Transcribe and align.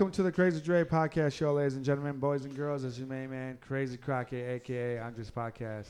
Welcome 0.00 0.14
to 0.14 0.22
the 0.22 0.32
Crazy 0.32 0.62
Dre 0.62 0.82
podcast 0.82 1.34
show, 1.34 1.52
ladies 1.52 1.76
and 1.76 1.84
gentlemen, 1.84 2.16
boys 2.18 2.46
and 2.46 2.56
girls. 2.56 2.84
It's 2.84 2.96
your 2.96 3.06
main 3.06 3.28
man, 3.28 3.58
Crazy 3.60 3.98
Crockett, 3.98 4.48
aka 4.48 4.98
Andres 4.98 5.30
Podcast, 5.30 5.88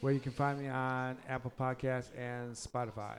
where 0.00 0.12
you 0.12 0.20
can 0.20 0.30
find 0.30 0.60
me 0.60 0.68
on 0.68 1.16
Apple 1.28 1.52
Podcasts 1.58 2.16
and 2.16 2.54
Spotify. 2.54 3.16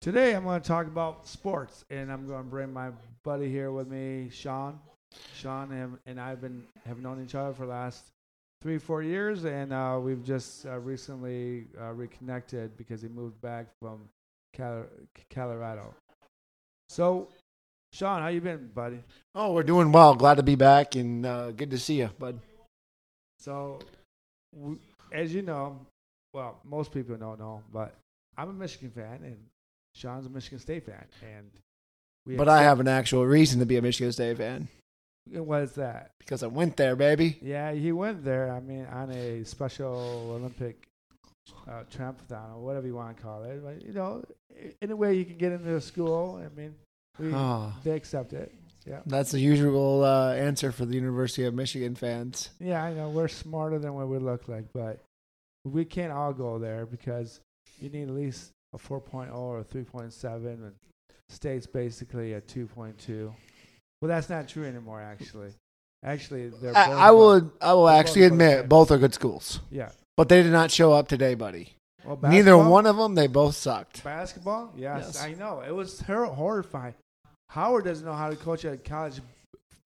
Today, 0.00 0.34
I'm 0.34 0.42
going 0.42 0.60
to 0.60 0.66
talk 0.66 0.88
about 0.88 1.28
sports, 1.28 1.84
and 1.88 2.10
I'm 2.10 2.26
going 2.26 2.42
to 2.42 2.50
bring 2.50 2.72
my 2.72 2.90
buddy 3.22 3.48
here 3.48 3.70
with 3.70 3.86
me, 3.86 4.28
Shawn. 4.28 4.80
Shawn 5.36 6.00
and, 6.04 6.20
I've 6.20 6.40
been 6.40 6.64
have 6.84 6.98
known 6.98 7.22
each 7.22 7.36
other 7.36 7.54
for 7.54 7.66
the 7.66 7.70
last 7.70 8.10
three, 8.60 8.78
four 8.78 9.04
years, 9.04 9.44
and 9.44 9.72
uh, 9.72 10.00
we've 10.02 10.24
just 10.24 10.66
uh, 10.66 10.80
recently 10.80 11.68
uh, 11.80 11.92
reconnected 11.92 12.76
because 12.76 13.02
he 13.02 13.08
moved 13.08 13.40
back 13.40 13.66
from 13.78 14.00
Colorado. 15.30 15.94
So, 16.88 17.28
Shawn, 17.92 18.22
how 18.22 18.28
you 18.28 18.40
been, 18.40 18.70
buddy? 18.74 19.00
Oh, 19.34 19.52
we're 19.52 19.62
doing 19.62 19.92
well. 19.92 20.14
Glad 20.14 20.36
to 20.36 20.42
be 20.42 20.54
back 20.54 20.94
and 20.94 21.26
uh, 21.26 21.50
good 21.50 21.70
to 21.70 21.78
see 21.78 21.98
you, 21.98 22.10
bud. 22.18 22.38
So, 23.38 23.80
w- 24.58 24.78
as 25.12 25.34
you 25.34 25.42
know, 25.42 25.78
well, 26.32 26.58
most 26.64 26.92
people 26.92 27.16
don't 27.16 27.38
know, 27.38 27.62
but 27.72 27.94
I'm 28.38 28.48
a 28.48 28.52
Michigan 28.54 28.90
fan, 28.90 29.20
and 29.24 29.36
Shawn's 29.94 30.24
a 30.26 30.30
Michigan 30.30 30.58
State 30.58 30.86
fan, 30.86 31.04
and 31.36 31.50
we 32.26 32.36
But 32.36 32.48
I 32.48 32.62
have 32.62 32.80
an 32.80 32.88
actual 32.88 33.26
reason 33.26 33.60
to 33.60 33.66
be 33.66 33.76
a 33.76 33.82
Michigan 33.82 34.10
State 34.12 34.38
fan 34.38 34.68
What 35.30 35.62
is 35.62 35.72
that? 35.72 36.12
because 36.18 36.42
I 36.42 36.46
went 36.46 36.78
there, 36.78 36.96
baby. 36.96 37.38
Yeah, 37.42 37.72
he 37.72 37.92
went 37.92 38.24
there. 38.24 38.50
I 38.52 38.60
mean, 38.60 38.86
on 38.86 39.10
a 39.10 39.44
special 39.44 40.30
Olympic 40.38 40.86
uh, 41.68 41.82
or 42.00 42.60
whatever 42.62 42.86
you 42.86 42.94
want 42.94 43.16
to 43.18 43.22
call 43.22 43.42
it. 43.44 43.62
But, 43.62 43.82
you 43.84 43.92
know, 43.92 44.24
i- 44.58 44.72
in 44.80 44.90
a 44.90 44.96
way 44.96 45.14
you 45.14 45.26
can 45.26 45.36
get 45.36 45.52
into 45.52 45.70
the 45.72 45.80
school. 45.80 46.42
I 46.42 46.48
mean, 46.58 46.74
we, 47.18 47.32
Oh, 47.34 47.72
they 47.84 47.92
accept 47.92 48.32
it. 48.32 48.52
Yeah. 48.86 48.98
that's 49.06 49.30
the 49.30 49.38
usual 49.38 50.02
uh, 50.04 50.32
answer 50.34 50.72
for 50.72 50.84
the 50.84 50.94
University 50.96 51.44
of 51.44 51.54
Michigan 51.54 51.94
fans. 51.94 52.50
Yeah, 52.58 52.82
I 52.82 52.92
know 52.92 53.10
we're 53.10 53.28
smarter 53.28 53.78
than 53.78 53.94
what 53.94 54.08
we 54.08 54.18
look 54.18 54.48
like, 54.48 54.64
but 54.74 54.98
we 55.64 55.84
can't 55.84 56.12
all 56.12 56.32
go 56.32 56.58
there 56.58 56.84
because 56.84 57.38
you 57.80 57.90
need 57.90 58.08
at 58.08 58.14
least 58.14 58.50
a 58.74 58.78
4.0 58.78 59.32
or 59.36 59.60
a 59.60 59.64
3.7, 59.64 60.44
and 60.46 60.72
state's 61.28 61.66
basically 61.66 62.32
a 62.32 62.40
2.2. 62.40 63.32
Well, 64.00 64.08
that's 64.08 64.28
not 64.28 64.48
true 64.48 64.64
anymore, 64.64 65.00
actually. 65.00 65.50
Actually, 66.04 66.48
they're 66.48 66.76
I, 66.76 66.90
I 66.90 67.10
will. 67.12 67.52
I 67.60 67.74
will 67.74 67.88
actually 67.88 68.22
both 68.22 68.32
admit 68.32 68.68
both 68.68 68.90
are 68.90 68.98
good 68.98 69.14
schools, 69.14 69.60
Yeah. 69.70 69.90
but 70.16 70.28
they 70.28 70.42
did 70.42 70.50
not 70.50 70.72
show 70.72 70.92
up 70.92 71.06
today, 71.06 71.34
buddy. 71.36 71.74
Well, 72.04 72.18
Neither 72.20 72.58
one 72.58 72.86
of 72.86 72.96
them. 72.96 73.14
They 73.14 73.28
both 73.28 73.54
sucked. 73.54 74.02
Basketball? 74.02 74.72
Yes, 74.76 75.12
Yes. 75.14 75.22
I 75.22 75.34
know. 75.34 75.60
It 75.64 75.70
was 75.70 76.00
hor- 76.00 76.26
horrifying. 76.26 76.94
Howard 77.52 77.84
doesn't 77.84 78.06
know 78.06 78.14
how 78.14 78.30
to 78.30 78.36
coach 78.36 78.64
a 78.64 78.78
college 78.78 79.20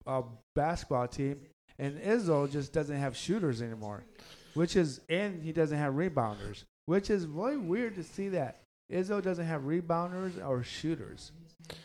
uh, 0.05 0.21
basketball 0.55 1.05
team, 1.05 1.41
and 1.77 1.99
Izzo 1.99 2.49
just 2.49 2.71
doesn't 2.71 2.95
have 2.95 3.17
shooters 3.17 3.61
anymore, 3.61 4.05
which 4.53 4.77
is, 4.77 5.01
and 5.09 5.43
he 5.43 5.51
doesn't 5.51 5.77
have 5.77 5.95
rebounders, 5.95 6.63
which 6.85 7.09
is 7.09 7.25
really 7.25 7.57
weird 7.57 7.95
to 7.95 8.03
see 8.03 8.29
that. 8.29 8.61
Izzo 8.89 9.21
doesn't 9.21 9.45
have 9.45 9.63
rebounders 9.63 10.41
or 10.47 10.63
shooters. 10.63 11.33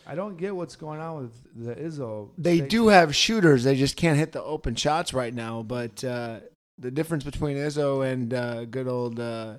I 0.06 0.14
don't 0.14 0.36
get 0.36 0.54
what's 0.54 0.76
going 0.76 1.00
on 1.00 1.22
with 1.22 1.66
the 1.66 1.74
Izzo. 1.74 2.28
They 2.38 2.60
do 2.60 2.82
team. 2.82 2.90
have 2.90 3.16
shooters. 3.16 3.64
They 3.64 3.74
just 3.74 3.96
can't 3.96 4.16
hit 4.16 4.30
the 4.30 4.42
open 4.42 4.76
shots 4.76 5.12
right 5.12 5.34
now. 5.34 5.64
But 5.64 6.04
uh, 6.04 6.38
the 6.78 6.92
difference 6.92 7.24
between 7.24 7.56
Izzo 7.56 8.08
and 8.08 8.32
uh, 8.32 8.66
good 8.66 8.86
old 8.86 9.18
uh, 9.18 9.54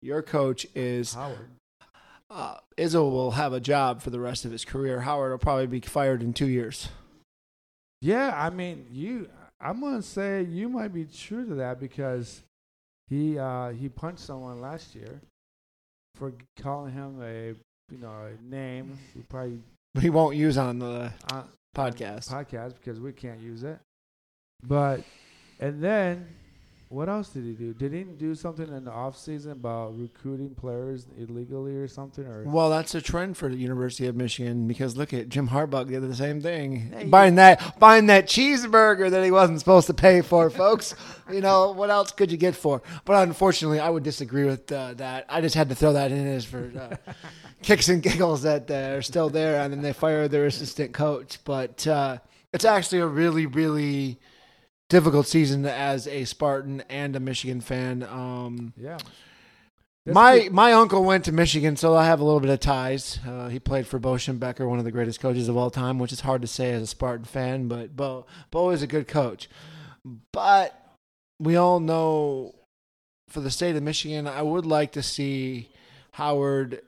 your 0.00 0.22
coach 0.22 0.66
is 0.74 1.12
Howard. 1.12 1.50
Uh, 2.30 2.56
Izzo 2.78 3.10
will 3.10 3.32
have 3.32 3.52
a 3.52 3.60
job 3.60 4.00
for 4.02 4.10
the 4.10 4.20
rest 4.20 4.44
of 4.44 4.52
his 4.52 4.64
career. 4.64 5.00
Howard 5.00 5.32
will 5.32 5.38
probably 5.38 5.66
be 5.66 5.80
fired 5.80 6.22
in 6.22 6.32
two 6.32 6.46
years. 6.48 6.88
Yeah, 8.00 8.32
I 8.34 8.50
mean, 8.50 8.86
you. 8.90 9.28
I'm 9.60 9.80
gonna 9.80 10.00
say 10.02 10.42
you 10.42 10.68
might 10.68 10.94
be 10.94 11.04
true 11.04 11.46
to 11.46 11.54
that 11.56 11.78
because 11.80 12.42
he 13.08 13.38
uh, 13.38 13.70
he 13.70 13.88
punched 13.90 14.20
someone 14.20 14.60
last 14.60 14.94
year 14.94 15.20
for 16.14 16.32
calling 16.62 16.92
him 16.92 17.20
a 17.22 17.48
you 17.92 17.98
know 17.98 18.10
a 18.10 18.42
name. 18.42 18.98
We 19.14 19.22
probably 19.22 19.58
He 20.00 20.08
won't 20.08 20.36
use 20.36 20.56
on 20.56 20.78
the 20.78 21.12
uh, 21.30 21.42
podcast. 21.76 22.30
podcast 22.30 22.74
because 22.76 23.00
we 23.00 23.12
can't 23.12 23.40
use 23.40 23.64
it. 23.64 23.78
But 24.62 25.02
and 25.58 25.82
then 25.82 26.26
what 26.90 27.08
else 27.08 27.28
did 27.28 27.44
he 27.44 27.52
do? 27.52 27.72
Did 27.72 27.92
he 27.92 28.02
do 28.02 28.34
something 28.34 28.66
in 28.66 28.84
the 28.84 28.90
off 28.90 29.16
season 29.16 29.52
about 29.52 29.96
recruiting 29.96 30.56
players 30.56 31.06
illegally 31.16 31.76
or 31.76 31.86
something? 31.86 32.26
Or 32.26 32.42
Well, 32.42 32.68
that's 32.68 32.96
a 32.96 33.00
trend 33.00 33.36
for 33.36 33.48
the 33.48 33.54
University 33.54 34.08
of 34.08 34.16
Michigan 34.16 34.66
because 34.66 34.96
look 34.96 35.14
at 35.14 35.28
Jim 35.28 35.48
Harbaugh 35.48 35.86
did 35.88 36.02
the 36.02 36.16
same 36.16 36.40
thing, 36.40 36.92
Hey, 36.92 37.04
buying 37.04 37.36
that 37.36 37.78
buying 37.78 38.06
that 38.06 38.26
cheeseburger 38.26 39.08
that 39.08 39.24
he 39.24 39.30
wasn't 39.30 39.60
supposed 39.60 39.86
to 39.86 39.94
pay 39.94 40.20
for, 40.20 40.50
folks. 40.64 40.96
You 41.30 41.40
know 41.40 41.70
what 41.70 41.90
else 41.90 42.10
could 42.10 42.32
you 42.32 42.36
get 42.36 42.56
for? 42.56 42.82
But 43.04 43.22
unfortunately, 43.22 43.78
I 43.78 43.88
would 43.88 44.02
disagree 44.02 44.44
with 44.44 44.72
uh, 44.72 44.94
that. 44.94 45.26
I 45.28 45.40
just 45.40 45.54
had 45.54 45.68
to 45.68 45.76
throw 45.76 45.92
that 45.92 46.10
in 46.10 46.26
as 46.26 46.44
for 46.44 46.72
uh, 46.76 47.12
kicks 47.62 47.88
and 47.88 48.02
giggles 48.02 48.42
that 48.42 48.68
uh, 48.68 48.96
are 48.96 49.02
still 49.02 49.30
there, 49.30 49.60
and 49.60 49.72
then 49.72 49.80
they 49.80 49.92
fire 49.92 50.26
their 50.26 50.46
assistant 50.46 50.92
coach. 50.92 51.38
But 51.44 51.86
uh, 51.86 52.18
it's 52.52 52.64
actually 52.64 52.98
a 52.98 53.06
really, 53.06 53.46
really 53.46 54.18
difficult 54.90 55.26
season 55.26 55.64
as 55.64 56.06
a 56.06 56.26
Spartan 56.26 56.82
and 56.90 57.16
a 57.16 57.20
Michigan 57.20 57.62
fan. 57.62 58.02
Um, 58.02 58.74
yeah. 58.76 58.98
This 60.04 60.14
my 60.14 60.40
kid- 60.40 60.52
my 60.52 60.72
uncle 60.72 61.04
went 61.04 61.24
to 61.26 61.32
Michigan, 61.32 61.76
so 61.76 61.94
I 61.96 62.04
have 62.04 62.20
a 62.20 62.24
little 62.24 62.40
bit 62.40 62.50
of 62.50 62.60
ties. 62.60 63.18
Uh, 63.26 63.48
he 63.48 63.58
played 63.58 63.86
for 63.86 63.98
Bo 63.98 64.14
Schembechler, 64.14 64.68
one 64.68 64.78
of 64.78 64.84
the 64.84 64.90
greatest 64.90 65.20
coaches 65.20 65.48
of 65.48 65.56
all 65.56 65.70
time, 65.70 65.98
which 65.98 66.12
is 66.12 66.20
hard 66.20 66.42
to 66.42 66.48
say 66.48 66.72
as 66.72 66.82
a 66.82 66.86
Spartan 66.86 67.24
fan, 67.24 67.68
but 67.68 67.96
Bo 67.96 68.26
Bo 68.50 68.70
is 68.70 68.82
a 68.82 68.86
good 68.86 69.08
coach. 69.08 69.48
But 70.32 70.74
we 71.38 71.56
all 71.56 71.80
know 71.80 72.54
for 73.28 73.40
the 73.40 73.50
state 73.50 73.76
of 73.76 73.82
Michigan, 73.82 74.26
I 74.26 74.42
would 74.42 74.66
like 74.66 74.92
to 74.92 75.02
see 75.02 75.68
Howard 76.12 76.80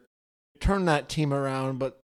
turn 0.60 0.86
that 0.86 1.08
team 1.08 1.32
around. 1.32 1.78
But 1.78 1.98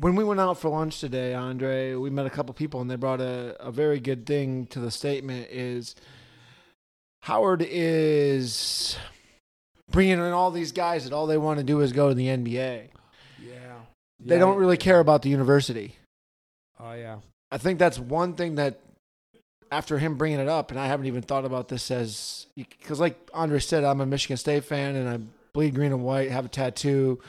when 0.00 0.14
we 0.14 0.24
went 0.24 0.40
out 0.40 0.58
for 0.58 0.68
lunch 0.68 1.00
today, 1.00 1.34
Andre, 1.34 1.94
we 1.94 2.10
met 2.10 2.26
a 2.26 2.30
couple 2.30 2.52
people, 2.54 2.80
and 2.80 2.90
they 2.90 2.96
brought 2.96 3.20
a, 3.20 3.56
a 3.60 3.70
very 3.70 4.00
good 4.00 4.26
thing 4.26 4.66
to 4.66 4.80
the 4.80 4.90
statement: 4.90 5.48
is 5.50 5.94
Howard 7.22 7.64
is 7.68 8.96
bringing 9.90 10.18
in 10.18 10.32
all 10.32 10.50
these 10.50 10.72
guys 10.72 11.04
that 11.04 11.12
all 11.12 11.26
they 11.26 11.38
want 11.38 11.58
to 11.58 11.64
do 11.64 11.80
is 11.80 11.92
go 11.92 12.08
to 12.08 12.14
the 12.14 12.26
NBA. 12.26 12.88
yeah. 13.42 13.80
They 14.18 14.34
Yeah, 14.34 14.38
don't 14.38 14.56
really 14.56 14.76
care 14.76 15.00
about 15.00 15.22
the 15.22 15.28
university. 15.28 15.96
Oh 16.80 16.92
yeah. 16.92 17.18
I 17.50 17.58
think 17.58 17.78
that's 17.78 17.98
one 17.98 18.34
thing 18.34 18.56
that 18.56 18.80
after 19.70 19.98
him 19.98 20.16
bringing 20.16 20.40
it 20.40 20.48
up, 20.48 20.70
and 20.70 20.78
I 20.80 20.86
haven't 20.86 21.06
even 21.06 21.22
thought 21.22 21.44
about 21.44 21.68
this 21.68 21.90
as 21.90 22.46
because, 22.56 23.00
like 23.00 23.16
Andre 23.34 23.58
said, 23.58 23.84
I'm 23.84 24.00
a 24.00 24.06
Michigan 24.06 24.36
State 24.36 24.64
fan 24.64 24.96
and 24.96 25.08
I 25.08 25.18
bleed 25.52 25.74
green 25.74 25.92
and 25.92 26.02
white, 26.04 26.30
have 26.30 26.44
a 26.44 26.48
tattoo. 26.48 27.20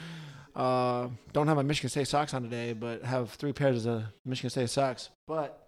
Uh, 0.58 1.08
don't 1.32 1.46
have 1.46 1.56
my 1.56 1.62
Michigan 1.62 1.88
State 1.88 2.08
socks 2.08 2.34
on 2.34 2.42
today, 2.42 2.72
but 2.72 3.04
have 3.04 3.30
three 3.30 3.52
pairs 3.52 3.86
of 3.86 4.02
Michigan 4.26 4.50
State 4.50 4.68
socks. 4.70 5.08
But 5.28 5.66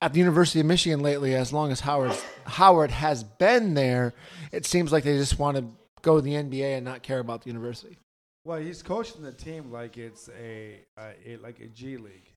at 0.00 0.12
the 0.14 0.18
University 0.18 0.60
of 0.60 0.66
Michigan 0.66 1.00
lately, 1.00 1.34
as 1.34 1.52
long 1.52 1.70
as 1.70 1.80
Howard 1.80 2.12
Howard 2.46 2.90
has 2.90 3.22
been 3.22 3.74
there, 3.74 4.14
it 4.52 4.64
seems 4.64 4.90
like 4.90 5.04
they 5.04 5.16
just 5.18 5.38
want 5.38 5.58
to 5.58 5.64
go 6.00 6.16
to 6.16 6.22
the 6.22 6.32
NBA 6.32 6.76
and 6.76 6.84
not 6.84 7.02
care 7.02 7.18
about 7.18 7.42
the 7.42 7.48
university. 7.50 7.98
Well, 8.44 8.58
he's 8.58 8.82
coaching 8.82 9.22
the 9.22 9.30
team 9.32 9.70
like 9.70 9.98
it's 9.98 10.28
a, 10.30 10.80
uh, 10.98 11.10
a 11.24 11.36
like 11.36 11.60
a 11.60 11.66
G 11.66 11.96
League, 11.98 12.32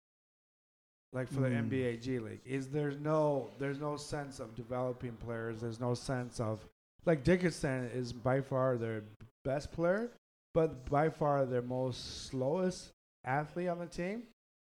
like 1.13 1.27
for 1.29 1.39
the 1.39 1.47
Mm. 1.49 1.69
NBA 1.69 2.01
G 2.03 2.19
League. 2.19 2.41
Is 2.45 2.67
there's 2.67 2.97
no 2.99 3.49
there's 3.57 3.79
no 3.79 3.95
sense 3.95 4.39
of 4.39 4.53
developing 4.53 5.13
players. 5.13 5.61
There's 5.61 5.79
no 5.79 5.93
sense 5.93 6.39
of 6.41 6.59
like 7.05 7.23
Dickinson 7.23 7.89
is 7.93 8.11
by 8.11 8.41
far 8.41 8.77
their 8.77 9.01
best 9.45 9.71
player, 9.71 10.11
but 10.55 10.89
by 10.89 11.09
far 11.09 11.45
their 11.45 11.61
most 11.61 12.27
slowest 12.27 12.93
athlete 13.25 13.67
on 13.67 13.77
the 13.77 13.85
team. 13.85 14.23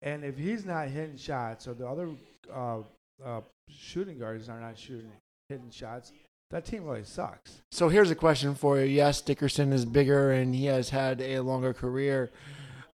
And 0.02 0.24
if 0.24 0.36
he's 0.36 0.66
not 0.66 0.88
hitting 0.88 1.16
shots, 1.16 1.68
or 1.68 1.74
the 1.74 1.86
other 1.86 2.10
uh, 2.52 2.80
uh, 3.24 3.40
shooting 3.70 4.18
guards 4.18 4.48
are 4.48 4.60
not 4.60 4.76
shooting 4.76 5.10
hitting 5.48 5.70
shots, 5.70 6.12
that 6.50 6.64
team 6.64 6.84
really 6.84 7.04
sucks. 7.04 7.62
So 7.70 7.88
here's 7.88 8.10
a 8.10 8.16
question 8.16 8.54
for 8.56 8.80
you. 8.80 8.86
Yes, 8.86 9.20
Dickinson 9.20 9.72
is 9.72 9.84
bigger 9.84 10.32
and 10.32 10.54
he 10.54 10.66
has 10.66 10.90
had 10.90 11.20
a 11.20 11.40
longer 11.40 11.72
career. 11.72 12.30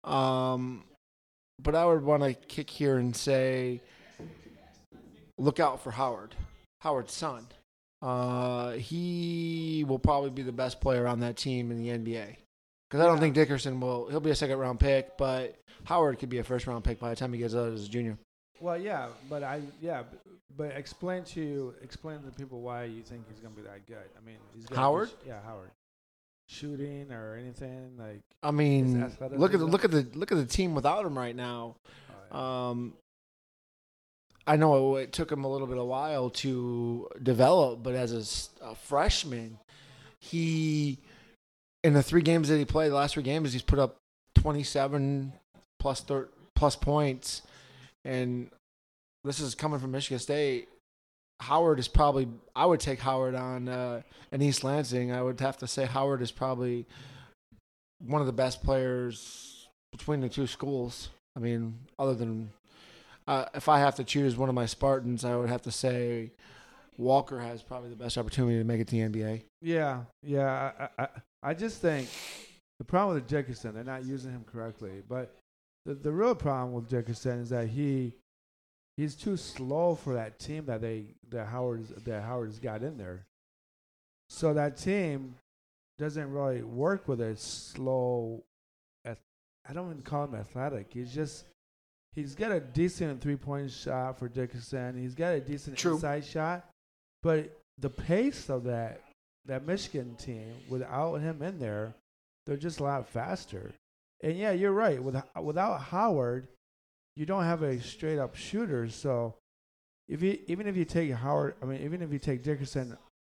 Um, 0.03 0.85
but 1.63 1.75
I 1.75 1.87
would 1.87 2.03
want 2.03 2.23
to 2.23 2.35
kick 2.35 2.69
here 2.69 2.99
and 2.99 3.17
say, 3.17 3.81
look 5.39 5.59
out 5.59 5.83
for 5.83 5.91
Howard, 5.91 6.35
Howard's 6.81 7.15
son. 7.15 7.47
Uh, 8.03 8.73
he 8.73 9.87
will 9.89 9.99
probably 9.99 10.31
be 10.31 10.43
the 10.43 10.53
best 10.53 10.83
player 10.83 11.07
on 11.07 11.21
that 11.21 11.39
team 11.39 11.71
in 11.71 11.83
the 11.83 11.89
NBA. 11.89 12.37
Because 12.95 13.07
I 13.07 13.11
don't 13.11 13.19
think 13.19 13.35
Dickinson 13.35 13.81
will. 13.81 14.07
He'll 14.09 14.21
be 14.21 14.31
a 14.31 14.37
second 14.37 14.57
round 14.57 14.79
pick, 14.79 15.19
but 15.19 15.59
Howard 15.83 16.21
could 16.21 16.29
be 16.29 16.39
a 16.39 16.45
first 16.45 16.65
round 16.69 16.85
pick 16.85 17.01
by 17.01 17.11
the 17.11 17.17
time 17.17 17.33
he 17.33 17.41
gets 17.41 17.53
out 17.53 17.73
as 17.73 17.87
a 17.87 17.89
junior. 17.89 18.17
Well, 18.61 18.79
yeah, 18.79 19.09
but 19.29 19.43
I 19.43 19.63
yeah, 19.83 20.05
but 20.57 20.67
explain 20.77 21.25
to 21.25 21.75
explain 21.83 22.23
to 22.23 22.31
people 22.31 22.61
why 22.61 22.85
you 22.85 23.03
think 23.03 23.25
he's 23.29 23.41
gonna 23.41 23.57
be 23.57 23.63
that 23.63 23.85
good. 23.89 23.97
I 24.17 24.25
mean, 24.25 24.37
he's 24.55 24.67
Howard? 24.77 25.11
yeah, 25.27 25.43
Howard. 25.45 25.73
Shooting 26.49 27.11
or 27.11 27.35
anything 27.35 27.97
like 27.99 28.21
I 28.45 28.53
mean, 28.53 29.13
look 29.33 29.55
at 29.55 29.59
the 29.59 29.67
look 29.67 29.85
at 29.85 29.91
the 29.91 30.07
look 30.15 30.31
at 30.31 30.39
the 30.39 30.47
team 30.47 30.77
without 30.77 31.05
him 31.05 31.19
right 31.19 31.35
now. 31.35 31.75
uh, 32.31 32.39
Um, 32.39 32.95
I 34.47 34.55
know 34.55 34.95
it 34.95 35.13
took 35.13 35.33
him 35.33 35.43
a 35.43 35.51
little 35.51 35.67
bit 35.67 35.79
of 35.79 35.87
while 35.87 36.31
to 36.31 37.09
develop, 37.21 37.83
but 37.83 37.97
as 37.97 38.51
a 38.63 38.77
freshman, 38.77 39.59
he 40.21 41.01
in 41.85 41.93
the 41.93 42.03
three 42.03 42.23
games 42.23 42.49
that 42.49 42.57
he 42.57 42.65
played, 42.65 42.91
the 42.91 42.97
last 42.97 43.15
three 43.15 43.23
games, 43.23 43.53
he's 43.53 43.63
put 43.63 43.79
up 43.79 43.99
27 44.37 45.35
plus 45.79 46.01
thir- 46.01 46.31
plus 46.57 46.75
points, 46.75 47.43
and 48.05 48.51
this 49.23 49.39
is 49.39 49.55
coming 49.55 49.79
from 49.79 49.93
Michigan 49.93 50.19
State. 50.19 50.69
Howard 51.41 51.79
is 51.79 51.89
probably 51.89 52.27
I 52.57 52.65
would 52.65 52.81
take 52.81 53.01
Howard 53.01 53.35
on 53.35 53.69
uh, 53.69 54.03
in 54.33 54.41
East 54.41 54.65
Lansing. 54.65 55.13
I 55.13 55.23
would 55.23 55.39
have 55.41 55.59
to 55.59 55.67
say 55.67 55.85
Howard 55.85 56.23
is 56.23 56.31
probably 56.31 56.87
one 57.99 58.21
of 58.21 58.27
the 58.27 58.33
best 58.33 58.63
players 58.65 59.69
between 59.93 60.21
the 60.21 60.29
two 60.29 60.47
schools. 60.47 61.11
I 61.37 61.41
mean, 61.41 61.81
other 61.99 62.15
than 62.15 62.51
uh, 63.29 63.47
if 63.55 63.69
I 63.69 63.81
have 63.81 63.97
to 63.97 64.05
choose 64.05 64.37
one 64.37 64.49
of 64.49 64.55
my 64.55 64.67
Spartans, 64.67 65.25
I 65.25 65.37
would 65.37 65.51
have 65.51 65.63
to 65.63 65.71
say 65.71 66.31
Walker 66.97 67.41
has 67.41 67.63
probably 67.63 67.91
the 67.91 67.97
best 67.97 68.17
opportunity 68.17 68.57
to 68.57 68.65
make 68.65 68.81
it 68.81 68.89
to 68.89 68.93
the 68.93 69.01
NBA. 69.01 69.43
Yeah, 69.61 70.03
yeah. 70.23 70.89
I, 70.99 71.09
I 71.45 71.53
just 71.53 71.83
think 71.83 72.09
the 72.79 72.85
problem 72.85 73.15
with 73.15 73.29
Dickinson, 73.29 73.75
they're 73.75 73.85
not 73.85 74.07
using 74.07 74.33
him 74.33 74.45
correctly. 74.51 75.03
But 75.07 75.37
the 75.85 75.95
the 75.95 76.11
real 76.11 76.35
problem 76.35 76.73
with 76.73 76.89
Dickinson 76.89 77.41
is 77.41 77.51
that 77.51 77.69
he 77.69 78.15
he's 78.97 79.15
too 79.15 79.37
slow 79.37 79.95
for 79.95 80.15
that 80.15 80.39
team 80.39 80.65
that 80.67 80.81
they 80.81 81.05
that 81.29 81.47
Howard 81.47 81.87
that 82.05 82.23
Howard's 82.23 82.59
got 82.59 82.83
in 82.83 82.97
there. 82.97 83.27
So 84.31 84.55
that 84.55 84.79
team 84.79 85.35
doesn't 85.99 86.33
really 86.33 86.63
work 86.63 87.07
with 87.07 87.21
a 87.21 87.37
slow. 87.37 88.43
I 89.07 89.73
don't 89.73 89.91
even 89.91 90.03
call 90.03 90.25
him 90.25 90.35
athletic. 90.35 90.89
He's 90.93 91.15
just 91.15 91.45
he's 92.15 92.35
got 92.35 92.53
a 92.53 92.61
decent 92.61 93.21
three 93.21 93.37
point 93.37 93.71
shot 93.71 94.19
for 94.19 94.29
Dickinson. 94.29 94.99
He's 94.99 95.15
got 95.15 95.35
a 95.35 95.41
decent 95.41 95.77
True. 95.77 95.95
inside 95.95 96.25
shot, 96.25 96.69
but 97.23 97.59
the 97.79 97.91
pace 97.91 98.49
of 98.49 98.65
that 98.65 99.01
that 99.47 99.67
Michigan 99.67 100.15
team 100.17 100.53
without 100.69 101.17
him 101.17 101.43
in 101.43 101.59
there, 101.59 101.95
they're 102.47 102.57
just 102.57 102.81
a 102.81 102.85
lot 102.85 103.09
faster. 103.09 103.73
And 104.23 104.37
yeah, 104.37 104.53
you're 104.53 104.73
right. 104.73 105.03
With 105.03 105.17
without 105.43 105.81
Howard, 105.81 106.49
you 107.17 107.27
don't 107.27 107.45
have 107.45 107.63
a 107.63 107.81
straight 107.81 108.19
up 108.19 108.35
shooter. 108.35 108.89
So 108.89 109.35
if 110.09 110.23
you 110.23 110.39
even 110.47 110.67
if 110.67 110.77
you 110.77 110.85
take 110.85 111.13
Howard, 111.13 111.55
I 111.63 111.67
mean, 111.67 111.83
even 111.83 112.03
if 112.03 112.13
you 112.13 112.19
take 112.19 112.43
Dickinson 112.43 112.97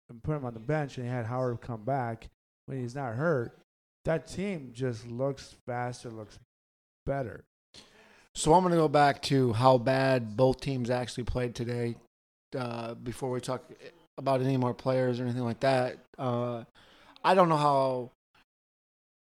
and 0.09 0.23
put 0.23 0.37
him 0.37 0.45
on 0.45 0.55
the 0.55 0.61
bench 0.61 0.97
and 0.97 1.07
you 1.07 1.13
had 1.13 1.27
Howard 1.27 1.61
come 1.61 1.85
back 1.85 2.29
when 2.67 2.81
he's 2.81 2.95
not 2.95 3.15
hurt, 3.15 3.59
that 4.05 4.27
team 4.27 4.71
just 4.73 5.07
looks 5.07 5.57
faster, 5.67 6.11
looks 6.11 6.39
better. 7.05 7.45
So 8.35 8.53
I'm 8.53 8.63
going 8.63 8.73
to 8.73 8.79
go 8.79 8.89
back 8.89 9.23
to 9.23 9.55
how 9.55 9.79
bad 9.79 10.37
both 10.37 10.61
teams 10.61 10.91
actually 10.91 11.25
played 11.25 11.55
today. 11.55 11.97
Uh, 12.57 12.95
before 12.95 13.31
we 13.31 13.41
talk 13.41 13.65
about 14.19 14.41
any 14.41 14.57
more 14.57 14.75
players 14.75 15.21
or 15.21 15.25
anything 15.25 15.45
like 15.45 15.61
that, 15.61 15.99
uh, 16.19 16.65
I 17.25 17.35
don't 17.35 17.49
know 17.49 17.57
how 17.57 18.11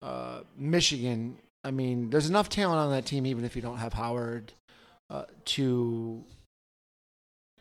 uh, 0.01 0.41
Michigan. 0.57 1.37
I 1.63 1.71
mean, 1.71 2.09
there's 2.09 2.29
enough 2.29 2.49
talent 2.49 2.79
on 2.79 2.91
that 2.91 3.05
team, 3.05 3.25
even 3.25 3.43
if 3.43 3.55
you 3.55 3.61
don't 3.61 3.77
have 3.77 3.93
Howard, 3.93 4.53
uh, 5.09 5.25
to 5.45 6.23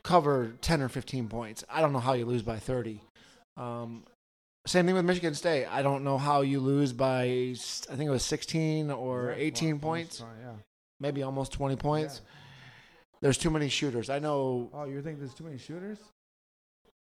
cover 0.05 0.53
10 0.61 0.81
or 0.81 0.89
15 0.89 1.29
points. 1.29 1.65
I 1.69 1.81
don't 1.81 1.93
know 1.93 1.99
how 1.99 2.13
you 2.13 2.25
lose 2.25 2.43
by 2.43 2.59
30. 2.59 3.01
Um, 3.57 4.05
same 4.67 4.87
thing 4.87 4.95
with 4.95 5.05
Michigan 5.05 5.35
State. 5.35 5.67
I 5.67 5.83
don't 5.83 6.05
know 6.05 6.19
how 6.19 6.43
you 6.43 6.61
lose 6.61 6.93
by, 6.93 7.23
I 7.25 7.55
think 7.97 8.03
it 8.03 8.11
was 8.11 8.23
16 8.23 8.91
or 8.91 9.35
Yeah, 9.37 9.45
18 9.45 9.71
well, 9.73 9.81
points, 9.81 10.21
Yeah. 10.21 10.53
maybe 11.01 11.23
almost 11.23 11.53
20 11.53 11.77
points. 11.77 12.21
There's 13.21 13.39
too 13.39 13.51
many 13.51 13.69
shooters. 13.69 14.11
I 14.11 14.21
know. 14.21 14.71
Oh, 14.73 14.85
you 14.85 15.03
think 15.03 15.19
there's 15.19 15.35
too 15.35 15.45
many 15.45 15.59
shooters? 15.59 15.99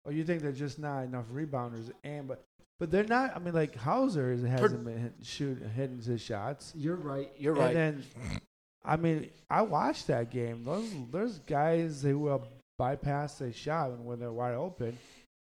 Or 0.06 0.12
you 0.12 0.24
think 0.24 0.42
there's 0.42 0.57
just 0.57 0.80
not 0.80 1.03
enough 1.03 1.25
rebounders? 1.31 1.92
And 2.03 2.27
but 2.27 2.44
but 2.80 2.89
they're 2.89 3.03
not. 3.03 3.36
I 3.36 3.39
mean, 3.39 3.53
like 3.53 3.75
Hauser 3.75 4.36
hasn't 4.36 4.83
been 4.83 4.98
hit, 4.98 5.13
shoot 5.24 5.62
hitting 5.75 6.01
his 6.01 6.21
shots. 6.21 6.74
You're 6.75 6.95
right. 6.95 7.31
You're 7.38 7.53
right. 7.53 7.75
And 7.75 8.03
then, 8.24 8.39
I 8.83 8.95
mean, 8.98 9.30
I 9.50 9.62
watched 9.62 10.07
that 10.07 10.31
game. 10.31 10.63
Those 10.65 10.89
there's 11.12 11.39
guys 11.39 12.01
who 12.01 12.18
will 12.18 12.48
bypass 12.80 13.39
a 13.42 13.53
shot 13.53 13.92
when 14.00 14.19
they're 14.19 14.31
wide 14.31 14.56
open. 14.56 14.98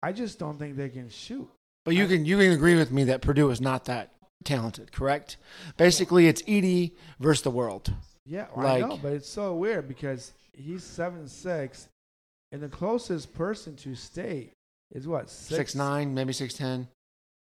I 0.03 0.11
just 0.11 0.37
don't 0.37 0.59
think 0.59 0.77
they 0.77 0.89
can 0.89 1.09
shoot. 1.09 1.49
But 1.83 1.95
you 1.95 2.07
can 2.07 2.25
you 2.25 2.37
can 2.37 2.51
agree 2.51 2.75
with 2.75 2.91
me 2.91 3.05
that 3.05 3.21
Purdue 3.21 3.49
is 3.49 3.59
not 3.59 3.85
that 3.85 4.11
talented, 4.43 4.91
correct? 4.91 5.37
Basically, 5.77 6.27
it's 6.27 6.43
Edey 6.43 6.91
versus 7.19 7.41
the 7.41 7.49
world. 7.49 7.91
Yeah, 8.27 8.47
I 8.55 8.81
know, 8.81 8.99
but 9.01 9.13
it's 9.13 9.29
so 9.29 9.55
weird 9.55 9.87
because 9.87 10.31
he's 10.53 10.83
seven 10.83 11.27
six, 11.27 11.89
and 12.51 12.61
the 12.61 12.69
closest 12.69 13.33
person 13.33 13.75
to 13.77 13.95
state 13.95 14.53
is 14.91 15.07
what 15.07 15.29
Six 15.29 15.75
nine, 15.75 16.13
maybe 16.13 16.33
six 16.33 16.53
ten, 16.53 16.87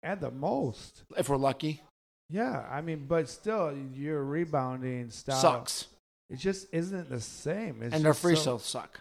at 0.02 0.20
the 0.20 0.30
most. 0.30 1.02
if 1.16 1.28
we're 1.28 1.36
lucky. 1.36 1.82
Yeah, 2.30 2.66
I 2.70 2.80
mean, 2.80 3.04
but 3.08 3.28
still, 3.28 3.76
your 3.94 4.22
rebounding 4.24 5.10
style 5.10 5.40
Sucks, 5.40 5.86
It 6.30 6.36
just 6.38 6.66
isn't 6.72 7.10
the 7.10 7.20
same. 7.20 7.82
It's 7.82 7.94
and 7.94 8.04
their 8.04 8.14
free 8.14 8.36
so- 8.36 8.42
throws 8.58 8.64
suck. 8.64 9.00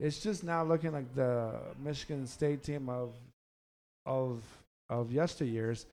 It's 0.00 0.20
just 0.22 0.44
now 0.44 0.62
looking 0.62 0.92
like 0.92 1.12
the 1.14 1.58
Michigan 1.82 2.26
State 2.26 2.62
team 2.62 2.88
of 2.88 3.14
of 4.06 4.42
of 4.88 5.08
yesteryears, 5.08 5.86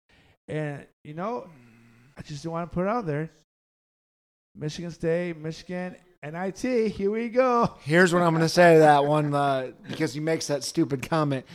and 0.48 0.86
you 1.04 1.14
know, 1.16 1.48
I 2.18 2.22
just 2.22 2.44
don't 2.44 2.54
want 2.54 2.70
to 2.70 2.74
put 2.74 2.84
it 2.84 2.90
out 2.90 3.06
there. 3.08 3.30
Michigan 4.56 4.92
State, 4.92 5.38
Michigan, 5.38 5.96
NIT. 6.32 6.92
Here 6.92 7.12
we 7.12 7.30
go. 7.30 7.76
Here's 7.82 8.12
what 8.12 8.24
I'm 8.24 8.32
going 8.32 8.42
to 8.42 8.50
say 8.50 8.74
to 8.74 8.80
that 8.80 9.06
one 9.06 9.34
uh, 9.34 9.72
because 9.88 10.14
he 10.14 10.20
makes 10.20 10.48
that 10.48 10.64
stupid 10.64 11.08
comment. 11.08 11.46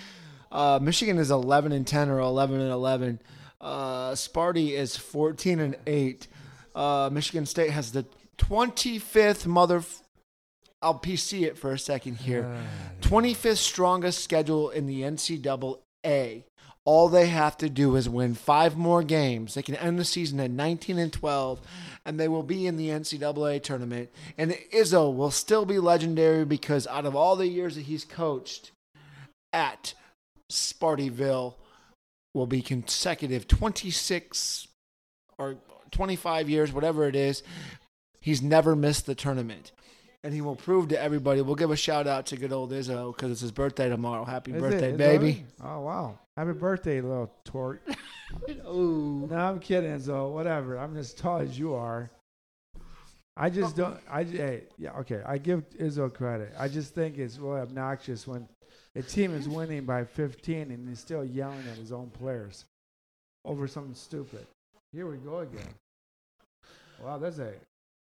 Uh, 0.52 0.78
Michigan 0.80 1.18
is 1.18 1.30
11 1.30 1.72
and 1.72 1.86
10 1.86 2.08
or 2.08 2.20
11 2.20 2.60
and 2.60 2.70
11. 2.70 3.20
Uh, 3.60 4.12
Sparty 4.12 4.70
is 4.70 4.96
14 4.96 5.58
and 5.60 5.76
8. 5.86 6.28
Uh, 6.74 7.10
Michigan 7.12 7.46
State 7.46 7.70
has 7.70 7.92
the 7.92 8.06
25th 8.38 9.46
mother. 9.46 9.82
I'll 10.80 10.98
PC 10.98 11.42
it 11.42 11.58
for 11.58 11.72
a 11.72 11.78
second 11.78 12.18
here. 12.18 12.56
25th 13.02 13.56
strongest 13.56 14.22
schedule 14.22 14.70
in 14.70 14.86
the 14.86 15.02
NCAA. 15.02 16.44
All 16.84 17.08
they 17.08 17.26
have 17.26 17.56
to 17.58 17.68
do 17.68 17.94
is 17.96 18.08
win 18.08 18.34
five 18.34 18.76
more 18.76 19.02
games. 19.02 19.54
They 19.54 19.62
can 19.62 19.76
end 19.76 19.98
the 19.98 20.04
season 20.04 20.40
at 20.40 20.50
19 20.50 20.98
and 20.98 21.12
12, 21.12 21.60
and 22.06 22.18
they 22.18 22.26
will 22.26 22.42
be 22.42 22.66
in 22.66 22.76
the 22.76 22.88
NCAA 22.88 23.62
tournament. 23.62 24.10
And 24.38 24.52
Izzo 24.72 25.14
will 25.14 25.30
still 25.30 25.64
be 25.64 25.78
legendary 25.78 26.44
because 26.44 26.86
out 26.86 27.04
of 27.04 27.14
all 27.14 27.36
the 27.36 27.48
years 27.48 27.76
that 27.76 27.82
he's 27.82 28.04
coached 28.04 28.72
at 29.52 29.94
Spartyville, 30.50 31.54
will 32.34 32.46
be 32.46 32.62
consecutive 32.62 33.48
26 33.48 34.68
or 35.38 35.56
25 35.90 36.48
years, 36.48 36.72
whatever 36.72 37.06
it 37.08 37.16
is. 37.16 37.42
He's 38.20 38.42
never 38.42 38.76
missed 38.76 39.06
the 39.06 39.14
tournament. 39.14 39.72
And 40.22 40.34
he 40.34 40.42
will 40.42 40.56
prove 40.56 40.88
to 40.88 41.00
everybody. 41.00 41.40
We'll 41.40 41.54
give 41.54 41.70
a 41.70 41.76
shout 41.76 42.06
out 42.06 42.26
to 42.26 42.36
good 42.36 42.52
old 42.52 42.72
Izzo 42.72 43.14
because 43.14 43.32
it's 43.32 43.40
his 43.40 43.52
birthday 43.52 43.88
tomorrow. 43.88 44.24
Happy 44.24 44.52
Is 44.52 44.60
birthday, 44.60 44.92
Is 44.92 44.98
baby. 44.98 45.44
Oh 45.62 45.80
wow! 45.80 46.18
Happy 46.36 46.52
birthday, 46.52 47.00
little 47.00 47.32
tort. 47.44 47.82
Ooh. 48.66 49.26
no, 49.30 49.36
I'm 49.36 49.60
kidding, 49.60 49.90
Enzo. 49.90 50.30
Whatever. 50.30 50.78
I'm 50.78 50.96
as 50.96 51.14
tall 51.14 51.38
as 51.38 51.58
you 51.58 51.74
are. 51.74 52.10
I 53.36 53.48
just 53.48 53.76
don't. 53.76 53.98
I 54.10 54.24
hey, 54.24 54.64
yeah 54.76 54.92
okay. 54.98 55.22
I 55.24 55.38
give 55.38 55.68
Izzo 55.70 56.12
credit. 56.12 56.52
I 56.58 56.68
just 56.68 56.94
think 56.94 57.16
it's 57.16 57.38
really 57.38 57.60
obnoxious 57.60 58.26
when 58.26 58.46
a 58.94 59.02
team 59.02 59.34
is 59.34 59.48
winning 59.48 59.84
by 59.84 60.04
15 60.04 60.70
and 60.70 60.88
he's 60.88 60.98
still 60.98 61.24
yelling 61.24 61.64
at 61.70 61.78
his 61.78 61.92
own 61.92 62.10
players 62.10 62.66
over 63.44 63.66
something 63.66 63.94
stupid. 63.94 64.46
Here 64.92 65.06
we 65.06 65.16
go 65.16 65.38
again. 65.38 65.74
Wow, 67.02 67.18
that's 67.18 67.38
a. 67.38 67.52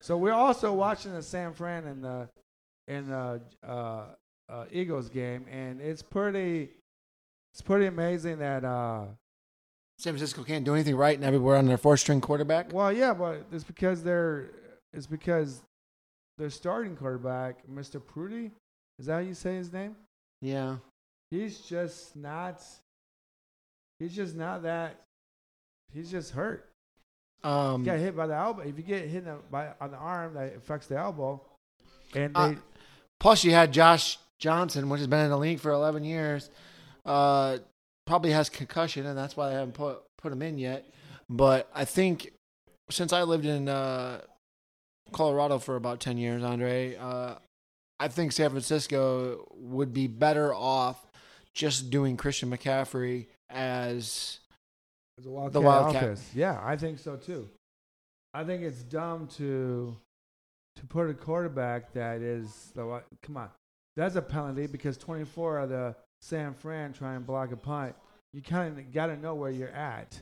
So 0.02 0.16
we're 0.16 0.32
also 0.32 0.73
watching 0.73 1.12
the 1.12 1.23
San 1.23 1.52
Fran 1.52 1.87
and 1.87 2.02
the 2.02 2.28
and 2.88 3.09
the 3.09 3.40
uh, 3.64 4.06
uh, 4.49 4.64
Eagles 4.73 5.09
game, 5.09 5.47
and 5.50 5.80
it's 5.80 6.02
pretty. 6.02 6.71
It's 7.54 7.62
pretty 7.62 7.87
amazing 7.87 8.38
that. 8.40 8.64
Uh, 8.64 9.04
San 9.99 10.14
Francisco 10.14 10.42
can't 10.42 10.64
do 10.64 10.75
anything 10.75 10.97
right 10.97 11.14
and 11.14 11.25
everywhere 11.25 11.56
on 11.56 11.66
their 11.66 11.78
four 11.78 11.97
string 11.97 12.21
quarterback. 12.21 12.73
Well, 12.73 12.92
yeah, 12.92 13.14
but 13.14 13.47
it's 13.52 13.62
because 13.62 14.02
they're 14.02 14.50
it's 14.92 15.06
because 15.06 15.62
their 16.37 16.50
starting 16.50 16.97
quarterback, 16.97 17.64
Mr. 17.73 18.04
Prudy, 18.04 18.50
is 18.99 19.06
that 19.06 19.12
how 19.12 19.18
you 19.21 19.35
say 19.35 19.54
his 19.54 19.73
name? 19.73 19.94
Yeah. 20.40 20.78
He's 21.30 21.61
just 21.61 22.16
not. 22.16 22.61
He's 24.00 24.16
just 24.16 24.35
not 24.35 24.64
that. 24.64 24.97
He's 25.92 26.11
just 26.11 26.32
hurt. 26.32 26.71
Um, 27.44 27.82
got 27.84 27.99
hit 27.99 28.16
by 28.16 28.26
the 28.26 28.34
elbow. 28.34 28.62
If 28.62 28.76
you 28.76 28.84
get 28.84 29.08
hit 29.08 29.25
by 29.50 29.72
on 29.80 29.90
the 29.90 29.96
arm, 29.96 30.34
that 30.34 30.56
affects 30.56 30.87
the 30.87 30.96
elbow. 30.96 31.40
And 32.14 32.34
they, 32.34 32.40
Uh, 32.40 32.54
plus, 33.18 33.42
you 33.44 33.50
had 33.52 33.72
Josh 33.72 34.18
Johnson, 34.38 34.88
which 34.88 34.99
has 35.00 35.08
been 35.08 35.25
in 35.25 35.30
the 35.30 35.38
league 35.38 35.61
for 35.61 35.72
11 35.72 36.04
years. 36.04 36.50
Uh, 37.04 37.58
probably 38.06 38.30
has 38.30 38.49
concussion, 38.49 39.06
and 39.06 39.18
that's 39.18 39.37
why 39.37 39.49
they 39.49 39.54
haven't 39.54 39.75
put 39.75 40.02
put 40.18 40.32
him 40.32 40.42
in 40.42 40.58
yet. 40.58 40.87
But 41.28 41.68
I 41.75 41.84
think 41.84 42.32
since 42.90 43.12
I 43.12 43.22
lived 43.22 43.46
in 43.46 43.68
uh, 43.68 44.20
Colorado 45.12 45.58
for 45.58 45.76
about 45.76 46.00
10 46.00 46.18
years, 46.18 46.42
Andre. 46.42 46.96
Uh, 46.96 47.34
I 48.00 48.08
think 48.08 48.32
San 48.32 48.50
Francisco 48.50 49.46
would 49.54 49.92
be 49.92 50.08
better 50.08 50.52
off 50.52 51.06
just 51.54 51.90
doing 51.90 52.16
Christian 52.16 52.50
McCaffrey 52.50 53.26
as 53.49 54.40
As 55.22 55.26
a 55.26 55.30
Wildcat 55.30 55.52
The 55.52 55.60
Wildcat. 55.60 56.02
office. 56.04 56.30
Yeah, 56.34 56.60
I 56.62 56.76
think 56.76 56.98
so 56.98 57.16
too. 57.16 57.48
I 58.34 58.44
think 58.44 58.62
it's 58.62 58.82
dumb 58.82 59.28
to 59.38 59.96
to 60.76 60.86
put 60.86 61.08
a 61.10 61.14
quarterback 61.14 61.92
that 61.92 62.22
is 62.22 62.72
the 62.74 62.80
wi- 62.80 63.02
come 63.22 63.36
on. 63.36 63.50
That's 63.94 64.16
a 64.16 64.22
penalty 64.22 64.66
because 64.66 64.96
24 64.96 65.58
of 65.58 65.68
the 65.68 65.94
San 66.22 66.54
Fran 66.54 66.92
try 66.94 67.14
and 67.14 67.26
block 67.26 67.52
a 67.52 67.56
punt. 67.56 67.94
You 68.32 68.40
kind 68.42 68.78
of 68.78 68.92
got 68.92 69.06
to 69.08 69.16
know 69.16 69.34
where 69.34 69.50
you're 69.50 69.68
at. 69.68 70.18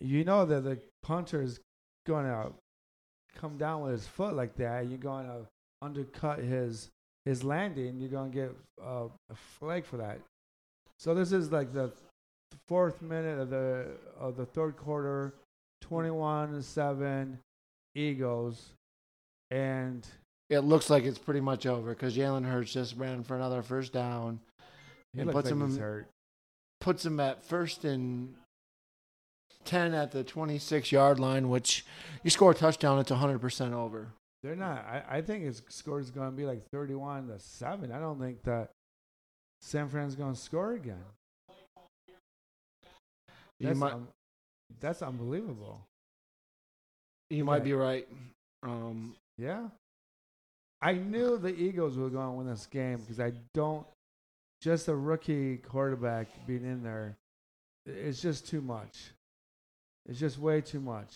You 0.00 0.24
know 0.24 0.44
that 0.44 0.64
the 0.64 0.80
punter 1.04 1.40
is 1.40 1.60
going 2.04 2.24
to 2.26 2.52
come 3.36 3.56
down 3.56 3.82
with 3.82 3.92
his 3.92 4.06
foot 4.08 4.34
like 4.34 4.56
that. 4.56 4.88
You're 4.88 4.98
going 4.98 5.26
to 5.26 5.46
undercut 5.82 6.40
his 6.40 6.90
his 7.24 7.44
landing. 7.44 8.00
You're 8.00 8.10
going 8.10 8.32
to 8.32 8.36
get 8.36 8.56
uh, 8.84 9.06
a 9.30 9.34
flag 9.58 9.86
for 9.86 9.98
that. 9.98 10.18
So 10.98 11.14
this 11.14 11.30
is 11.30 11.52
like 11.52 11.72
the 11.72 11.92
fourth 12.68 13.02
minute 13.02 13.38
of 13.38 13.50
the 13.50 13.86
of 14.18 14.36
the 14.36 14.46
third 14.46 14.76
quarter, 14.76 15.34
21 15.82 16.52
to 16.52 16.62
7 16.62 17.38
Eagles 17.94 18.70
and 19.50 20.06
it 20.50 20.60
looks 20.60 20.90
like 20.90 21.04
it's 21.04 21.18
pretty 21.18 21.40
much 21.40 21.66
over 21.66 21.90
because 21.90 22.16
Jalen 22.16 22.44
Hurts 22.44 22.72
just 22.72 22.96
ran 22.96 23.22
for 23.22 23.36
another 23.36 23.62
first 23.62 23.92
down 23.92 24.40
and 25.16 25.30
puts 25.30 25.46
like 25.46 25.52
him 25.52 25.62
in, 25.62 25.76
hurt. 25.76 26.08
puts 26.80 27.04
him 27.04 27.20
at 27.20 27.42
first 27.44 27.84
and 27.84 28.34
10 29.64 29.94
at 29.94 30.10
the 30.10 30.24
26 30.24 30.92
yard 30.92 31.18
line, 31.18 31.48
which 31.48 31.84
you 32.22 32.30
score 32.30 32.50
a 32.50 32.54
touchdown, 32.54 32.98
it's 32.98 33.10
100% 33.10 33.72
over. 33.72 34.08
They're 34.42 34.56
not 34.56 34.84
I, 34.84 35.02
I 35.08 35.20
think 35.22 35.44
his 35.44 35.62
score 35.68 36.00
is 36.00 36.10
going 36.10 36.30
to 36.30 36.36
be 36.36 36.44
like 36.44 36.62
31 36.72 37.28
to 37.28 37.38
7. 37.38 37.92
I 37.92 37.98
don't 37.98 38.20
think 38.20 38.42
that 38.42 38.70
San 39.60 39.88
Fran's 39.88 40.14
going 40.14 40.34
to 40.34 40.40
score 40.40 40.72
again. 40.72 41.04
You 43.60 43.68
That's, 43.68 43.78
might, 43.78 43.92
un- 43.92 44.08
that's 44.80 45.02
unbelievable. 45.02 45.80
you 47.30 47.44
might 47.44 47.58
yeah. 47.58 47.64
be 47.64 47.72
right. 47.74 48.08
Um, 48.62 49.14
Yeah. 49.38 49.68
I 50.82 50.92
knew 50.92 51.38
the 51.38 51.54
Eagles 51.54 51.96
were 51.96 52.10
going 52.10 52.26
to 52.26 52.32
win 52.32 52.46
this 52.46 52.66
game 52.66 52.98
because 52.98 53.18
I 53.18 53.32
don't, 53.54 53.86
just 54.60 54.88
a 54.88 54.94
rookie 54.94 55.56
quarterback 55.58 56.26
being 56.46 56.64
in 56.64 56.82
there, 56.82 57.16
it's 57.86 58.20
just 58.20 58.46
too 58.46 58.60
much. 58.60 59.12
It's 60.06 60.18
just 60.20 60.38
way 60.38 60.60
too 60.60 60.80
much. 60.80 61.14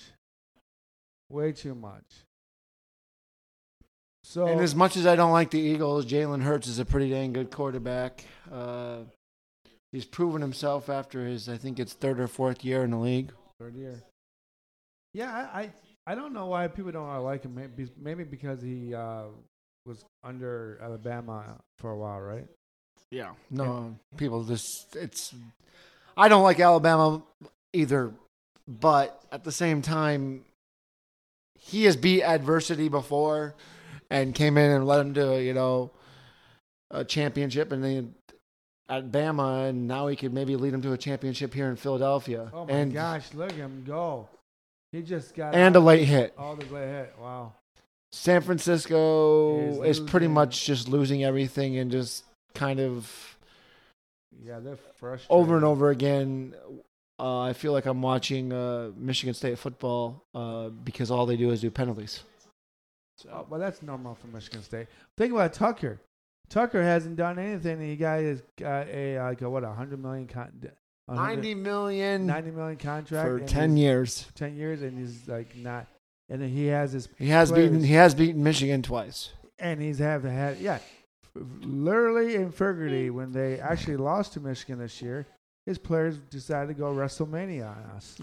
Way 1.30 1.52
too 1.52 1.74
much. 1.74 2.04
So, 4.24 4.46
And 4.46 4.60
as 4.60 4.74
much 4.74 4.96
as 4.96 5.06
I 5.06 5.16
don't 5.16 5.32
like 5.32 5.50
the 5.50 5.60
Eagles, 5.60 6.06
Jalen 6.06 6.42
Hurts 6.42 6.66
is 6.66 6.78
a 6.78 6.84
pretty 6.84 7.10
dang 7.10 7.32
good 7.32 7.50
quarterback. 7.50 8.24
Uh, 8.50 9.00
he's 9.92 10.04
proven 10.04 10.40
himself 10.40 10.88
after 10.88 11.26
his, 11.26 11.48
I 11.48 11.56
think 11.56 11.78
it's 11.78 11.92
third 11.92 12.20
or 12.20 12.28
fourth 12.28 12.64
year 12.64 12.84
in 12.84 12.90
the 12.90 12.98
league. 12.98 13.32
third 13.60 13.74
year. 13.74 14.02
Yeah, 15.14 15.32
I, 15.32 15.60
I, 15.60 15.70
I 16.06 16.14
don't 16.14 16.32
know 16.32 16.46
why 16.46 16.68
people 16.68 16.92
don't 16.92 17.08
like 17.22 17.44
him. 17.44 17.54
Maybe, 17.54 17.90
maybe 18.00 18.24
because 18.24 18.62
he 18.62 18.94
uh, 18.94 19.24
was 19.86 20.04
under 20.22 20.78
Alabama 20.82 21.56
for 21.78 21.90
a 21.90 21.96
while, 21.96 22.20
right? 22.20 22.46
Yeah. 23.10 23.32
No, 23.50 23.96
people 24.16 24.44
just, 24.44 24.94
it's, 24.94 25.34
I 26.16 26.28
don't 26.28 26.42
like 26.42 26.60
Alabama 26.60 27.22
either, 27.72 28.12
but 28.66 29.22
at 29.32 29.44
the 29.44 29.52
same 29.52 29.80
time, 29.80 30.44
he 31.58 31.84
has 31.84 31.96
beat 31.96 32.22
adversity 32.22 32.88
before 32.88 33.54
and 34.10 34.34
came 34.34 34.56
in 34.58 34.70
and 34.70 34.86
led 34.86 35.00
him 35.06 35.14
to, 35.14 35.42
you 35.42 35.54
know, 35.54 35.90
a 36.90 37.04
championship 37.04 37.72
and 37.72 37.82
then 37.82 38.14
at 38.88 39.10
Bama, 39.10 39.68
and 39.68 39.86
now 39.86 40.06
he 40.06 40.16
could 40.16 40.32
maybe 40.32 40.56
lead 40.56 40.72
him 40.74 40.82
to 40.82 40.92
a 40.92 40.98
championship 40.98 41.52
here 41.54 41.68
in 41.68 41.76
Philadelphia. 41.76 42.50
Oh 42.52 42.64
my 42.64 42.72
and, 42.72 42.92
gosh, 42.92 43.32
look 43.34 43.50
at 43.50 43.56
him 43.56 43.84
go! 43.86 44.28
He 44.92 45.02
just 45.02 45.34
got 45.34 45.54
And 45.54 45.76
a 45.76 45.80
late 45.80 46.06
hit. 46.06 46.34
all 46.38 46.56
the 46.56 46.64
late 46.72 46.88
hit. 46.88 47.14
Wow. 47.20 47.52
San 48.10 48.40
Francisco 48.40 49.82
Is 49.82 49.98
is, 49.98 50.00
pretty 50.08 50.28
much 50.28 50.64
just 50.64 50.88
losing 50.88 51.24
everything 51.24 51.76
and 51.76 51.90
just 51.90 52.24
kind 52.54 52.80
of 52.80 53.36
Yeah, 54.42 54.60
they're 54.60 54.76
frustrated. 54.96 55.26
over 55.30 55.56
and 55.56 55.64
over 55.64 55.90
again. 55.90 56.54
Uh, 57.20 57.40
I 57.40 57.52
feel 57.52 57.72
like 57.72 57.84
I'm 57.84 58.00
watching 58.00 58.52
uh, 58.52 58.92
Michigan 58.96 59.34
State 59.34 59.58
football 59.58 60.22
uh, 60.34 60.68
because 60.68 61.10
all 61.10 61.26
they 61.26 61.36
do 61.36 61.50
is 61.50 61.60
do 61.60 61.70
penalties. 61.70 62.22
Oh, 63.30 63.44
well, 63.50 63.58
that's 63.60 63.82
normal 63.82 64.14
for 64.14 64.28
Michigan 64.28 64.62
State. 64.62 64.86
Think 65.18 65.32
about 65.32 65.52
Tucker. 65.52 66.00
Tucker 66.48 66.82
hasn't 66.82 67.16
done 67.16 67.38
anything. 67.38 67.80
He 67.80 67.96
got 67.96 68.20
his 68.20 68.42
got 68.56 68.88
a 68.88 69.18
like 69.20 69.42
a, 69.42 69.50
what 69.50 69.64
a 69.64 69.70
hundred 69.72 70.00
million 70.02 70.26
con, 70.26 70.50
a 71.08 71.14
90 71.14 71.54
million 71.54 72.26
90 72.26 72.50
million 72.52 72.76
contract 72.78 73.28
for 73.28 73.40
10 73.40 73.76
years. 73.76 74.26
ten 74.34 74.56
years, 74.56 74.82
and 74.82 74.98
he's 74.98 75.28
like 75.28 75.54
not. 75.56 75.86
And 76.30 76.42
then 76.42 76.48
he 76.50 76.66
has 76.66 76.92
his 76.92 77.08
He 77.18 77.28
has 77.28 77.50
players- 77.50 77.70
beaten 77.70 77.84
he 77.84 77.94
has 77.94 78.14
beaten 78.14 78.42
Michigan 78.42 78.82
twice. 78.82 79.30
and 79.58 79.80
he's 79.80 79.98
have 79.98 80.24
had 80.24 80.58
yeah, 80.58 80.78
literally 81.60 82.36
and 82.36 82.54
figuratively 82.54 83.10
when 83.10 83.32
they 83.32 83.58
actually 83.60 83.96
lost 83.96 84.32
to 84.34 84.40
Michigan 84.40 84.78
this 84.78 85.00
year, 85.02 85.26
his 85.66 85.78
players 85.78 86.18
decided 86.30 86.68
to 86.68 86.74
go 86.74 86.92
WrestleMania 86.94 87.66
on 87.70 87.82
us. 87.96 88.20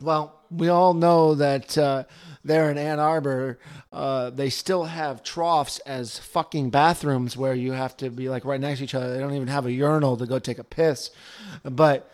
Well, 0.00 0.34
we 0.50 0.68
all 0.68 0.94
know 0.94 1.34
that 1.34 1.76
uh, 1.76 2.04
there 2.44 2.70
in 2.70 2.78
Ann 2.78 3.00
Arbor, 3.00 3.58
uh, 3.92 4.30
they 4.30 4.50
still 4.50 4.84
have 4.84 5.22
troughs 5.22 5.78
as 5.80 6.18
fucking 6.18 6.70
bathrooms 6.70 7.36
where 7.36 7.54
you 7.54 7.72
have 7.72 7.96
to 7.98 8.10
be 8.10 8.28
like 8.28 8.44
right 8.44 8.60
next 8.60 8.78
to 8.78 8.84
each 8.84 8.94
other. 8.94 9.12
They 9.12 9.18
don't 9.18 9.34
even 9.34 9.48
have 9.48 9.66
a 9.66 9.72
urinal 9.72 10.16
to 10.18 10.26
go 10.26 10.38
take 10.38 10.58
a 10.58 10.64
piss. 10.64 11.10
But 11.64 12.10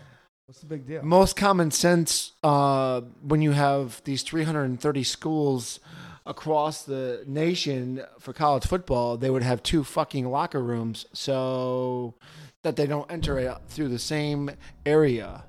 What's 0.47 0.61
the 0.61 0.67
big 0.67 0.87
deal? 0.87 1.03
most 1.03 1.37
common 1.37 1.71
sense 1.71 2.33
uh, 2.43 3.01
when 3.23 3.43
you 3.43 3.53
have 3.53 4.03
these 4.05 4.23
330 4.23 5.03
schools 5.05 5.81
across 6.25 6.85
the 6.85 7.25
nation 7.27 8.03
for 8.21 8.33
college 8.33 8.65
football, 8.65 9.17
they 9.17 9.31
would 9.31 9.43
have 9.43 9.62
two 9.62 9.83
fucking 9.83 10.29
locker 10.31 10.62
rooms 10.62 11.07
so 11.12 12.15
that 12.62 12.77
they 12.77 12.87
don't 12.87 13.11
enter 13.11 13.39
it 13.39 13.57
through 13.69 13.89
the 13.89 13.99
same 13.99 14.51
area. 14.87 15.45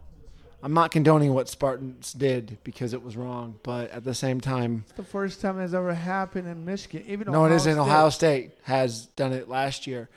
I'm 0.63 0.73
not 0.73 0.91
condoning 0.91 1.33
what 1.33 1.49
Spartans 1.49 2.13
did 2.13 2.57
because 2.63 2.93
it 2.93 3.03
was 3.03 3.17
wrong, 3.17 3.59
but 3.63 3.91
at 3.91 4.05
the 4.05 4.13
same 4.13 4.39
time, 4.39 4.85
It's 4.87 4.95
the 4.95 5.03
first 5.03 5.41
time 5.41 5.59
it's 5.59 5.73
ever 5.73 5.93
happened 5.93 6.47
in 6.47 6.63
Michigan. 6.63 7.03
Even 7.05 7.29
no, 7.29 7.43
it 7.43 7.47
Ohio 7.47 7.55
isn't. 7.55 7.73
State. 7.73 7.81
Ohio 7.81 8.09
State 8.09 8.51
has 8.63 9.05
done 9.07 9.33
it 9.33 9.49
last 9.49 9.87
year. 9.87 10.07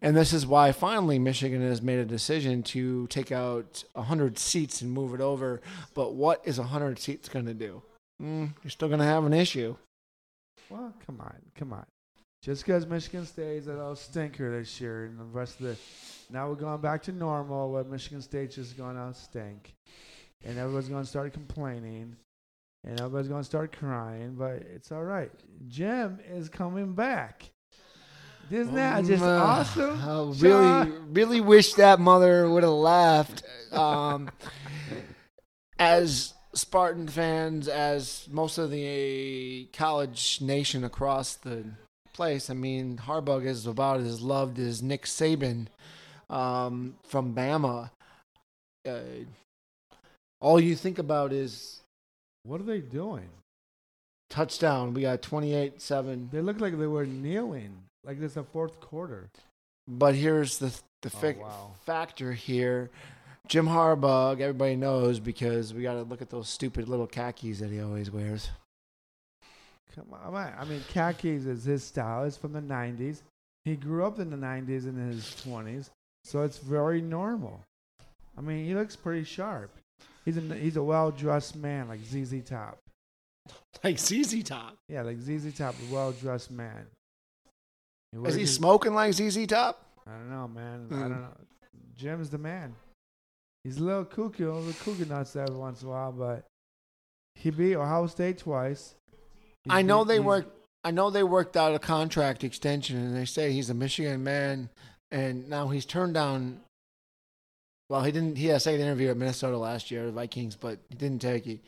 And 0.00 0.16
this 0.16 0.32
is 0.32 0.46
why 0.46 0.72
finally 0.72 1.18
Michigan 1.18 1.60
has 1.60 1.82
made 1.82 1.98
a 1.98 2.06
decision 2.06 2.62
to 2.62 3.08
take 3.08 3.30
out 3.30 3.84
100 3.92 4.38
seats 4.38 4.80
and 4.80 4.90
move 4.90 5.12
it 5.12 5.20
over. 5.20 5.60
But 5.92 6.14
what 6.14 6.40
is 6.44 6.58
100 6.58 6.98
seats 6.98 7.28
going 7.28 7.44
to 7.44 7.54
do? 7.54 7.82
Mm, 8.22 8.54
you're 8.64 8.70
still 8.70 8.88
going 8.88 9.00
to 9.00 9.06
have 9.06 9.26
an 9.26 9.34
issue. 9.34 9.76
Well, 10.70 10.94
come 11.06 11.20
on, 11.20 11.36
come 11.54 11.74
on. 11.74 11.84
Just 12.42 12.64
because 12.64 12.86
Michigan 12.86 13.26
State 13.26 13.58
is 13.58 13.66
a 13.66 13.72
little 13.72 13.94
stinker 13.96 14.58
this 14.58 14.80
year, 14.80 15.04
and 15.04 15.18
the 15.18 15.24
rest 15.24 15.60
of 15.60 15.66
the 15.66 15.76
now 16.30 16.48
we're 16.48 16.54
going 16.54 16.80
back 16.80 17.02
to 17.02 17.12
normal, 17.12 17.70
where 17.70 17.84
Michigan 17.84 18.22
State's 18.22 18.54
just 18.54 18.78
going 18.78 18.96
to 18.96 19.12
stink, 19.12 19.74
and 20.44 20.58
everybody's 20.58 20.88
going 20.88 21.02
to 21.02 21.08
start 21.08 21.32
complaining, 21.34 22.16
and 22.84 22.98
everybody's 22.98 23.28
going 23.28 23.42
to 23.42 23.44
start 23.46 23.76
crying. 23.76 24.36
But 24.38 24.62
it's 24.74 24.90
all 24.90 25.02
right. 25.04 25.30
Jim 25.68 26.18
is 26.30 26.48
coming 26.48 26.94
back. 26.94 27.50
Isn't 28.50 28.74
that 28.74 29.04
just 29.04 29.22
Mm, 29.22 29.38
uh, 29.38 29.44
awesome? 29.44 30.00
I 30.02 30.16
really, 30.16 30.34
Shawn? 30.34 31.12
really 31.12 31.40
wish 31.40 31.74
that 31.74 32.00
mother 32.00 32.48
would 32.48 32.62
have 32.62 32.72
laughed. 32.72 33.42
Um, 33.70 34.30
as 35.78 36.34
Spartan 36.54 37.06
fans, 37.06 37.68
as 37.68 38.26
most 38.30 38.58
of 38.58 38.70
the 38.70 39.68
college 39.72 40.40
nation 40.40 40.82
across 40.84 41.36
the 41.36 41.64
place, 42.12 42.50
I 42.50 42.54
mean, 42.54 42.98
Harbaugh 42.98 43.44
is 43.44 43.66
about 43.66 44.00
as 44.00 44.20
loved 44.20 44.58
as 44.58 44.82
Nick 44.82 45.04
Saban 45.04 45.66
um, 46.28 46.94
from 47.04 47.34
Bama. 47.34 47.90
Uh, 48.88 49.00
all 50.40 50.58
you 50.60 50.74
think 50.74 50.98
about 50.98 51.32
is 51.32 51.80
What 52.44 52.60
are 52.60 52.64
they 52.64 52.80
doing? 52.80 53.28
touchdown. 54.30 54.94
We 54.94 55.02
got 55.02 55.22
28 55.22 55.80
7. 55.82 56.28
They 56.32 56.40
look 56.40 56.60
like 56.60 56.78
they 56.78 56.86
were 56.86 57.04
kneeling, 57.06 57.72
like 58.04 58.20
it's 58.20 58.34
the 58.34 58.44
fourth 58.44 58.80
quarter. 58.80 59.28
But 59.88 60.14
here's 60.14 60.58
the 60.58 60.72
the 61.02 61.10
Oh, 61.40 61.42
wow. 61.42 61.70
factor 61.84 62.32
here. 62.32 62.90
Jim 63.48 63.66
Harbaugh, 63.66 64.38
everybody 64.38 64.76
knows 64.76 65.18
because 65.18 65.74
we 65.74 65.82
got 65.82 65.94
to 65.94 66.02
look 66.02 66.22
at 66.22 66.30
those 66.30 66.48
stupid 66.48 66.88
little 66.88 67.06
khakis 67.06 67.58
that 67.58 67.70
he 67.70 67.80
always 67.80 68.10
wears. 68.10 68.50
Come 69.94 70.06
on, 70.12 70.32
man. 70.32 70.54
I 70.58 70.64
mean, 70.64 70.80
khakis 70.88 71.46
is 71.46 71.64
his 71.64 71.82
style. 71.84 72.24
It's 72.24 72.36
from 72.36 72.52
the 72.52 72.60
'90s. 72.60 73.22
He 73.64 73.76
grew 73.76 74.04
up 74.04 74.18
in 74.18 74.30
the 74.30 74.36
'90s 74.36 74.86
in 74.86 74.96
his 74.96 75.24
20s, 75.44 75.90
so 76.24 76.42
it's 76.42 76.58
very 76.58 77.00
normal. 77.00 77.60
I 78.38 78.40
mean, 78.40 78.64
he 78.64 78.74
looks 78.74 78.96
pretty 78.96 79.24
sharp. 79.24 79.70
He's 80.24 80.36
a 80.36 80.40
he's 80.54 80.76
a 80.76 80.82
well 80.82 81.10
dressed 81.10 81.56
man 81.56 81.88
like 81.88 82.00
ZZ 82.04 82.42
Top. 82.44 82.78
Like 83.82 83.98
ZZ 83.98 84.42
Top. 84.44 84.76
Yeah, 84.88 85.02
like 85.02 85.18
ZZ 85.20 85.56
Top, 85.56 85.74
a 85.88 85.92
well 85.94 86.12
dressed 86.12 86.50
man. 86.50 86.86
He 88.12 88.18
Is 88.28 88.34
he 88.34 88.40
his- 88.42 88.54
smoking 88.54 88.94
like 88.94 89.12
ZZ 89.14 89.46
Top? 89.46 89.84
I 90.06 90.12
don't 90.12 90.30
know, 90.30 90.48
man. 90.48 90.86
I 90.90 90.94
Mm. 90.94 91.00
don't 91.00 91.10
know. 91.22 91.36
Jim's 91.96 92.30
the 92.30 92.38
man. 92.38 92.74
He's 93.64 93.78
a 93.78 93.82
little 93.84 94.04
kooky, 94.04 94.40
a 94.40 94.52
little 94.52 94.72
kooky 94.72 95.08
nuts 95.08 95.36
every 95.36 95.54
once 95.54 95.82
in 95.82 95.88
a 95.88 95.90
while, 95.90 96.12
but 96.12 96.44
he 97.34 97.50
beat 97.50 97.76
Ohio 97.76 98.06
State 98.06 98.38
twice. 98.38 98.94
I 99.68 99.80
mm-hmm, 99.80 99.88
know 99.88 100.04
they 100.04 100.14
mm-hmm. 100.14 100.22
he's- 100.22 100.26
work. 100.26 100.56
I 100.82 100.92
know 100.92 101.10
they 101.10 101.22
worked 101.22 101.58
out 101.58 101.74
a 101.74 101.78
contract 101.78 102.42
extension, 102.42 102.96
and 102.96 103.14
they 103.14 103.26
say 103.26 103.52
he's 103.52 103.68
a 103.68 103.74
Michigan 103.74 104.24
man, 104.24 104.70
and 105.10 105.46
now 105.50 105.68
he's 105.68 105.84
turned 105.84 106.14
down. 106.14 106.60
Well, 107.90 108.02
he 108.02 108.12
didn't. 108.12 108.36
He 108.36 108.46
had 108.46 108.56
a 108.56 108.60
second 108.60 108.80
interview 108.80 109.10
at 109.10 109.16
Minnesota 109.18 109.58
last 109.58 109.90
year, 109.90 110.06
the 110.06 110.12
Vikings, 110.12 110.56
but 110.56 110.78
he 110.88 110.94
didn't 110.94 111.20
take 111.20 111.46
it. 111.46 111.60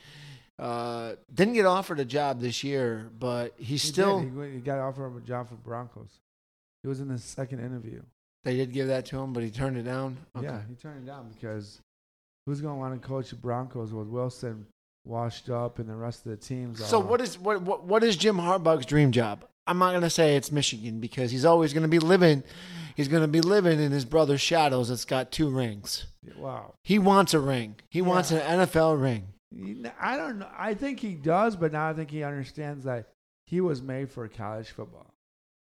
Uh, 0.58 1.16
didn't 1.34 1.54
get 1.54 1.66
offered 1.66 2.00
a 2.00 2.04
job 2.06 2.40
this 2.40 2.64
year, 2.64 3.11
but 3.18 3.52
he 3.58 3.76
still. 3.76 4.20
did. 4.20 4.30
He, 4.30 4.37
went- 4.37 4.54
he 4.54 4.61
got 4.61 4.78
offered 4.78 5.14
a 5.14 5.20
job 5.20 5.49
for 5.49 5.56
Broncos. 5.56 6.20
He 6.82 6.88
was 6.88 7.00
in 7.00 7.08
the 7.08 7.18
second 7.18 7.61
interview. 7.61 8.00
They 8.44 8.56
did 8.56 8.72
give 8.72 8.88
that 8.88 9.06
to 9.06 9.18
him, 9.18 9.32
but 9.32 9.42
he 9.42 9.50
turned 9.50 9.76
it 9.76 9.82
down. 9.82 10.16
Okay. 10.37 10.46
Yeah, 10.46 10.61
he 10.68 10.75
turned 10.75 11.06
it 11.06 11.06
down 11.06 11.30
because 11.32 11.80
who's 12.46 12.61
going 12.61 12.75
to 12.75 12.80
want 12.80 13.00
to 13.00 13.06
coach 13.06 13.30
the 13.30 13.37
Broncos 13.37 13.92
with 13.92 14.08
Wilson 14.08 14.66
washed 15.04 15.50
up 15.50 15.78
and 15.78 15.88
the 15.88 15.94
rest 15.97 16.25
of 16.26 16.30
the 16.30 16.37
teams? 16.37 16.85
So 16.85 16.99
all- 16.99 17.02
what 17.04 17.21
is 17.21 17.38
what, 17.38 17.62
what 17.62 17.85
what 17.85 18.02
is 18.04 18.16
Jim 18.16 18.37
Harbaugh's 18.37 18.87
dream 18.87 19.12
job? 19.12 19.44
I'm 19.66 19.78
not 19.78 19.92
gonna 19.92 20.11
say 20.11 20.37
it's 20.37 20.50
Michigan 20.50 20.99
because 21.00 21.30
he's 21.30 21.44
always 21.44 21.73
gonna 21.73 21.88
be 21.88 21.99
living. 22.00 22.42
He's 22.97 23.09
gonna 23.09 23.28
be 23.28 23.40
living 23.40 23.80
in 23.80 23.92
his 23.92 24.04
brother's 24.04 24.40
shadows. 24.40 24.88
That's 24.88 25.04
got 25.04 25.30
two 25.30 25.49
rings. 25.49 26.06
Wow. 26.37 26.75
He 26.82 26.99
wants 26.99 27.32
a 27.35 27.40
ring. 27.40 27.76
He 27.88 28.02
wants 28.02 28.30
an 28.32 28.40
NFL 28.40 29.00
ring. 29.00 29.28
I 30.00 30.16
don't 30.16 30.38
know. 30.38 30.49
I 30.56 30.75
think 30.75 30.99
he 31.00 31.14
does, 31.14 31.56
but 31.56 31.73
now 31.73 31.88
I 31.88 31.92
think 31.94 32.11
he 32.11 32.23
understands 32.23 32.85
that 32.85 33.09
he 33.47 33.61
was 33.61 33.82
made 33.82 34.11
for 34.11 34.26
college 34.28 34.71
football. 34.71 35.12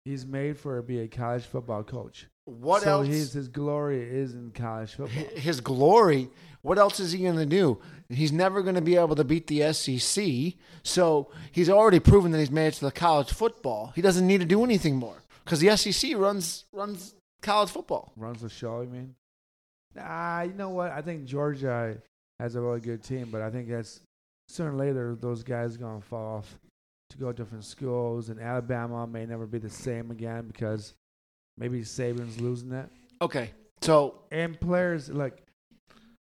He's 0.05 0.25
made 0.25 0.57
for 0.57 0.81
be 0.81 0.99
a 0.99 1.07
college 1.07 1.43
football 1.43 1.83
coach. 1.83 2.27
What 2.45 2.83
so 2.83 2.89
else? 2.89 3.07
His 3.07 3.33
his 3.33 3.47
glory 3.47 4.01
is 4.01 4.33
in 4.33 4.51
college 4.51 4.93
football. 4.93 5.23
his 5.35 5.61
glory. 5.61 6.29
What 6.61 6.77
else 6.77 6.99
is 6.99 7.11
he 7.11 7.19
going 7.19 7.35
to 7.35 7.45
do? 7.45 7.79
He's 8.07 8.31
never 8.31 8.61
going 8.61 8.75
to 8.75 8.81
be 8.81 8.95
able 8.95 9.15
to 9.17 9.25
beat 9.25 9.47
the 9.47 9.73
SEC. 9.73 10.53
So 10.81 11.29
he's 11.51 11.69
already 11.69 11.99
proven 11.99 12.31
that 12.31 12.39
he's 12.39 12.51
made 12.51 12.67
it 12.67 12.73
to 12.75 12.85
the 12.85 12.91
college 12.91 13.33
football. 13.33 13.91
He 13.95 14.01
doesn't 14.01 14.25
need 14.25 14.39
to 14.39 14.45
do 14.45 14.63
anything 14.63 14.95
more 14.95 15.23
because 15.43 15.59
the 15.59 15.75
SEC 15.75 16.15
runs 16.15 16.65
runs 16.71 17.15
college 17.41 17.69
football. 17.69 18.13
Runs 18.15 18.41
the 18.41 18.49
show. 18.49 18.81
You 18.81 18.87
mean? 18.87 19.15
Nah, 19.95 20.41
you 20.41 20.53
know 20.53 20.69
what? 20.69 20.91
I 20.91 21.01
think 21.01 21.25
Georgia 21.25 21.97
has 22.39 22.55
a 22.55 22.61
really 22.61 22.79
good 22.79 23.03
team, 23.03 23.29
but 23.31 23.41
I 23.41 23.49
think 23.49 23.69
that's 23.69 24.01
sooner 24.47 24.71
or 24.71 24.75
later 24.75 25.15
those 25.19 25.43
guys 25.43 25.75
are 25.75 25.79
gonna 25.79 26.01
fall 26.01 26.37
off 26.37 26.59
to 27.09 27.17
go 27.17 27.27
to 27.27 27.33
different 27.33 27.63
schools, 27.63 28.29
and 28.29 28.39
Alabama 28.39 29.05
may 29.05 29.25
never 29.25 29.45
be 29.45 29.59
the 29.59 29.69
same 29.69 30.11
again 30.11 30.47
because 30.47 30.93
maybe 31.57 31.81
Saban's 31.81 32.39
losing 32.39 32.69
that. 32.69 32.89
Okay, 33.21 33.51
so 33.81 34.15
and 34.31 34.59
players 34.59 35.09
like 35.09 35.43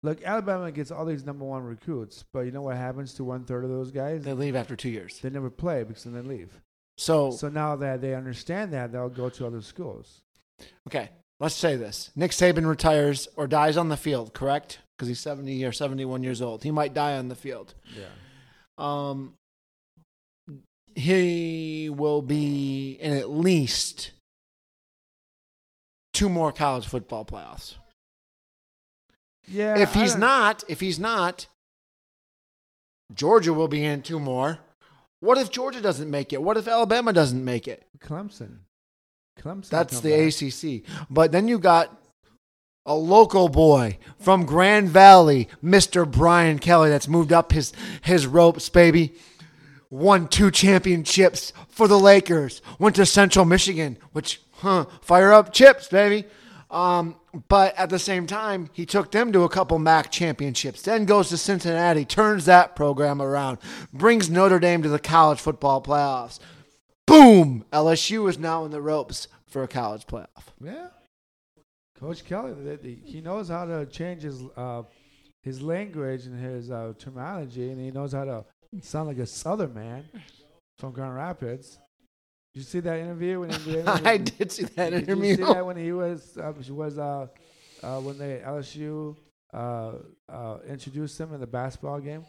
look 0.01 0.21
alabama 0.23 0.71
gets 0.71 0.91
all 0.91 1.05
these 1.05 1.23
number 1.23 1.45
one 1.45 1.63
recruits 1.63 2.25
but 2.33 2.41
you 2.41 2.51
know 2.51 2.61
what 2.61 2.75
happens 2.75 3.13
to 3.13 3.23
one 3.23 3.45
third 3.45 3.63
of 3.63 3.69
those 3.69 3.89
guys 3.89 4.23
they 4.23 4.33
leave 4.33 4.55
after 4.55 4.75
two 4.75 4.89
years. 4.89 5.19
they 5.21 5.29
never 5.29 5.49
play 5.49 5.83
because 5.83 6.03
then 6.03 6.13
they 6.13 6.21
leave 6.21 6.61
So 6.97 7.31
so 7.31 7.47
now 7.47 7.75
that 7.77 8.01
they 8.01 8.13
understand 8.13 8.73
that 8.73 8.91
they'll 8.91 9.07
go 9.07 9.29
to 9.29 9.47
other 9.47 9.61
schools 9.61 10.21
okay, 10.87 11.09
let's 11.39 11.55
say 11.55 11.75
this: 11.75 12.11
Nick 12.15 12.31
Saban 12.31 12.67
retires 12.67 13.27
or 13.35 13.47
dies 13.47 13.77
on 13.77 13.89
the 13.89 13.97
field, 13.97 14.33
correct? 14.33 14.79
Because 14.97 15.07
he's 15.07 15.19
seventy 15.19 15.63
or 15.65 15.71
seventy-one 15.71 16.21
years 16.23 16.41
old. 16.41 16.63
He 16.63 16.71
might 16.71 16.93
die 16.93 17.17
on 17.17 17.27
the 17.29 17.35
field. 17.35 17.73
yeah 17.95 18.05
Um, 18.77 19.33
he 20.95 21.89
will 21.89 22.21
be 22.21 22.97
in 23.01 23.13
at 23.13 23.29
least 23.29 24.11
two 26.23 26.29
more 26.29 26.53
college 26.53 26.87
football 26.87 27.25
playoffs. 27.25 27.75
yeah 29.45 29.77
if 29.77 29.93
he's 29.93 30.13
don't- 30.13 30.21
if 30.69 30.79
he's 30.79 30.97
not, 30.97 31.47
Georgia 33.13 33.53
will 33.53 33.67
be 33.67 33.83
in 33.83 34.01
two 34.01 34.21
more. 34.21 34.59
What 35.19 35.37
if 35.37 35.51
Georgia 35.51 35.81
doesn't 35.81 36.09
make 36.09 36.31
it? 36.31 36.41
What 36.41 36.55
if 36.55 36.65
Alabama 36.65 37.11
doesn't 37.11 37.43
make 37.43 37.67
it? 37.67 37.85
clemson 37.99 38.59
clemson 39.37 39.67
That's 39.69 39.99
the 39.99 40.11
back. 40.11 40.41
ACC. 40.41 41.07
But 41.09 41.33
then 41.33 41.49
you 41.49 41.59
got 41.59 41.91
a 42.85 42.95
local 42.95 43.49
boy 43.49 43.97
from 44.17 44.45
Grand 44.45 44.89
Valley, 44.89 45.49
Mr. 45.61 46.09
Brian 46.09 46.57
Kelly, 46.59 46.89
that's 46.89 47.07
moved 47.09 47.33
up 47.33 47.51
his, 47.51 47.73
his 48.01 48.27
ropes, 48.27 48.69
baby. 48.69 49.13
Won 49.89 50.27
two 50.29 50.51
championships 50.51 51.51
for 51.67 51.87
the 51.89 51.99
Lakers. 51.99 52.61
Went 52.79 52.95
to 52.95 53.05
Central 53.05 53.45
Michigan, 53.45 53.97
which, 54.13 54.41
huh, 54.63 54.85
fire 55.01 55.31
up 55.31 55.53
chips, 55.53 55.87
baby. 55.87 56.25
Um, 56.71 57.17
but 57.49 57.77
at 57.77 57.89
the 57.91 57.99
same 57.99 58.25
time, 58.25 58.69
he 58.73 58.85
took 58.85 59.11
them 59.11 59.31
to 59.31 59.43
a 59.43 59.49
couple 59.49 59.77
MAC 59.77 60.09
championships. 60.09 60.81
Then 60.81 61.05
goes 61.05 61.29
to 61.29 61.37
Cincinnati, 61.37 62.03
turns 62.05 62.45
that 62.45 62.75
program 62.75 63.21
around, 63.21 63.59
brings 63.93 64.29
Notre 64.29 64.59
Dame 64.59 64.81
to 64.81 64.89
the 64.89 64.99
college 64.99 65.39
football 65.39 65.81
playoffs. 65.81 66.39
Boom! 67.05 67.65
LSU 67.71 68.27
is 68.27 68.39
now 68.39 68.65
in 68.65 68.71
the 68.71 68.81
ropes 68.81 69.27
for 69.45 69.61
a 69.61 69.67
college 69.67 70.07
playoff. 70.07 70.45
yeah 70.63 70.87
coach 71.99 72.25
kelly 72.25 72.99
he 73.05 73.21
knows 73.21 73.47
how 73.49 73.65
to 73.65 73.85
change 73.85 74.23
his 74.23 74.41
uh 74.57 74.81
his 75.43 75.61
language 75.61 76.25
and 76.25 76.39
his 76.43 76.71
uh, 76.71 76.91
terminology 76.97 77.69
and 77.69 77.79
he 77.79 77.91
knows 77.91 78.13
how 78.13 78.25
to 78.25 78.43
sound 78.81 79.07
like 79.07 79.19
a 79.19 79.25
southern 79.27 79.73
man 79.73 80.03
from 80.79 80.91
grand 80.91 81.15
rapids 81.15 81.77
did 82.53 82.59
you 82.59 82.63
see 82.63 82.79
that 82.81 82.99
interview 82.99 83.39
when 83.39 83.49
he 83.49 83.81
I 83.85 84.17
did 84.17 84.51
see 84.51 84.63
that 84.63 84.91
Did 84.91 85.03
interview. 85.09 85.25
you 85.25 85.35
see 85.37 85.43
that 85.43 85.65
when 85.65 85.77
he 85.77 85.91
was 86.03 86.37
uh, 86.37 86.53
was 86.69 86.97
uh, 86.97 87.27
uh, 87.81 87.99
when 87.99 88.17
they 88.17 88.41
LSU 88.45 89.15
uh, 89.53 89.93
uh, 90.29 90.57
introduced 90.67 91.19
him 91.19 91.33
in 91.33 91.39
the 91.39 91.47
basketball 91.47 91.99
game? 91.99 92.25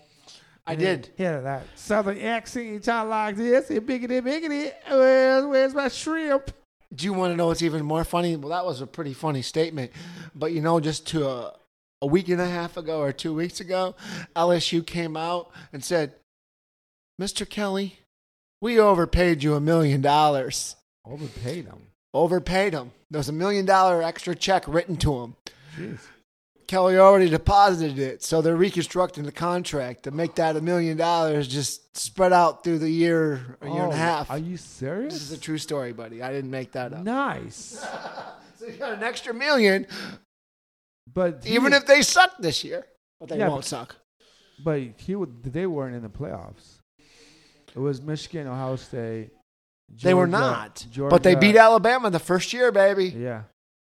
I 0.67 0.73
And 0.73 0.81
did. 0.81 1.11
Yeah, 1.19 1.41
that 1.41 1.65
southern 1.75 2.19
accent. 2.19 2.73
He 2.73 2.79
talked 2.79 3.11
like 3.11 3.37
this. 3.37 3.69
He 3.69 3.79
biggity 3.81 4.23
biggity. 4.23 4.73
Where's, 4.89 5.45
where's 5.45 5.75
my 5.75 5.89
shrimp? 5.89 6.51
Do 6.95 7.05
you 7.05 7.13
want 7.13 7.33
to 7.33 7.37
know 7.37 7.49
what's 7.49 7.61
even 7.61 7.85
more 7.85 8.05
funny? 8.05 8.37
Well, 8.37 8.49
that 8.51 8.65
was 8.65 8.81
a 8.81 8.87
pretty 8.87 9.13
funny 9.13 9.43
statement. 9.43 9.91
But 10.35 10.53
you 10.53 10.63
know, 10.63 10.81
just 10.81 11.07
to 11.09 11.29
a, 11.29 11.53
a 12.01 12.07
week 12.07 12.29
and 12.31 12.41
a 12.41 12.49
half 12.49 12.79
ago 12.79 13.01
or 13.01 13.13
two 13.13 13.35
weeks 13.35 13.61
ago, 13.61 13.95
LSU 14.35 14.87
came 14.87 15.17
out 15.19 15.51
and 15.73 15.85
said, 15.85 16.15
Mr. 17.21 17.47
Kelly, 17.49 17.99
we 18.65 18.81
overpaid 18.81 19.43
you 19.43 19.55
a 19.55 19.61
million 19.61 20.01
dollars. 20.01 20.77
Overpaid 21.05 21.67
him. 21.67 21.89
Overpaid 22.15 22.73
him. 22.73 22.93
There 23.11 23.19
was 23.19 23.29
a 23.29 23.33
million 23.33 23.67
dollar 23.67 24.03
extra 24.03 24.35
check 24.35 24.65
written 24.67 24.97
to 24.97 25.21
him. 25.21 25.37
Jeez. 25.77 25.99
Kelly 26.67 26.97
already 26.97 27.29
deposited 27.29 27.99
it, 27.99 28.23
so 28.23 28.41
they're 28.41 28.57
reconstructing 28.57 29.25
the 29.25 29.33
contract 29.33 30.05
to 30.05 30.11
make 30.11 30.37
that 30.37 30.57
a 30.57 30.63
million 30.63 30.97
dollars 30.97 31.47
just 31.47 31.95
spread 31.95 32.33
out 32.33 32.65
through 32.65 32.79
the 32.79 32.89
year, 32.89 33.59
a 33.61 33.67
year 33.69 33.83
and 33.83 33.93
a 33.93 33.97
Oh, 33.97 33.99
half. 33.99 34.31
Are 34.31 34.39
you 34.39 34.57
serious? 34.57 35.13
This 35.13 35.23
is 35.25 35.33
a 35.33 35.39
true 35.39 35.59
story, 35.59 35.93
buddy. 35.93 36.23
I 36.23 36.33
didn't 36.33 36.51
make 36.51 36.73
that 36.73 36.93
up. 36.95 37.05
Nice. 37.05 37.85
So 38.57 38.67
you 38.71 38.79
got 38.79 38.95
an 38.95 39.03
extra 39.03 39.35
million, 39.35 39.87
But 41.13 41.45
he 41.45 41.55
even 41.57 41.75
if 41.75 41.85
they 41.87 42.01
suck 42.01 42.31
this 42.39 42.65
year. 42.65 42.87
But 43.21 43.29
they 43.29 43.39
Yeah, 43.39 43.49
won't 43.49 43.61
but- 43.63 43.67
suck. 43.69 43.97
but 44.65 44.81
he 44.97 45.15
would, 45.17 45.43
they 45.43 45.67
weren't 45.67 45.95
in 45.97 46.03
the 46.03 46.09
playoffs. 46.09 46.74
It 47.75 47.79
was 47.79 48.01
Michigan, 48.01 48.47
Ohio 48.47 48.77
State. 48.77 49.31
they 50.03 50.15
were 50.15 50.27
Georgia- 50.27 50.31
not. 50.31 50.87
But 51.11 51.23
they 51.23 51.35
beat 51.35 51.57
Alabama 51.57 52.11
the 52.11 52.19
first 52.19 52.53
year, 52.53 52.73
baby. 52.73 53.07
Yeah. 53.07 53.43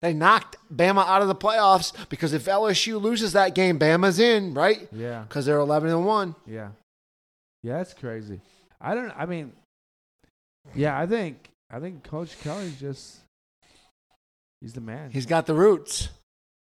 They 0.02 0.14
knocked 0.14 0.56
Bama 0.74 1.06
out 1.06 1.20
of 1.20 1.28
the 1.28 1.34
playoffs 1.34 1.92
because 2.08 2.32
if 2.32 2.46
LSU 2.46 2.98
loses 3.00 3.32
that 3.32 3.54
game, 3.54 3.78
Bama's 3.78 4.18
in, 4.18 4.54
right? 4.54 4.88
Yeah. 4.92 5.22
Because 5.28 5.44
they're 5.46 5.58
11 5.58 5.90
and 5.90 6.06
1. 6.06 6.34
Yeah. 6.46 6.70
Yeah, 7.62 7.78
that's 7.78 7.92
crazy. 7.92 8.40
I 8.80 8.94
don't 8.94 9.12
I 9.16 9.26
mean 9.26 9.52
Yeah, 10.74 10.98
I 10.98 11.06
think 11.06 11.50
I 11.70 11.80
think 11.80 12.02
Coach 12.04 12.38
Kelly's 12.40 12.80
just 12.80 13.18
he's 14.62 14.72
the 14.72 14.80
man. 14.80 15.10
He's 15.10 15.26
got 15.26 15.44
the 15.46 15.54
roots. 15.54 16.08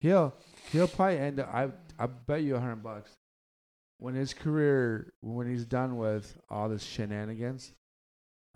he'll 0.01 0.33
he'll 0.71 0.87
probably 0.89 1.19
end 1.19 1.39
up 1.39 1.53
I 1.53 1.69
I 1.97 2.07
bet 2.07 2.41
you 2.41 2.55
a 2.57 2.59
hundred 2.59 2.83
bucks. 2.83 3.11
When 3.99 4.15
his 4.15 4.33
career 4.33 5.13
when 5.21 5.47
he's 5.49 5.65
done 5.65 5.97
with 5.97 6.37
all 6.49 6.69
this 6.69 6.83
shenanigans, 6.83 7.73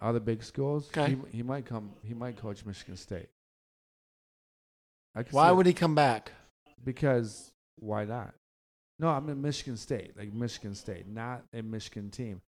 all 0.01 0.13
the 0.13 0.19
big 0.21 0.41
schools, 0.43 0.87
Okay. 0.89 1.15
he, 1.31 1.37
he 1.37 1.43
might 1.43 1.65
come 1.65 1.91
he 2.03 2.13
might 2.13 2.37
coach 2.37 2.65
Michigan 2.65 2.95
State. 2.97 3.27
I 5.15 5.23
could 5.23 5.33
Why 5.33 5.47
see 5.47 5.51
it. 5.51 5.55
would 5.57 5.65
he 5.65 5.73
come 5.73 5.95
back? 5.95 6.31
because 6.83 7.51
why 7.77 8.03
not? 8.05 8.33
No, 8.99 9.07
I'm 9.09 9.27
in 9.29 9.41
Michigan 9.41 9.77
State, 9.77 10.17
like 10.17 10.33
Michigan 10.33 10.75
State, 10.75 11.07
not 11.07 11.43
a 11.53 11.61
Michigan 11.61 12.09
team. 12.09 12.41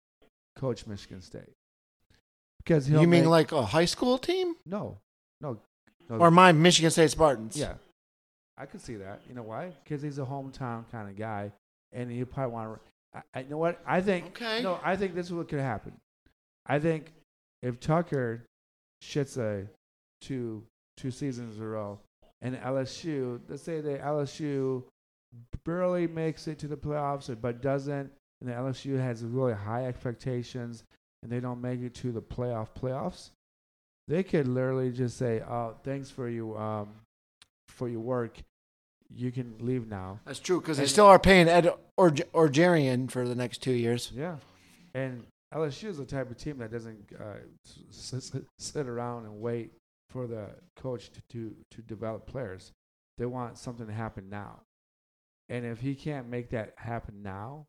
Coach 0.55 0.85
Michigan 0.87 1.21
State. 1.21 1.53
Because 2.57 2.85
he'll 2.85 3.01
You 3.01 3.07
mean 3.07 3.21
make- 3.23 3.29
like 3.29 3.51
a 3.51 3.63
high 3.65 3.85
school 3.85 4.17
team? 4.17 4.55
no, 4.65 4.99
no, 5.41 5.59
no. 6.09 6.17
Or 6.17 6.31
my 6.31 6.51
Michigan 6.51 6.91
State 6.91 7.11
Spartans? 7.11 7.55
yeah, 7.57 7.75
I 8.57 8.65
could 8.65 8.81
see 8.81 8.95
that. 8.97 9.21
You 9.27 9.35
know 9.35 9.43
why? 9.43 9.71
Because 9.83 10.01
he's 10.01 10.19
a 10.19 10.25
hometown 10.25 10.89
kind 10.91 11.09
of 11.09 11.15
guy, 11.15 11.51
and 11.93 12.11
you 12.11 12.25
probably 12.25 12.53
want. 12.53 12.79
to 13.13 13.19
I, 13.19 13.39
I 13.39 13.41
you 13.43 13.49
know 13.49 13.57
what 13.57 13.79
I 13.85 14.01
think. 14.01 14.25
Okay. 14.27 14.61
No, 14.61 14.79
I 14.83 14.95
think 14.95 15.15
this 15.15 15.27
is 15.27 15.33
what 15.33 15.47
could 15.47 15.59
happen. 15.59 15.93
I 16.65 16.79
think 16.79 17.13
if 17.61 17.79
Tucker 17.79 18.45
shits 19.03 19.37
a 19.37 19.67
two 20.21 20.63
two 20.97 21.11
seasons 21.11 21.57
in 21.57 21.63
a 21.63 21.67
row, 21.67 21.99
and 22.41 22.55
LSU, 22.57 23.39
let's 23.47 23.63
say 23.63 23.81
that 23.81 24.01
LSU 24.01 24.83
barely 25.65 26.07
makes 26.07 26.47
it 26.47 26.59
to 26.59 26.67
the 26.67 26.77
playoffs, 26.77 27.35
but 27.41 27.61
doesn't, 27.61 28.11
and 28.41 28.49
the 28.49 28.53
LSU 28.53 28.99
has 28.99 29.23
really 29.23 29.53
high 29.53 29.85
expectations, 29.85 30.83
and 31.21 31.31
they 31.31 31.39
don't 31.39 31.61
make 31.61 31.81
it 31.81 31.93
to 31.95 32.11
the 32.11 32.21
playoff 32.21 32.69
playoffs, 32.79 33.31
they 34.07 34.23
could 34.23 34.47
literally 34.47 34.91
just 34.91 35.17
say, 35.17 35.41
"Oh, 35.41 35.75
thanks 35.83 36.09
for 36.09 36.29
you 36.29 36.57
um, 36.57 36.89
for 37.69 37.87
your 37.89 38.01
work. 38.01 38.37
You 39.15 39.31
can 39.31 39.55
leave 39.59 39.87
now." 39.87 40.19
That's 40.25 40.39
true 40.39 40.59
because 40.59 40.77
they 40.77 40.85
still 40.87 41.05
are 41.05 41.19
paying 41.19 41.47
Ed 41.47 41.71
or 41.97 42.11
Orgeron 42.11 43.09
for 43.11 43.27
the 43.27 43.35
next 43.35 43.59
two 43.63 43.73
years. 43.73 44.11
Yeah, 44.13 44.37
and 44.93 45.25
LSU 45.53 45.89
is 45.89 45.97
the 45.97 46.05
type 46.05 46.29
of 46.31 46.37
team 46.37 46.57
that 46.59 46.71
doesn't 46.71 47.05
uh, 47.19 47.35
s- 47.91 48.13
s- 48.13 48.31
sit 48.57 48.87
around 48.87 49.25
and 49.25 49.39
wait 49.39 49.71
for 50.09 50.27
the 50.27 50.49
coach 50.75 51.11
to, 51.11 51.21
to 51.29 51.55
to 51.71 51.81
develop 51.81 52.25
players. 52.25 52.71
They 53.17 53.25
want 53.25 53.57
something 53.57 53.85
to 53.87 53.93
happen 53.93 54.29
now, 54.29 54.61
and 55.49 55.65
if 55.65 55.79
he 55.79 55.93
can't 55.95 56.27
make 56.27 56.49
that 56.49 56.73
happen 56.77 57.21
now, 57.21 57.65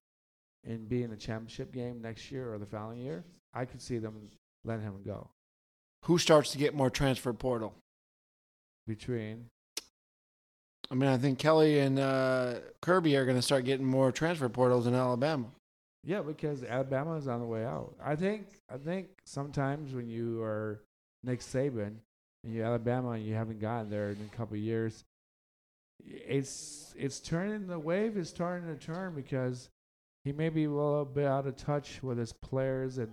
and 0.65 0.89
be 0.89 1.03
in 1.03 1.11
the 1.11 1.17
championship 1.17 1.73
game 1.73 2.01
next 2.01 2.31
year 2.33 2.53
or 2.53 2.59
the 2.59 2.67
following 2.67 3.01
year, 3.01 3.25
I 3.53 3.67
could 3.67 3.83
see 3.83 3.99
them 3.99 4.29
letting 4.65 4.85
him 4.85 5.03
go. 5.05 5.29
Who 6.05 6.17
starts 6.19 6.53
to 6.53 6.59
get 6.59 6.75
more 6.75 6.89
transfer 6.91 7.33
portal? 7.35 7.75
Between 8.87 9.47
I 10.95 10.97
mean, 10.97 11.11
I 11.11 11.17
think 11.17 11.41
Kelly 11.41 11.81
and 11.81 11.99
uh, 11.99 12.55
Kirby 12.81 13.17
are 13.17 13.25
going 13.25 13.37
to 13.37 13.43
start 13.43 13.65
getting 13.65 13.85
more 13.85 14.13
transfer 14.13 14.49
portals 14.49 14.87
in 14.87 14.95
Alabama. 14.95 15.47
yeah, 16.05 16.23
because 16.23 16.63
Alabama 16.63 17.17
is 17.17 17.27
on 17.27 17.41
the 17.41 17.47
way 17.47 17.65
out. 17.65 17.97
I 18.01 18.15
think 18.15 18.47
I 18.73 18.77
think 18.77 19.09
sometimes 19.25 19.93
when 19.93 20.09
you 20.09 20.41
are 20.41 20.85
Nick 21.25 21.41
Saban 21.41 21.97
and 22.45 22.55
you 22.55 22.63
Alabama 22.63 23.11
and 23.11 23.27
you 23.27 23.35
haven't 23.35 23.59
gotten 23.59 23.91
there 23.91 24.11
in 24.11 24.19
a 24.33 24.37
couple 24.37 24.57
years, 24.57 25.03
it's 26.07 26.95
it's 26.97 27.19
turning 27.19 27.67
the 27.67 27.77
wave 27.77 28.17
is 28.17 28.29
starting 28.29 28.69
to 28.69 28.77
turn 28.77 29.17
because 29.17 29.71
he 30.23 30.31
may 30.31 30.49
be 30.49 30.67
a 30.67 30.71
little 30.71 31.05
bit 31.05 31.27
out 31.27 31.49
of 31.49 31.57
touch 31.57 32.05
with 32.05 32.19
his 32.19 32.33
players 32.33 32.99
and 32.99 33.13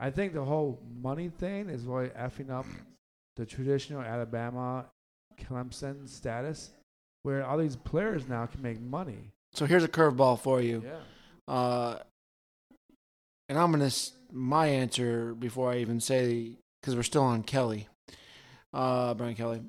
I 0.00 0.10
think 0.10 0.32
the 0.32 0.44
whole 0.44 0.82
money 1.00 1.28
thing 1.28 1.68
is 1.68 1.84
really 1.84 2.08
effing 2.08 2.50
up 2.50 2.66
the 3.36 3.46
traditional 3.46 4.02
Alabama 4.02 4.86
Clemson 5.38 6.08
status 6.08 6.72
where 7.22 7.44
all 7.44 7.58
these 7.58 7.76
players 7.76 8.28
now 8.28 8.46
can 8.46 8.62
make 8.62 8.80
money. 8.80 9.30
So 9.52 9.66
here's 9.66 9.84
a 9.84 9.88
curveball 9.88 10.40
for 10.40 10.60
you. 10.60 10.82
Yeah. 10.84 11.54
Uh, 11.54 11.98
and 13.48 13.58
I'm 13.58 13.72
going 13.72 13.88
to, 13.88 14.10
my 14.32 14.66
answer 14.66 15.34
before 15.34 15.72
I 15.72 15.78
even 15.78 16.00
say, 16.00 16.52
because 16.80 16.94
we're 16.94 17.02
still 17.02 17.24
on 17.24 17.42
Kelly, 17.42 17.88
uh, 18.72 19.14
Brian 19.14 19.34
Kelly. 19.34 19.62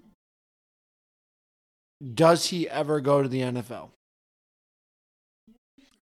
Does 2.14 2.46
he 2.48 2.70
ever 2.70 3.02
go 3.02 3.22
to 3.22 3.28
the 3.28 3.42
NFL? 3.42 3.90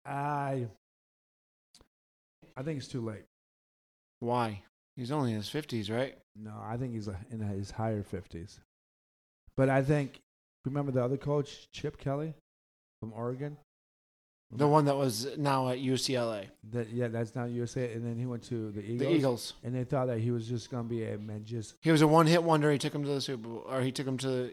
I 0.04 0.66
I 2.56 2.62
think 2.62 2.78
it's 2.78 2.88
too 2.88 3.00
late. 3.00 3.24
Why? 4.20 4.62
He's 4.96 5.12
only 5.12 5.30
in 5.30 5.36
his 5.36 5.48
50s, 5.48 5.94
right? 5.94 6.18
No, 6.34 6.54
I 6.60 6.76
think 6.76 6.92
he's 6.92 7.08
in 7.30 7.40
his 7.40 7.70
higher 7.70 8.02
fifties. 8.02 8.58
But 9.56 9.68
I 9.68 9.82
think 9.82 10.18
remember 10.68 10.92
the 10.92 11.02
other 11.02 11.16
coach, 11.16 11.70
Chip 11.72 11.98
Kelly, 11.98 12.34
from 13.00 13.12
Oregon. 13.12 13.56
The 14.50 14.66
one 14.66 14.86
that 14.86 14.96
was 14.96 15.36
now 15.36 15.68
at 15.68 15.78
UCLA. 15.78 16.46
That 16.70 16.88
yeah, 16.88 17.08
that's 17.08 17.34
not 17.34 17.50
USA. 17.50 17.92
And 17.92 18.02
then 18.04 18.18
he 18.18 18.24
went 18.24 18.42
to 18.44 18.70
the 18.70 18.80
Eagles. 18.80 18.98
The 18.98 19.10
Eagles. 19.14 19.52
And 19.62 19.74
they 19.74 19.84
thought 19.84 20.06
that 20.06 20.20
he 20.20 20.30
was 20.30 20.48
just 20.48 20.70
gonna 20.70 20.88
be 20.88 21.04
a 21.04 21.18
man, 21.18 21.44
just 21.44 21.74
He 21.82 21.90
was 21.92 22.00
a 22.00 22.08
one 22.08 22.26
hit 22.26 22.42
wonder. 22.42 22.72
He 22.72 22.78
took 22.78 22.94
him 22.94 23.02
to 23.02 23.08
the 23.10 23.20
Super 23.20 23.46
Bowl, 23.46 23.66
or 23.68 23.82
he 23.82 23.92
took 23.92 24.06
him 24.06 24.16
to 24.18 24.26
the 24.26 24.52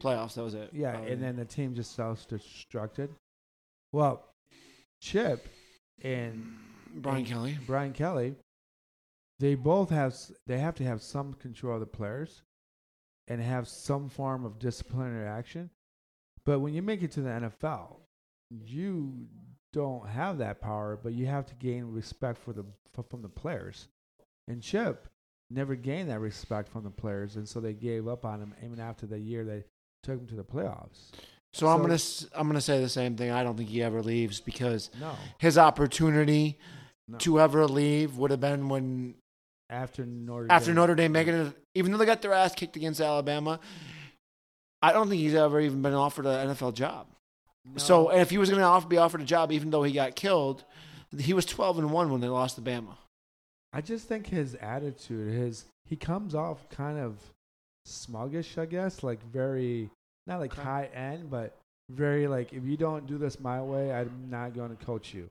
playoffs. 0.00 0.34
That 0.34 0.44
was 0.44 0.54
it. 0.54 0.70
yeah. 0.72 0.96
Um, 0.96 1.06
and 1.06 1.20
then 1.20 1.34
the 1.34 1.44
team 1.44 1.74
just 1.74 1.96
self-destructed. 1.96 3.08
Well, 3.92 4.24
Chip 5.00 5.48
and 6.02 6.54
Brian 6.94 7.18
and 7.18 7.26
Kelly. 7.26 7.58
Brian 7.66 7.92
Kelly, 7.92 8.36
they 9.40 9.56
both 9.56 9.90
have 9.90 10.14
they 10.46 10.58
have 10.58 10.76
to 10.76 10.84
have 10.84 11.02
some 11.02 11.34
control 11.34 11.74
of 11.74 11.80
the 11.80 11.86
players 11.86 12.42
and 13.28 13.40
have 13.40 13.68
some 13.68 14.08
form 14.08 14.44
of 14.44 14.58
disciplinary 14.58 15.26
action. 15.26 15.70
But 16.44 16.60
when 16.60 16.74
you 16.74 16.82
make 16.82 17.02
it 17.02 17.10
to 17.12 17.20
the 17.22 17.30
NFL, 17.30 17.96
you 18.50 19.26
don't 19.72 20.06
have 20.08 20.38
that 20.38 20.60
power, 20.60 20.98
but 21.02 21.12
you 21.12 21.26
have 21.26 21.46
to 21.46 21.54
gain 21.56 21.84
respect 21.92 22.38
for 22.38 22.52
the 22.52 22.64
from 23.10 23.20
the 23.22 23.28
players. 23.28 23.88
And 24.48 24.62
Chip 24.62 25.08
never 25.50 25.74
gained 25.74 26.08
that 26.10 26.20
respect 26.20 26.68
from 26.68 26.84
the 26.84 26.90
players, 26.90 27.36
and 27.36 27.48
so 27.48 27.60
they 27.60 27.74
gave 27.74 28.08
up 28.08 28.24
on 28.24 28.40
him 28.40 28.54
even 28.64 28.80
after 28.80 29.06
the 29.06 29.18
year 29.18 29.44
they 29.44 29.64
took 30.02 30.18
him 30.20 30.26
to 30.28 30.34
the 30.36 30.44
playoffs. 30.44 31.10
So, 31.52 31.66
I'm 31.68 31.78
So- 31.78 31.82
gonna 31.82 31.94
s- 31.94 32.26
I'm 32.34 32.46
gonna 32.46 32.60
say 32.60 32.80
the 32.80 32.88
same 32.88 33.16
thing. 33.16 33.30
I 33.30 33.42
don't 33.42 33.56
think 33.56 33.68
he 33.68 33.82
ever 33.82 34.02
leaves 34.02 34.40
because 34.40 34.90
No, 35.00 35.14
his 35.38 35.58
opportunity 35.58 36.58
No. 37.08 37.18
to 37.18 37.40
ever 37.40 37.66
leave 37.66 38.16
would 38.18 38.30
have 38.30 38.40
been 38.40 38.68
when 38.68 39.16
after 39.70 40.04
Notre 40.06 40.46
after 40.50 40.68
Dame. 40.68 40.76
Notre 40.76 40.94
Dame 40.94 41.12
making 41.12 41.34
it, 41.34 41.56
even 41.74 41.92
though 41.92 41.98
they 41.98 42.06
got 42.06 42.22
their 42.22 42.32
ass 42.32 42.54
kicked 42.54 42.76
against 42.76 43.00
Alabama. 43.00 43.60
I 44.82 44.92
don't 44.92 45.08
think 45.08 45.20
he's 45.20 45.34
ever 45.34 45.60
even 45.60 45.82
been 45.82 45.94
offered 45.94 46.26
an 46.26 46.48
NFL 46.48 46.74
job. 46.74 47.06
No. 47.64 47.78
So 47.78 48.12
if 48.12 48.30
he 48.30 48.38
was 48.38 48.50
going 48.50 48.60
to 48.60 48.66
offer, 48.66 48.86
be 48.86 48.98
offered 48.98 49.22
a 49.22 49.24
job, 49.24 49.50
even 49.50 49.70
though 49.70 49.82
he 49.82 49.92
got 49.92 50.14
killed, 50.14 50.64
he 51.18 51.32
was 51.32 51.46
12 51.46 51.78
and 51.78 51.90
one 51.90 52.10
when 52.10 52.20
they 52.20 52.28
lost 52.28 52.56
to 52.56 52.62
Bama. 52.62 52.96
I 53.72 53.80
just 53.80 54.06
think 54.06 54.28
his 54.28 54.54
attitude, 54.56 55.32
his 55.32 55.64
he 55.84 55.96
comes 55.96 56.34
off 56.34 56.68
kind 56.68 56.98
of 56.98 57.18
smuggish, 57.86 58.58
I 58.58 58.66
guess, 58.66 59.02
like 59.02 59.22
very 59.30 59.90
not 60.26 60.40
like 60.40 60.54
high 60.54 60.88
end, 60.94 61.30
but 61.30 61.56
very 61.90 62.26
like 62.26 62.52
if 62.52 62.64
you 62.64 62.76
don't 62.76 63.06
do 63.06 63.18
this 63.18 63.40
my 63.40 63.60
way, 63.62 63.92
I'm 63.92 64.28
not 64.30 64.54
going 64.54 64.76
to 64.76 64.84
coach 64.84 65.14
you. 65.14 65.28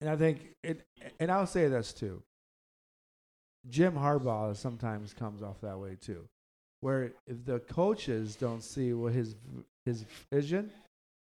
And 0.00 0.08
I 0.10 0.16
think 0.16 0.54
it, 0.62 0.86
and 1.18 1.30
I'll 1.30 1.46
say 1.46 1.68
this 1.68 1.92
too. 1.92 2.22
Jim 3.68 3.94
Harbaugh 3.94 4.56
sometimes 4.56 5.12
comes 5.12 5.42
off 5.42 5.60
that 5.60 5.78
way 5.78 5.96
too, 6.00 6.28
where 6.80 7.12
if 7.26 7.44
the 7.44 7.58
coaches 7.60 8.36
don't 8.36 8.62
see 8.62 8.92
what 8.92 9.12
his 9.12 9.34
his 9.84 10.04
vision, 10.32 10.70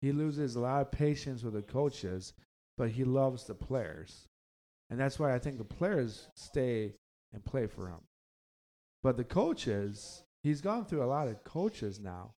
he 0.01 0.11
loses 0.11 0.55
a 0.55 0.59
lot 0.59 0.81
of 0.81 0.91
patience 0.91 1.43
with 1.43 1.53
the 1.53 1.61
coaches, 1.61 2.33
but 2.77 2.89
he 2.89 3.03
loves 3.03 3.45
the 3.45 3.53
players. 3.53 4.27
And 4.89 4.99
that's 4.99 5.19
why 5.19 5.33
I 5.33 5.39
think 5.39 5.57
the 5.57 5.63
players 5.63 6.27
stay 6.35 6.93
and 7.33 7.43
play 7.45 7.67
for 7.67 7.87
him. 7.87 8.01
But 9.01 9.17
the 9.17 9.23
coaches, 9.23 10.23
he's 10.43 10.61
gone 10.61 10.85
through 10.85 11.03
a 11.03 11.05
lot 11.05 11.27
of 11.27 11.43
coaches 11.43 11.99
now. 11.99 12.31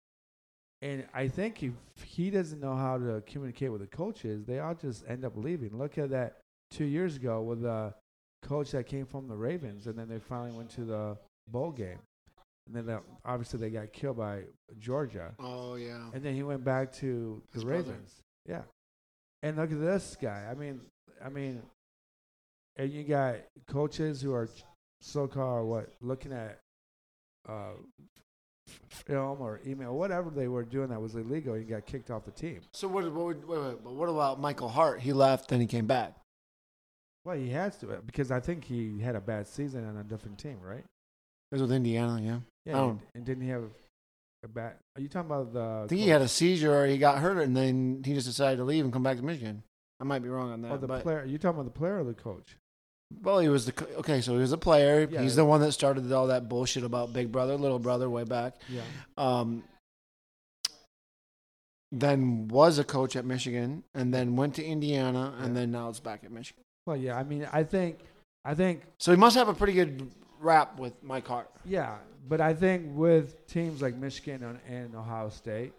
And 0.85 1.07
I 1.15 1.29
think 1.29 1.63
if 1.63 1.73
he 2.05 2.29
doesn't 2.29 2.61
know 2.61 2.77
how 2.77 2.99
to 2.99 3.23
communicate 3.27 3.73
with 3.73 3.81
the 3.81 3.87
coaches, 3.87 4.45
they 4.45 4.59
all 4.59 4.75
just 4.75 5.03
end 5.09 5.25
up 5.25 5.33
leaving. 5.35 5.79
Look 5.79 5.97
at 5.97 6.11
that 6.11 6.41
two 6.71 6.85
years 6.85 7.17
ago 7.17 7.41
with 7.41 7.63
the 7.63 7.95
coach 8.43 8.73
that 8.73 8.87
came 8.87 9.07
from 9.07 9.27
the 9.27 9.35
Ravens, 9.35 9.87
and 9.87 9.99
then 9.99 10.11
they 10.11 10.19
finally 10.19 10.55
went 10.55 10.69
to 10.73 10.85
the 10.85 11.17
bowl 11.49 11.71
game. 11.71 11.99
And 12.67 12.77
then 12.77 12.97
uh, 12.97 13.01
obviously 13.25 13.61
they 13.61 13.71
got 13.71 13.95
killed 13.95 14.19
by 14.19 14.43
Georgia. 14.79 15.33
Oh 15.39 15.77
yeah. 15.77 16.11
And 16.13 16.23
then 16.23 16.35
he 16.35 16.43
went 16.43 16.63
back 16.63 16.93
to 16.95 17.43
the 17.53 17.55
His 17.55 17.65
brother. 17.65 17.83
Ravens. 17.85 18.21
Yeah. 18.47 18.63
And 19.43 19.57
look 19.57 19.73
at 19.73 19.81
this 19.81 20.19
guy. 20.21 20.49
I 20.51 20.55
mean, 20.55 20.83
I 21.25 21.31
mean, 21.31 21.63
and 22.77 22.93
you 22.93 23.05
got 23.05 23.37
coaches 23.69 24.21
who 24.21 24.35
are 24.35 24.51
so-called 25.01 25.67
what 25.67 25.89
looking 26.03 26.33
at 26.33 26.59
uh, 27.49 27.73
film 28.95 29.41
or 29.41 29.61
email, 29.67 29.95
whatever 29.97 30.31
they 30.31 30.49
were 30.49 30.65
doing 30.65 30.89
that 30.89 31.01
was 31.01 31.15
illegal. 31.15 31.55
He 31.55 31.65
got 31.65 31.87
kicked 31.87 32.11
off 32.11 32.25
the 32.25 32.31
team. 32.31 32.61
So 32.73 32.89
what? 32.89 33.05
What? 33.13 33.25
would- 33.27 33.49
Wait, 33.49 33.59
wait, 33.61 33.85
but 33.85 33.95
what 33.95 34.09
about 34.09 34.41
Michael 34.41 34.69
Hart? 34.69 35.01
He 35.01 35.13
left, 35.13 35.49
then 35.49 35.61
he 35.61 35.67
came 35.67 35.87
back. 35.87 36.15
Well, 37.25 37.37
he 37.37 37.49
has 37.51 37.77
to 37.79 37.87
because 38.05 38.31
I 38.31 38.41
think 38.41 38.65
he 38.65 39.01
had 39.01 39.17
a 39.17 39.21
bad 39.21 39.47
season 39.47 39.87
on 39.87 39.97
a 39.97 40.05
different 40.05 40.39
team, 40.39 40.59
right? 40.61 40.79
It 40.85 41.55
was 41.55 41.63
with 41.63 41.73
Indiana. 41.73 42.21
Yeah. 42.21 42.39
Yeah. 42.67 42.85
And, 42.85 43.01
and 43.15 43.25
didn't 43.25 43.45
he 43.45 43.51
have 43.51 43.65
a 44.43 44.49
bad? 44.49 44.75
Are 44.97 45.01
you 45.01 45.09
talking 45.09 45.31
about 45.31 45.53
the? 45.53 45.83
I 45.85 45.87
think 45.89 46.01
he 46.03 46.09
had 46.09 46.23
a 46.23 46.29
seizure 46.29 46.75
or 46.75 46.87
he 46.87 46.99
got 46.99 47.19
hurt, 47.19 47.39
and 47.39 47.57
then 47.57 48.03
he 48.05 48.13
just 48.15 48.27
decided 48.27 48.57
to 48.59 48.65
leave 48.65 48.85
and 48.85 48.93
come 48.93 49.03
back 49.03 49.17
to 49.17 49.23
Michigan. 49.23 49.63
I 50.01 50.05
might 50.05 50.19
be 50.23 50.29
wrong 50.29 50.51
on 50.53 50.63
that. 50.63 50.73
Oh, 50.73 50.77
the 50.77 50.89
player. 50.99 51.25
You 51.25 51.39
talking 51.39 51.61
about 51.61 51.73
the 51.73 51.79
player 51.79 52.01
or 52.01 52.05
the 52.05 52.15
coach? 52.15 52.57
Well, 53.23 53.39
he 53.39 53.49
was 53.49 53.67
the 53.67 53.87
okay. 53.99 54.21
So 54.21 54.33
he 54.35 54.39
was 54.41 54.53
a 54.53 54.59
player. 54.59 55.09
Yeah. 55.11 55.23
He's 55.23 55.37
the 55.37 55.45
one 55.45 55.61
that 55.61 55.73
started 55.73 56.11
all 56.13 56.27
that 56.29 56.49
bullshit 56.49 56.83
about 56.85 57.13
big 57.13 57.31
brother, 57.31 57.57
little 57.57 57.79
brother, 57.79 58.11
way 58.11 58.25
back. 58.25 58.55
Yeah. 58.69 58.83
Um, 59.17 59.63
then 61.93 62.49
was 62.49 62.79
a 62.79 62.85
coach 62.85 63.15
at 63.17 63.25
Michigan, 63.25 63.85
and 63.95 64.13
then 64.13 64.37
went 64.37 64.55
to 64.57 64.65
Indiana, 64.65 65.35
and 65.39 65.49
Yeah. 65.55 65.61
then 65.61 65.71
now 65.73 65.89
it's 65.91 66.01
back 66.01 66.25
at 66.25 66.33
Michigan. 66.33 66.63
Well, 66.87 66.97
yeah. 66.97 67.17
I 67.17 67.23
mean, 67.23 67.49
I 67.53 67.63
think, 67.63 67.99
I 68.45 68.55
think 68.55 68.83
So 68.99 69.13
he 69.13 69.17
must 69.17 69.37
have 69.37 69.49
a 69.49 69.55
pretty 69.55 69.75
good 69.75 70.11
rap 70.41 70.79
with 70.79 71.01
Mike 71.03 71.27
Hart. 71.27 71.49
Yeah, 71.65 71.99
but 72.29 72.41
I 72.41 72.53
think 72.53 72.97
with 72.97 73.47
teams 73.47 73.81
like 73.81 73.95
Michigan 73.97 74.43
and, 74.43 74.59
and 74.69 74.95
Ohio 74.97 75.29
State, 75.29 75.73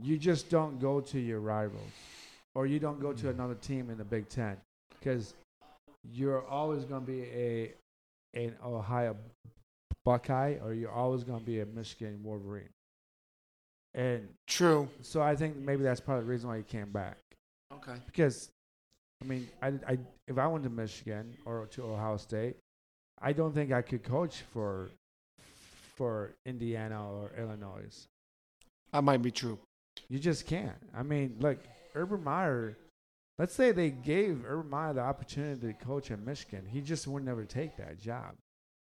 you 0.00 0.16
just 0.18 0.48
don't 0.50 0.80
go 0.80 1.00
to 1.00 1.18
your 1.20 1.40
rivals. 1.40 1.90
or 2.54 2.66
you 2.66 2.80
don't 2.80 2.98
go 3.00 3.12
to 3.12 3.28
another 3.28 3.54
team 3.54 3.88
in 3.90 3.98
the 3.98 4.04
Big 4.04 4.28
Ten 4.28 4.56
because 4.98 5.34
you're 6.04 6.46
always 6.46 6.84
going 6.84 7.04
to 7.04 7.06
be 7.06 7.22
a 7.22 7.72
an 8.34 8.54
Ohio 8.64 9.16
Buckeye 10.04 10.56
or 10.62 10.72
you're 10.74 10.92
always 10.92 11.24
going 11.24 11.40
to 11.40 11.44
be 11.46 11.60
a 11.60 11.66
Michigan 11.66 12.20
Wolverine. 12.22 12.68
And 13.94 14.28
True. 14.46 14.88
so 15.02 15.22
I 15.22 15.34
think 15.34 15.56
maybe 15.56 15.82
that's 15.82 16.00
part 16.00 16.18
of 16.18 16.24
the 16.26 16.30
reason 16.30 16.48
why 16.48 16.58
he 16.58 16.62
came 16.62 16.90
back 16.90 17.16
Okay. 17.72 17.94
because 18.06 18.50
I 19.22 19.24
mean, 19.26 19.48
I, 19.60 19.68
I 19.86 19.98
if 20.28 20.38
I 20.38 20.46
went 20.46 20.62
to 20.64 20.70
Michigan 20.70 21.34
or 21.44 21.66
to 21.72 21.82
Ohio 21.84 22.16
State, 22.18 22.56
I 23.20 23.32
don't 23.32 23.52
think 23.52 23.72
I 23.72 23.82
could 23.82 24.04
coach 24.04 24.42
for 24.52 24.88
for 25.96 26.30
Indiana 26.46 27.04
or 27.10 27.30
Illinois. 27.36 28.06
That 28.92 29.02
might 29.02 29.20
be 29.22 29.32
true. 29.32 29.58
You 30.08 30.20
just 30.20 30.46
can't. 30.46 30.76
I 30.96 31.02
mean, 31.02 31.36
look, 31.40 31.58
Urban 31.96 32.22
Meyer. 32.22 32.76
Let's 33.38 33.54
say 33.54 33.70
they 33.70 33.90
gave 33.90 34.44
Urban 34.44 34.68
Meyer 34.70 34.94
the 34.94 35.00
opportunity 35.00 35.68
to 35.68 35.72
coach 35.72 36.10
at 36.10 36.18
Michigan, 36.20 36.64
he 36.68 36.80
just 36.80 37.06
would 37.06 37.24
never 37.24 37.44
take 37.44 37.76
that 37.76 38.00
job. 38.00 38.34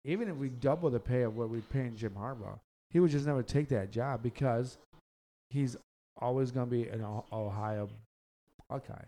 Even 0.06 0.30
if 0.30 0.36
we 0.38 0.50
double 0.50 0.89
the 0.89 1.00
pay 1.00 1.24
of 1.24 1.36
what 1.36 1.50
we're 1.50 1.62
paying 1.62 1.96
Jim 1.96 2.13
Harbaugh, 2.18 2.60
he 2.89 3.00
would 3.00 3.12
just 3.12 3.26
never 3.26 3.44
take 3.44 3.68
that 3.70 3.91
job 3.91 4.24
because 4.24 4.78
he's 5.50 5.76
always 6.22 6.52
going 6.52 6.68
to 6.68 6.72
be 6.72 6.88
an 6.88 7.04
Ohio 7.34 7.89
Buckeye. 8.70 9.04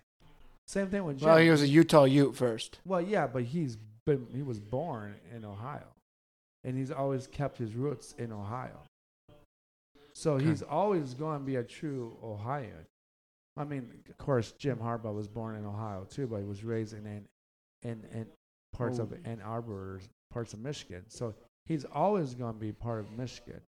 Same 0.67 0.87
thing 0.89 1.05
with 1.05 1.19
Jim. 1.19 1.29
Well, 1.29 1.37
he 1.37 1.49
was 1.49 1.61
a 1.61 1.67
Utah 1.67 2.03
Ute 2.03 2.35
first. 2.35 2.79
Well, 2.83 3.01
yeah, 3.01 3.25
but 3.27 3.43
he's 3.43 3.77
been 4.05 4.27
he 4.35 4.41
was 4.41 4.59
born 4.59 5.15
in 5.33 5.45
Ohio, 5.45 5.87
and 6.65 6.77
he's 6.77 6.91
always 6.91 7.27
kept 7.27 7.57
his 7.57 7.73
roots 7.73 8.15
in 8.17 8.33
Ohio. 8.33 8.81
So 10.13 10.33
Okay. 10.33 10.45
he's 10.45 10.63
always 10.63 11.13
going 11.13 11.39
to 11.39 11.45
be 11.45 11.55
a 11.55 11.63
true 11.63 12.17
Ohioan. 12.23 12.85
I 13.57 13.63
mean, 13.63 13.89
of 14.09 14.17
course, 14.17 14.51
Jim 14.53 14.77
Harbaugh 14.77 15.13
was 15.13 15.27
born 15.27 15.55
in 15.55 15.65
Ohio 15.65 16.05
too, 16.09 16.27
but 16.27 16.37
he 16.37 16.43
was 16.45 16.63
raised 16.63 16.93
in 16.93 17.05
in 17.05 17.27
in, 17.83 18.03
in 18.13 18.27
parts 18.73 18.99
of 18.99 19.13
Oh. 19.13 19.17
Ann 19.25 19.41
Arbor, 19.41 20.01
parts 20.31 20.53
of 20.53 20.59
Michigan. 20.59 21.03
So 21.07 21.33
he's 21.65 21.85
always 21.85 22.33
going 22.33 22.53
to 22.53 22.59
be 22.59 22.71
part 22.71 22.99
of 22.99 23.11
Michigan. 23.17 23.61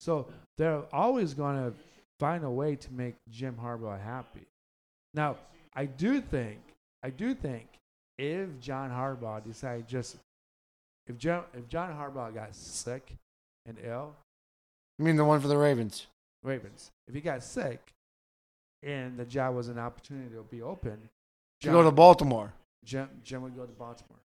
So 0.00 0.28
they're 0.58 0.82
always 0.92 1.34
going 1.34 1.56
to 1.56 1.72
find 2.18 2.44
a 2.44 2.50
way 2.50 2.76
to 2.76 2.92
make 2.92 3.14
Jim 3.30 3.56
Harbaugh 3.62 4.00
happy. 4.02 4.46
Now, 5.14 5.36
I 5.74 5.86
do 5.86 6.20
think, 6.20 6.60
I 7.02 7.10
do 7.10 7.34
think, 7.34 7.66
if 8.18 8.60
John 8.60 8.90
Harbaugh 8.90 9.44
decided 9.44 9.86
just, 9.86 10.16
if 11.06 11.18
John, 11.18 11.44
if 11.54 11.68
John 11.68 11.90
Harbaugh 11.92 12.34
got 12.34 12.54
sick 12.54 13.14
and 13.66 13.76
ill, 13.82 14.14
I 14.98 15.02
mean, 15.02 15.16
the 15.16 15.24
one 15.24 15.40
for 15.40 15.48
the 15.48 15.58
Ravens. 15.58 16.06
Ravens, 16.42 16.90
if 17.08 17.14
he 17.14 17.20
got 17.20 17.42
sick, 17.42 17.92
and 18.82 19.16
the 19.18 19.24
job 19.24 19.54
was 19.54 19.68
an 19.68 19.78
opportunity 19.78 20.34
to 20.34 20.42
be 20.42 20.62
open, 20.62 20.98
To 21.62 21.70
go 21.70 21.82
to 21.82 21.90
Baltimore. 21.90 22.52
Jim, 22.84 23.08
Jim 23.24 23.42
would 23.42 23.56
go 23.56 23.64
to 23.66 23.72
Baltimore. 23.72 24.18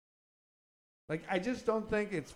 Like 1.10 1.24
I 1.30 1.40
just 1.40 1.66
don't 1.66 1.90
think 1.90 2.14
it's. 2.14 2.34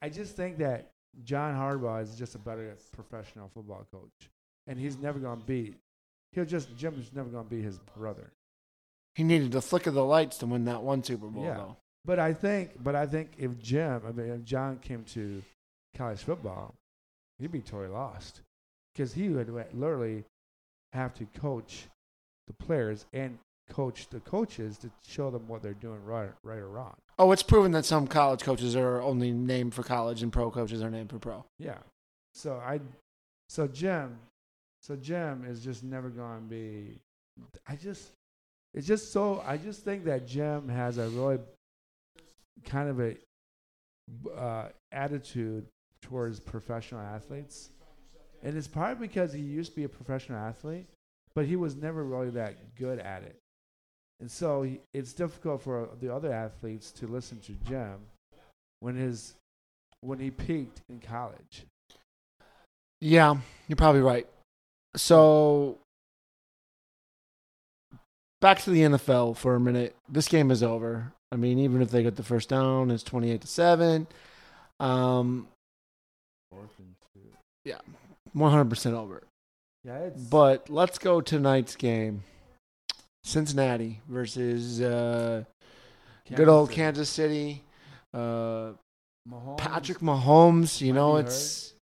I 0.00 0.08
just 0.08 0.36
think 0.36 0.58
that 0.58 0.90
John 1.24 1.54
Harbaugh 1.54 2.02
is 2.02 2.16
just 2.16 2.34
a 2.34 2.38
better 2.38 2.76
professional 2.92 3.50
football 3.52 3.86
coach, 3.92 4.30
and 4.66 4.78
he's 4.78 4.96
never 4.98 5.18
going 5.18 5.40
to 5.40 5.44
beat. 5.46 5.76
He'll 6.32 6.44
just 6.44 6.74
Jim's 6.76 7.10
never 7.14 7.28
going 7.28 7.44
to 7.44 7.50
be 7.50 7.62
his 7.62 7.78
brother. 7.96 8.30
He 9.14 9.24
needed 9.24 9.52
the 9.52 9.60
flick 9.62 9.86
of 9.86 9.94
the 9.94 10.04
lights 10.04 10.38
to 10.38 10.46
win 10.46 10.64
that 10.66 10.82
one 10.82 11.02
Super 11.02 11.26
Bowl, 11.26 11.44
Yeah. 11.44 11.54
though. 11.54 11.76
But 12.04 12.18
I 12.18 12.32
think, 12.32 12.82
but 12.82 12.94
I 12.94 13.06
think 13.06 13.32
if 13.36 13.58
Jim, 13.58 14.00
I 14.06 14.12
mean, 14.12 14.30
if 14.30 14.44
John 14.44 14.78
came 14.78 15.04
to 15.14 15.42
college 15.96 16.20
football, 16.22 16.74
he'd 17.38 17.50
be 17.52 17.60
totally 17.60 17.88
lost 17.88 18.40
because 18.94 19.12
he 19.12 19.28
would 19.28 19.48
literally 19.74 20.24
have 20.92 21.14
to 21.14 21.26
coach 21.38 21.86
the 22.46 22.52
players 22.54 23.06
and 23.12 23.38
coach 23.68 24.08
the 24.08 24.20
coaches 24.20 24.78
to 24.78 24.90
show 25.06 25.30
them 25.30 25.46
what 25.46 25.62
they're 25.62 25.74
doing 25.74 26.02
right, 26.04 26.30
right 26.42 26.58
or 26.58 26.68
wrong. 26.68 26.96
Oh, 27.18 27.32
it's 27.32 27.42
proven 27.42 27.72
that 27.72 27.84
some 27.84 28.06
college 28.06 28.42
coaches 28.42 28.76
are 28.76 29.02
only 29.02 29.32
named 29.32 29.74
for 29.74 29.82
college 29.82 30.22
and 30.22 30.32
pro 30.32 30.50
coaches 30.50 30.82
are 30.82 30.90
named 30.90 31.10
for 31.10 31.18
pro. 31.18 31.44
Yeah. 31.58 31.78
So 32.32 32.54
I, 32.64 32.80
so 33.48 33.66
Jim, 33.66 34.18
so 34.80 34.96
Jim 34.96 35.44
is 35.48 35.62
just 35.62 35.84
never 35.84 36.08
going 36.08 36.42
to 36.42 36.46
be. 36.46 36.98
I 37.66 37.76
just, 37.76 38.10
it's 38.74 38.86
just 38.86 39.12
so. 39.12 39.42
I 39.46 39.56
just 39.56 39.82
think 39.82 40.04
that 40.04 40.26
Jim 40.26 40.68
has 40.68 40.98
a 40.98 41.08
really 41.08 41.38
kind 42.64 42.88
of 42.88 43.00
a 43.00 43.16
uh, 44.36 44.68
attitude 44.92 45.66
towards 46.02 46.40
professional 46.40 47.00
athletes, 47.00 47.70
and 48.42 48.56
it's 48.56 48.68
probably 48.68 49.06
because 49.06 49.32
he 49.32 49.40
used 49.40 49.72
to 49.72 49.76
be 49.76 49.84
a 49.84 49.88
professional 49.88 50.38
athlete, 50.38 50.86
but 51.34 51.46
he 51.46 51.56
was 51.56 51.76
never 51.76 52.04
really 52.04 52.30
that 52.30 52.74
good 52.76 52.98
at 52.98 53.22
it, 53.22 53.36
and 54.20 54.30
so 54.30 54.62
he, 54.62 54.80
it's 54.92 55.12
difficult 55.12 55.62
for 55.62 55.88
the 56.00 56.12
other 56.12 56.32
athletes 56.32 56.90
to 56.92 57.06
listen 57.06 57.38
to 57.40 57.52
Jim 57.68 57.98
when 58.80 58.96
his 58.96 59.34
when 60.00 60.18
he 60.18 60.30
peaked 60.30 60.82
in 60.88 61.00
college. 61.00 61.64
Yeah, 63.00 63.36
you're 63.68 63.76
probably 63.76 64.00
right. 64.00 64.26
So 64.96 65.78
back 68.40 68.60
to 68.62 68.70
the 68.70 68.82
NFL 68.82 69.36
for 69.36 69.54
a 69.54 69.60
minute. 69.60 69.94
This 70.08 70.28
game 70.28 70.50
is 70.50 70.62
over. 70.62 71.12
I 71.30 71.36
mean, 71.36 71.58
even 71.58 71.82
if 71.82 71.90
they 71.90 72.02
get 72.02 72.16
the 72.16 72.22
first 72.22 72.48
down, 72.48 72.90
it's 72.90 73.02
28 73.02 73.40
to 73.42 73.46
7. 73.46 74.06
Um, 74.80 75.48
two. 76.50 77.20
100% 78.34 78.92
over. 78.92 79.22
Yeah, 79.84 79.96
it's 79.98 80.22
But 80.22 80.68
let's 80.70 80.98
go 80.98 81.20
tonight's 81.20 81.76
game. 81.76 82.22
Cincinnati 83.24 84.00
versus 84.08 84.80
uh, 84.80 85.44
good 86.34 86.48
old 86.48 86.68
City. 86.68 86.76
Kansas 86.76 87.08
City. 87.10 87.62
Uh, 88.14 88.72
Mahomes, 89.30 89.58
Patrick 89.58 89.98
Mahomes, 89.98 90.80
you 90.80 90.94
Might 90.94 90.98
know, 91.00 91.16
it's 91.16 91.74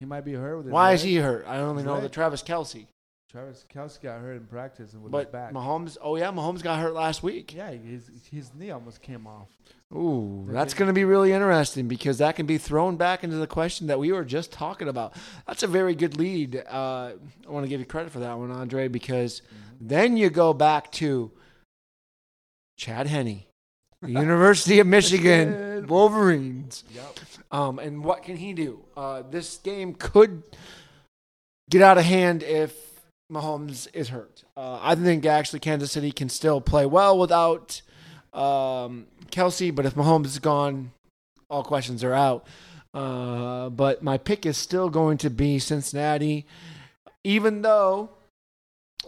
He 0.00 0.06
might 0.06 0.24
be 0.24 0.32
hurt 0.32 0.56
with 0.56 0.66
his 0.66 0.72
why 0.72 0.92
is 0.92 1.02
he 1.02 1.16
hurt? 1.16 1.46
I 1.46 1.58
only 1.58 1.82
His 1.82 1.86
know 1.86 1.94
leg? 1.94 2.02
that 2.02 2.12
Travis 2.12 2.42
Kelce. 2.42 2.86
Travis 3.30 3.64
Kelce 3.72 4.00
got 4.02 4.20
hurt 4.20 4.32
in 4.36 4.46
practice 4.46 4.92
and 4.92 5.02
with 5.02 5.12
his 5.12 5.24
But 5.26 5.32
back. 5.32 5.52
Mahomes, 5.52 5.96
oh 6.02 6.16
yeah, 6.16 6.32
Mahomes 6.32 6.62
got 6.62 6.80
hurt 6.80 6.92
last 6.94 7.22
week. 7.22 7.54
yeah, 7.54 7.70
his 7.70 8.10
his 8.30 8.52
knee 8.54 8.70
almost 8.72 9.00
came 9.00 9.26
off. 9.28 9.48
Ooh, 9.94 10.46
that's 10.48 10.72
going 10.72 10.86
to 10.86 10.94
be 10.94 11.04
really 11.04 11.32
interesting 11.32 11.86
because 11.86 12.18
that 12.18 12.36
can 12.36 12.46
be 12.46 12.56
thrown 12.56 12.96
back 12.96 13.22
into 13.24 13.36
the 13.36 13.46
question 13.46 13.88
that 13.88 13.98
we 13.98 14.10
were 14.10 14.24
just 14.24 14.50
talking 14.50 14.88
about. 14.88 15.14
That's 15.46 15.62
a 15.62 15.66
very 15.66 15.94
good 15.94 16.16
lead. 16.16 16.56
Uh, 16.56 17.12
I 17.46 17.50
want 17.50 17.64
to 17.64 17.68
give 17.68 17.78
you 17.78 17.84
credit 17.84 18.10
for 18.10 18.20
that 18.20 18.38
one, 18.38 18.50
Andre, 18.50 18.88
because 18.88 19.42
then 19.80 20.16
you 20.16 20.30
go 20.30 20.54
back 20.54 20.90
to 20.92 21.30
Chad 22.78 23.06
Henne, 23.06 23.42
University 24.06 24.80
of 24.80 24.86
Michigan 24.86 25.50
Michigan. 25.50 25.86
Wolverines. 25.88 26.84
Yep. 26.94 27.18
Um, 27.50 27.78
and 27.78 28.02
what 28.02 28.22
can 28.22 28.36
he 28.36 28.54
do? 28.54 28.84
Uh, 28.96 29.22
this 29.30 29.58
game 29.58 29.92
could 29.94 30.42
get 31.68 31.82
out 31.82 31.98
of 31.98 32.04
hand 32.04 32.42
if 32.42 32.74
Mahomes 33.30 33.88
is 33.92 34.08
hurt. 34.08 34.44
Uh, 34.56 34.78
I 34.80 34.94
think 34.94 35.26
actually 35.26 35.60
Kansas 35.60 35.92
City 35.92 36.12
can 36.12 36.30
still 36.30 36.62
play 36.62 36.86
well 36.86 37.18
without 37.18 37.82
um, 38.32 39.06
Kelce, 39.30 39.74
but 39.74 39.86
if 39.86 39.94
Mahomes 39.94 40.26
is 40.26 40.38
gone, 40.38 40.92
all 41.48 41.62
questions 41.62 42.02
are 42.02 42.14
out. 42.14 42.46
Uh, 42.94 43.70
but 43.70 44.02
my 44.02 44.18
pick 44.18 44.44
is 44.44 44.56
still 44.56 44.90
going 44.90 45.18
to 45.18 45.30
be 45.30 45.58
Cincinnati, 45.58 46.46
even 47.24 47.62
though 47.62 48.10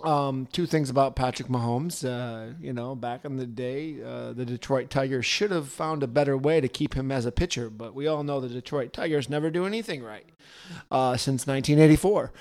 um, 0.02 0.48
two 0.52 0.66
things 0.66 0.90
about 0.90 1.16
Patrick 1.16 1.48
Mahomes. 1.48 2.04
Uh, 2.04 2.54
you 2.60 2.72
know, 2.72 2.94
back 2.94 3.24
in 3.24 3.36
the 3.36 3.46
day, 3.46 4.02
uh, 4.04 4.32
the 4.32 4.44
Detroit 4.44 4.90
Tigers 4.90 5.24
should 5.24 5.50
have 5.50 5.68
found 5.68 6.02
a 6.02 6.06
better 6.06 6.36
way 6.36 6.60
to 6.60 6.68
keep 6.68 6.94
him 6.94 7.12
as 7.12 7.26
a 7.26 7.32
pitcher, 7.32 7.70
but 7.70 7.94
we 7.94 8.06
all 8.06 8.22
know 8.22 8.40
the 8.40 8.48
Detroit 8.48 8.92
Tigers 8.92 9.30
never 9.30 9.50
do 9.50 9.66
anything 9.66 10.02
right 10.02 10.26
uh, 10.90 11.16
since 11.16 11.46
1984. 11.46 12.32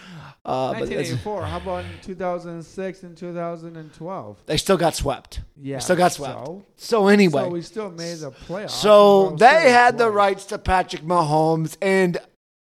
Uh, 0.46 0.74
but 0.74 0.80
1984. 0.82 1.46
How 1.46 1.58
about 1.58 1.86
2006 2.02 3.04
and 3.04 3.16
2012? 3.16 4.38
they 4.46 4.58
still 4.58 4.78
got 4.78 4.96
swept. 4.96 5.42
Yeah, 5.56 5.80
still 5.80 5.96
got 5.96 6.12
swept. 6.12 6.46
So, 6.46 6.66
So 6.76 7.08
anyway, 7.08 7.44
so 7.44 7.50
we 7.50 7.62
still 7.62 7.92
made 7.92 8.18
the 8.18 8.32
playoffs. 8.32 8.72
So 8.72 9.36
they 9.38 9.72
had 9.72 9.98
the 9.98 10.10
rights 10.10 10.46
to 10.48 10.58
Patrick 10.58 11.04
Mahomes 11.04 11.78
and 11.82 12.18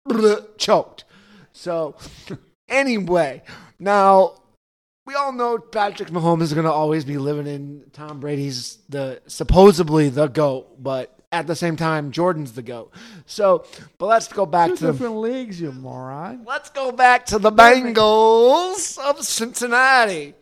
choked. 0.58 1.06
So 1.54 1.96
anyway, 2.70 3.44
now 3.80 4.39
we 5.10 5.16
all 5.16 5.32
know 5.32 5.58
Patrick 5.58 6.10
Mahomes 6.10 6.44
is 6.44 6.54
going 6.54 6.68
to 6.68 6.72
always 6.72 7.04
be 7.04 7.18
living 7.18 7.48
in 7.48 7.84
Tom 7.94 8.20
Brady's 8.20 8.78
the 8.90 9.20
supposedly 9.26 10.08
the 10.10 10.28
goat, 10.28 10.84
but 10.84 11.20
at 11.32 11.48
the 11.48 11.56
same 11.56 11.76
time 11.76 12.12
Jordan's 12.12 12.52
the 12.52 12.62
goat. 12.62 12.94
So, 13.26 13.66
but 13.98 14.06
let's 14.06 14.28
go 14.28 14.46
back 14.46 14.70
Two 14.70 14.76
to 14.76 14.86
the 14.86 14.92
different 14.92 15.16
leagues, 15.18 15.60
you 15.60 15.72
moron. 15.72 16.44
Let's 16.46 16.70
go 16.70 16.92
back 16.92 17.26
to 17.28 17.40
the 17.40 17.52
Bengals 17.52 19.00
of 19.00 19.26
Cincinnati. 19.26 20.36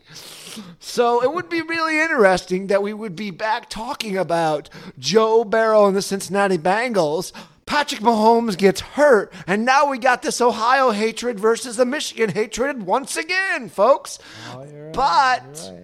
So 0.79 1.23
it 1.23 1.33
would 1.33 1.47
be 1.47 1.61
really 1.61 2.01
interesting 2.01 2.67
that 2.67 2.83
we 2.83 2.93
would 2.93 3.15
be 3.15 3.31
back 3.31 3.69
talking 3.69 4.17
about 4.17 4.69
Joe 4.99 5.45
Burrow 5.45 5.87
and 5.87 5.95
the 5.95 6.01
Cincinnati 6.01 6.57
Bengals, 6.57 7.31
Patrick 7.77 8.01
Mahomes 8.01 8.57
gets 8.57 8.81
hurt, 8.81 9.31
and 9.45 9.63
now 9.63 9.87
we 9.87 9.99
got 9.99 10.23
this 10.23 10.41
Ohio 10.41 10.89
hatred 10.89 11.39
versus 11.39 11.77
the 11.77 11.85
Michigan 11.85 12.31
hatred 12.31 12.81
once 12.81 13.15
again, 13.15 13.69
folks. 13.69 14.17
Oh, 14.51 14.65
right. 14.65 14.93
But- 14.93 15.69
right. 15.71 15.83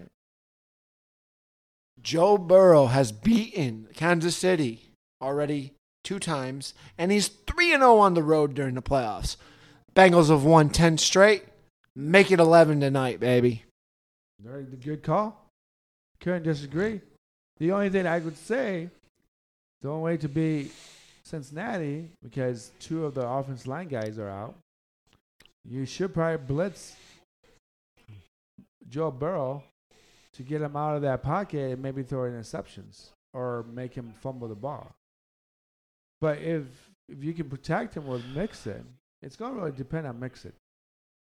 Joe 2.02 2.40
Burrow 2.40 2.88
has 2.88 3.12
beaten 3.12 3.90
Kansas 3.94 4.36
City 4.36 4.90
already 5.22 5.74
two 6.04 6.18
times, 6.18 6.74
and 6.98 7.12
he's 7.12 7.28
3 7.28 7.70
0 7.70 8.00
on 8.00 8.16
the 8.16 8.24
road 8.24 8.56
during 8.56 8.74
the 8.74 8.82
playoffs. 8.82 9.38
Bengals 9.96 10.30
have 10.30 10.44
won 10.44 10.72
10 10.72 10.98
straight. 10.98 11.44
Make 11.96 12.32
it 12.32 12.40
11 12.40 12.80
tonight, 12.80 13.20
baby. 13.20 13.66
Very 14.42 14.64
good 14.64 15.04
call. 15.04 15.48
Couldn't 16.20 16.42
disagree. 16.42 17.02
The 17.60 17.72
only 17.72 17.92
thing 17.92 18.08
I 18.08 18.18
would 18.18 18.38
say, 18.38 18.90
the 19.84 19.90
only 19.90 20.04
way 20.04 20.18
to 20.18 20.28
beat 20.28 20.72
Cincinnati, 21.34 22.12
because 22.22 22.74
two 22.80 23.06
of 23.06 23.16
the 23.16 23.28
offense 23.28 23.66
line 23.66 23.88
guys 23.88 24.20
are 24.20 24.30
out, 24.30 24.54
you 25.68 25.84
should 25.84 26.14
probably 26.14 26.46
blitz 26.46 26.96
Joe 28.88 29.10
Burrow 29.10 29.64
to 30.34 30.44
get 30.44 30.62
him 30.62 30.76
out 30.76 30.96
of 30.96 31.02
that 31.02 31.24
pocket 31.24 31.72
and 31.72 31.82
maybe 31.82 32.04
throw 32.04 32.30
interceptions 32.30 33.10
or 33.34 33.66
make 33.74 33.96
him 33.96 34.14
fumble 34.22 34.48
the 34.48 34.54
ball. 34.54 34.92
But 36.22 36.38
if 36.38 36.66
if 37.10 37.24
you 37.24 37.34
can 37.34 37.50
protect 37.50 37.98
him 37.98 38.06
with 38.06 38.24
Mixon, 38.36 38.86
it's 39.24 39.36
going 39.36 39.56
to 39.56 39.60
really 39.60 39.72
depend 39.72 40.06
on 40.06 40.20
Mixon. 40.20 40.54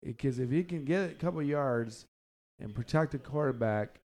Because 0.02 0.38
if 0.38 0.50
he 0.50 0.62
can 0.62 0.84
get 0.84 1.10
a 1.10 1.14
couple 1.14 1.42
yards 1.42 2.04
and 2.60 2.74
protect 2.74 3.12
the 3.12 3.18
quarterback, 3.18 3.98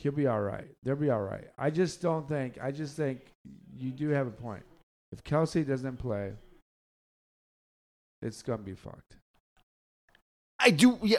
he'll 0.00 0.12
be 0.12 0.26
all 0.26 0.40
right. 0.40 0.66
They'll 0.82 0.96
be 0.96 1.10
all 1.10 1.20
right. 1.20 1.44
I 1.58 1.70
just 1.70 2.00
don't 2.00 2.26
think. 2.28 2.58
I 2.62 2.70
just 2.70 2.96
think 2.96 3.20
you 3.76 3.90
do 3.90 4.08
have 4.10 4.26
a 4.26 4.30
point. 4.30 4.62
If 5.12 5.22
Kelce 5.24 5.66
doesn't 5.66 5.96
play, 5.98 6.32
it's 8.22 8.42
gonna 8.42 8.58
be 8.62 8.74
fucked. 8.74 9.16
I 10.58 10.70
do. 10.70 10.98
Yeah. 11.02 11.18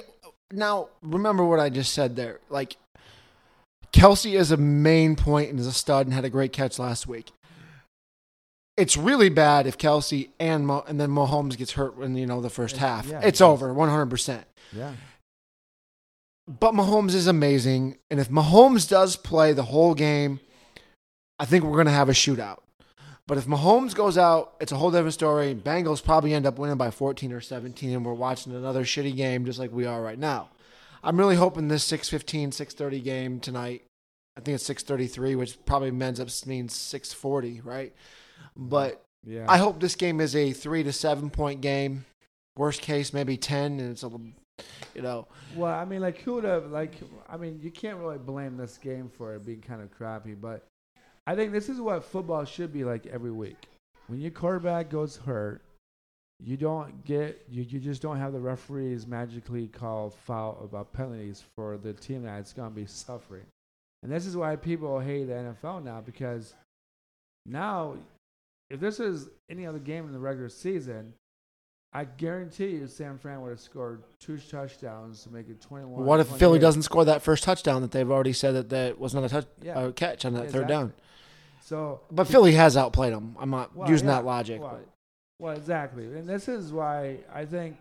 Now, 0.51 0.89
remember 1.01 1.43
what 1.45 1.59
I 1.59 1.69
just 1.69 1.93
said 1.93 2.15
there. 2.15 2.39
Like, 2.49 2.77
Kelce 3.93 4.33
is 4.37 4.51
a 4.51 4.57
main 4.57 5.15
point 5.15 5.49
and 5.49 5.59
is 5.59 5.67
a 5.67 5.71
stud 5.71 6.05
and 6.07 6.13
had 6.13 6.25
a 6.25 6.29
great 6.29 6.51
catch 6.53 6.77
last 6.79 7.07
week. 7.07 7.31
It's 8.77 8.95
really 8.97 9.29
bad 9.29 9.67
if 9.67 9.77
Kelce 9.77 10.29
and 10.39 10.65
Mo- 10.67 10.83
and 10.87 10.99
then 10.99 11.09
Mahomes 11.09 11.57
gets 11.57 11.73
hurt 11.73 11.97
in 11.99 12.15
you 12.15 12.25
know 12.25 12.41
the 12.41 12.49
first 12.49 12.77
half. 12.77 13.05
yeah, 13.07 13.17
it's 13.17 13.39
because- 13.39 13.41
over, 13.41 13.73
one 13.73 13.89
hundred 13.89 14.09
percent. 14.09 14.45
Yeah. 14.73 14.93
But 16.59 16.73
Mahomes 16.73 17.13
is 17.13 17.27
amazing, 17.27 17.97
and 18.09 18.19
if 18.19 18.29
Mahomes 18.29 18.89
does 18.89 19.15
play 19.15 19.53
the 19.53 19.63
whole 19.63 19.93
game, 19.93 20.41
I 21.39 21.45
think 21.45 21.63
we're 21.63 21.77
gonna 21.77 21.91
have 21.91 22.09
a 22.09 22.13
shootout. 22.13 22.59
But 23.25 23.37
if 23.37 23.45
Mahomes 23.45 23.95
goes 23.95 24.17
out, 24.17 24.55
it's 24.59 24.73
a 24.73 24.75
whole 24.75 24.91
different 24.91 25.13
story. 25.13 25.55
Bengals 25.55 26.03
probably 26.03 26.33
end 26.33 26.45
up 26.45 26.59
winning 26.59 26.75
by 26.75 26.91
14 26.91 27.31
or 27.31 27.39
17, 27.39 27.93
and 27.93 28.05
we're 28.05 28.13
watching 28.13 28.53
another 28.53 28.83
shitty 28.83 29.15
game 29.15 29.45
just 29.45 29.59
like 29.59 29.71
we 29.71 29.85
are 29.85 30.01
right 30.01 30.19
now. 30.19 30.49
I'm 31.03 31.17
really 31.17 31.37
hoping 31.37 31.69
this 31.69 31.85
6:15, 31.85 32.51
6:30 32.51 32.99
game 32.99 33.39
tonight. 33.39 33.83
I 34.35 34.41
think 34.41 34.55
it's 34.55 34.63
6:33, 34.65 35.35
which 35.35 35.57
probably 35.65 35.89
ends 35.89 36.19
up 36.19 36.27
means 36.45 36.75
6:40, 36.75 37.61
right? 37.63 37.93
But 38.57 39.05
Yeah. 39.23 39.45
I 39.47 39.57
hope 39.57 39.79
this 39.79 39.95
game 39.95 40.19
is 40.19 40.35
a 40.35 40.51
three 40.51 40.83
to 40.83 40.91
seven 40.91 41.29
point 41.29 41.61
game. 41.61 42.05
Worst 42.57 42.81
case, 42.81 43.13
maybe 43.13 43.37
10, 43.37 43.79
and 43.79 43.91
it's 43.91 44.01
a 44.01 44.07
little, 44.07 44.27
you 44.95 45.01
know. 45.01 45.27
Well, 45.55 45.73
I 45.73 45.85
mean, 45.85 46.01
like 46.01 46.19
who 46.19 46.35
would 46.35 46.43
have 46.43 46.71
like? 46.71 46.93
I 47.29 47.37
mean, 47.37 47.59
you 47.61 47.71
can't 47.71 47.97
really 47.97 48.17
blame 48.17 48.57
this 48.57 48.77
game 48.77 49.09
for 49.09 49.35
it 49.35 49.45
being 49.45 49.61
kind 49.61 49.81
of 49.81 49.91
crappy, 49.91 50.33
but 50.33 50.65
I 51.27 51.35
think 51.35 51.51
this 51.51 51.69
is 51.69 51.79
what 51.79 52.03
football 52.03 52.45
should 52.45 52.73
be 52.73 52.83
like 52.83 53.05
every 53.07 53.31
week. 53.31 53.67
When 54.07 54.19
your 54.19 54.31
quarterback 54.31 54.89
goes 54.89 55.17
hurt, 55.17 55.61
you 56.43 56.57
don't 56.57 57.05
get 57.05 57.45
you, 57.49 57.63
you 57.63 57.79
just 57.79 58.01
don't 58.01 58.17
have 58.17 58.33
the 58.33 58.39
referees 58.39 59.05
magically 59.05 59.67
call 59.67 60.09
foul 60.09 60.59
about 60.63 60.87
uh, 60.93 60.97
penalties 60.97 61.43
for 61.55 61.77
the 61.77 61.93
team 61.93 62.23
that's 62.23 62.53
going 62.53 62.69
to 62.69 62.75
be 62.75 62.85
suffering. 62.85 63.45
And 64.03 64.11
this 64.11 64.25
is 64.25 64.35
why 64.35 64.55
people 64.55 64.99
hate 64.99 65.25
the 65.25 65.33
NFL 65.33 65.83
now 65.83 66.01
because 66.01 66.55
now 67.45 67.95
if 68.71 68.79
this 68.79 68.99
is 68.99 69.29
any 69.49 69.67
other 69.67 69.79
game 69.79 70.05
in 70.05 70.13
the 70.13 70.19
regular 70.19 70.49
season, 70.49 71.13
I 71.93 72.05
guarantee 72.05 72.67
you 72.69 72.87
San 72.87 73.17
Fran 73.17 73.41
would 73.41 73.49
have 73.49 73.59
scored 73.59 74.03
two 74.19 74.37
touchdowns 74.37 75.23
to 75.23 75.29
make 75.29 75.49
it 75.49 75.59
21. 75.61 76.05
What 76.05 76.19
if 76.21 76.27
Philly 76.27 76.57
doesn't 76.57 76.83
score 76.83 77.03
that 77.05 77.21
first 77.21 77.43
touchdown 77.43 77.81
that 77.81 77.91
they've 77.91 78.09
already 78.09 78.31
said 78.33 78.53
that 78.55 78.69
that 78.69 78.97
was 78.97 79.13
not 79.13 79.25
a 79.25 79.29
touch 79.29 79.45
Yeah. 79.61 79.79
a 79.87 79.91
catch 79.91 80.23
on 80.23 80.33
that 80.35 80.49
third 80.51 80.67
down? 80.67 80.93
So, 81.61 82.01
But 82.09 82.27
Philly 82.27 82.53
has 82.53 82.77
outplayed 82.77 83.13
them. 83.13 83.35
I'm 83.39 83.49
not 83.49 83.75
Well, 83.75 83.89
using 83.89 84.07
yeah. 84.07 84.15
that 84.15 84.25
logic. 84.25 84.61
Well, 84.61 84.71
but 84.71 84.87
well, 85.39 85.55
exactly. 85.57 86.05
And 86.05 86.27
this 86.27 86.47
is 86.47 86.71
why 86.71 87.19
I 87.33 87.45
think, 87.45 87.77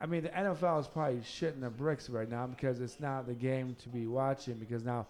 I 0.00 0.06
mean, 0.06 0.22
the 0.22 0.28
NFL 0.30 0.80
is 0.80 0.88
probably 0.88 1.18
shitting 1.20 1.60
the 1.60 1.70
bricks 1.70 2.08
right 2.08 2.28
now 2.28 2.46
because 2.46 2.80
it's 2.80 3.00
not 3.00 3.26
the 3.26 3.34
game 3.34 3.74
to 3.82 3.88
be 3.90 4.06
watching 4.06 4.54
because 4.54 4.82
now 4.84 5.06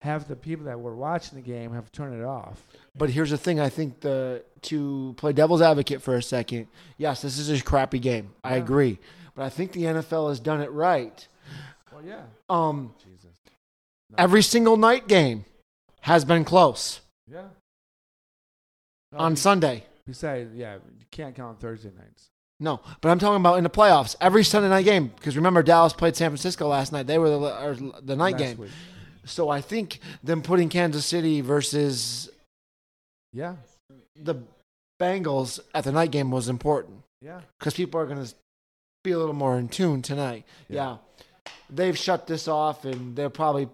half 0.00 0.28
the 0.28 0.36
people 0.36 0.66
that 0.66 0.78
were 0.80 0.94
watching 0.94 1.36
the 1.36 1.42
game 1.44 1.72
have 1.72 1.90
turned 1.92 2.14
it 2.20 2.24
off. 2.24 2.62
But 2.96 3.10
here's 3.10 3.30
the 3.30 3.38
thing: 3.38 3.58
I 3.60 3.68
think 3.68 4.00
the 4.00 4.44
to 4.62 5.14
play 5.16 5.32
devil's 5.32 5.62
advocate 5.62 6.02
for 6.02 6.16
a 6.16 6.22
second. 6.22 6.68
Yes, 6.96 7.22
this 7.22 7.38
is 7.38 7.48
a 7.60 7.62
crappy 7.62 7.98
game. 7.98 8.30
I 8.44 8.56
Yeah. 8.56 8.62
agree, 8.62 8.98
but 9.34 9.44
I 9.44 9.48
think 9.48 9.72
the 9.72 9.84
NFL 9.84 10.28
has 10.28 10.40
done 10.40 10.60
it 10.60 10.70
right. 10.72 11.26
Well, 11.92 12.04
yeah. 12.04 12.22
Um, 12.48 12.94
Jesus. 13.04 13.36
every 14.16 14.42
single 14.42 14.76
night 14.76 15.06
game 15.08 15.44
has 16.02 16.24
been 16.24 16.44
close 16.44 17.00
Yeah. 17.30 17.48
No, 19.12 19.18
on 19.18 19.36
Sunday. 19.36 19.84
Besides, 20.06 20.54
yeah, 20.54 20.74
you 20.98 21.06
can't 21.10 21.34
count 21.34 21.60
Thursday 21.60 21.90
nights. 21.96 22.30
No, 22.60 22.80
but 23.00 23.10
I'm 23.10 23.18
talking 23.18 23.40
about 23.40 23.56
in 23.58 23.64
the 23.64 23.70
playoffs. 23.70 24.16
Every 24.20 24.42
Sunday 24.44 24.68
night 24.68 24.84
game, 24.84 25.12
because 25.16 25.36
remember 25.36 25.62
Dallas 25.62 25.92
played 25.92 26.16
San 26.16 26.30
Francisco 26.30 26.66
last 26.68 26.92
night. 26.92 27.06
They 27.06 27.18
were 27.18 27.30
the, 27.30 27.92
the 28.02 28.16
night 28.16 28.32
Last 28.32 28.42
game. 28.42 28.58
week. 28.58 28.70
So 29.28 29.48
I 29.48 29.60
think 29.60 30.00
them 30.22 30.42
putting 30.42 30.68
Kansas 30.68 31.04
City 31.06 31.40
versus 31.40 32.30
Yeah. 33.32 33.56
the 34.16 34.36
Bengals 35.00 35.60
at 35.74 35.84
the 35.84 35.92
night 35.92 36.10
game 36.10 36.30
was 36.30 36.48
important 36.48 37.02
Yeah. 37.20 37.42
because 37.58 37.74
people 37.74 38.00
are 38.00 38.06
going 38.06 38.24
to 38.24 38.34
be 39.04 39.12
a 39.12 39.18
little 39.18 39.34
more 39.34 39.56
in 39.58 39.68
tune 39.68 40.02
tonight. 40.02 40.44
Yeah. 40.68 40.96
Yeah. 41.46 41.52
They've 41.70 41.96
shut 41.96 42.26
this 42.26 42.48
off 42.48 42.84
and 42.84 43.14
they'll 43.14 43.30
probably 43.30 43.68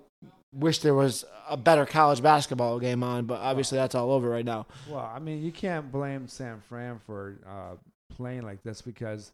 wish 0.53 0.81
there 0.81 0.95
was 0.95 1.25
a 1.49 1.57
better 1.57 1.87
college 1.87 2.23
basketball 2.23 2.79
game 2.79 3.03
on, 3.03 3.27
but 3.27 3.41
obviously 3.41 3.77
that's 3.79 3.95
all 3.95 4.13
over 4.13 4.29
right 4.29 4.45
now. 4.45 4.67
Well, 4.89 5.01
I 5.15 5.19
mean, 5.19 5.43
you 5.43 5.51
can't 5.53 5.91
blame 5.91 6.29
San 6.29 6.61
Fran 6.69 7.01
for 7.07 7.37
uh, 7.47 7.77
playing 8.15 8.43
like 8.43 8.63
this 8.63 8.81
because, 8.83 9.33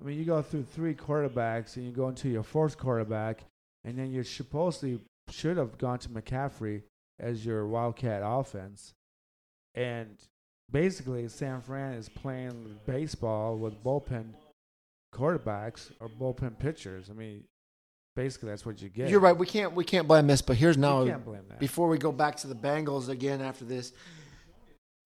I 0.00 0.04
mean, 0.04 0.18
you 0.18 0.24
go 0.24 0.42
through 0.42 0.64
three 0.64 0.94
quarterbacks 0.94 1.76
and 1.76 1.84
you 1.86 1.92
go 1.92 2.08
into 2.08 2.28
your 2.28 2.42
fourth 2.44 2.78
quarterback, 2.78 3.40
and 3.84 3.98
then 3.98 4.12
you're 4.12 4.24
supposedly 4.24 5.00
should 5.30 5.56
have 5.56 5.78
gone 5.78 5.98
to 6.00 6.08
McCaffrey 6.08 6.82
as 7.18 7.44
your 7.44 7.66
Wildcat 7.66 8.22
offense. 8.24 8.94
And 9.74 10.16
basically, 10.70 11.28
San 11.28 11.60
Fran 11.60 11.94
is 11.94 12.08
playing 12.08 12.78
baseball 12.86 13.56
with 13.56 13.82
bullpen 13.82 14.34
quarterbacks 15.14 15.90
or 16.00 16.08
bullpen 16.08 16.58
pitchers. 16.58 17.10
I 17.10 17.14
mean, 17.14 17.44
basically, 18.14 18.50
that's 18.50 18.64
what 18.64 18.80
you 18.80 18.88
get. 18.88 19.08
You're 19.10 19.20
right. 19.20 19.36
We 19.36 19.46
can't 19.46 19.74
we 19.74 19.84
can't 19.84 20.08
blame 20.08 20.26
this, 20.26 20.42
but 20.42 20.56
here's 20.56 20.76
now 20.76 21.04
can't 21.04 21.24
blame 21.24 21.44
that. 21.48 21.58
before 21.58 21.88
we 21.88 21.98
go 21.98 22.12
back 22.12 22.36
to 22.36 22.46
the 22.46 22.54
Bengals 22.54 23.08
again 23.08 23.40
after 23.40 23.64
this. 23.64 23.92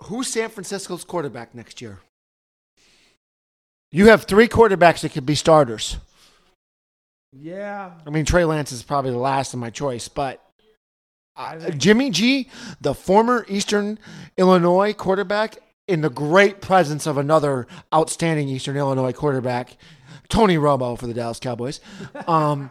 Who's 0.04 0.28
San 0.28 0.48
Francisco's 0.48 1.04
quarterback 1.04 1.54
next 1.54 1.82
year? 1.82 2.00
You 3.92 4.06
have 4.08 4.24
three 4.24 4.48
quarterbacks 4.48 5.00
that 5.00 5.12
could 5.12 5.26
be 5.26 5.34
starters. 5.34 5.98
Yeah. 7.32 7.92
I 8.06 8.10
mean, 8.10 8.24
Trey 8.24 8.44
Lance 8.44 8.72
is 8.72 8.82
probably 8.82 9.10
the 9.12 9.18
last 9.18 9.54
of 9.54 9.60
my 9.60 9.70
choice, 9.70 10.08
but 10.08 10.42
I 11.36 11.56
uh, 11.56 11.70
Jimmy 11.70 12.10
G, 12.10 12.48
the 12.80 12.94
former 12.94 13.44
Eastern 13.48 13.98
Illinois 14.36 14.92
quarterback, 14.92 15.58
in 15.88 16.00
the 16.02 16.10
great 16.10 16.60
presence 16.60 17.06
of 17.06 17.18
another 17.18 17.66
outstanding 17.94 18.48
Eastern 18.48 18.76
Illinois 18.76 19.12
quarterback, 19.12 19.76
Tony 20.28 20.56
Romo 20.56 20.98
for 20.98 21.06
the 21.06 21.14
Dallas 21.14 21.40
Cowboys. 21.40 21.80
Um, 22.28 22.70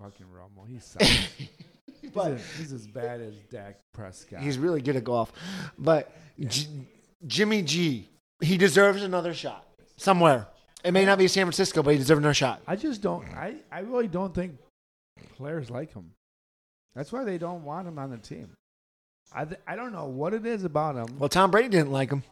Fucking 0.00 0.26
Romo. 0.26 0.68
He 0.68 0.78
sucks. 0.80 1.06
he's, 2.02 2.16
a- 2.16 2.38
he's 2.58 2.72
as 2.72 2.86
bad 2.86 3.20
as 3.20 3.34
Dak 3.50 3.78
Prescott. 3.94 4.40
he's 4.42 4.58
really 4.58 4.82
good 4.82 4.96
at 4.96 5.04
golf, 5.04 5.32
but 5.78 6.14
J- 6.38 6.68
Jimmy 7.26 7.62
G, 7.62 8.08
he 8.40 8.56
deserves 8.58 9.02
another 9.02 9.32
shot 9.34 9.66
somewhere. 9.96 10.46
It 10.84 10.92
may 10.92 11.04
not 11.04 11.18
be 11.18 11.26
San 11.28 11.46
Francisco, 11.46 11.82
but 11.82 11.92
he 11.92 11.98
deserves 11.98 12.18
another 12.18 12.34
shot. 12.34 12.60
I 12.66 12.76
just 12.76 13.00
don't. 13.00 13.26
I, 13.34 13.54
I 13.72 13.80
really 13.80 14.06
don't 14.08 14.34
think 14.34 14.56
players 15.36 15.70
like 15.70 15.92
him. 15.94 16.10
That's 16.94 17.10
why 17.10 17.24
they 17.24 17.38
don't 17.38 17.64
want 17.64 17.88
him 17.88 17.98
on 17.98 18.10
the 18.10 18.18
team. 18.18 18.50
I 19.32 19.44
th- 19.46 19.60
I 19.66 19.74
don't 19.76 19.92
know 19.92 20.04
what 20.04 20.34
it 20.34 20.44
is 20.46 20.64
about 20.64 20.94
him. 20.96 21.18
Well, 21.18 21.28
Tom 21.30 21.50
Brady 21.50 21.68
didn't 21.68 21.90
like 21.90 22.10
him. 22.10 22.22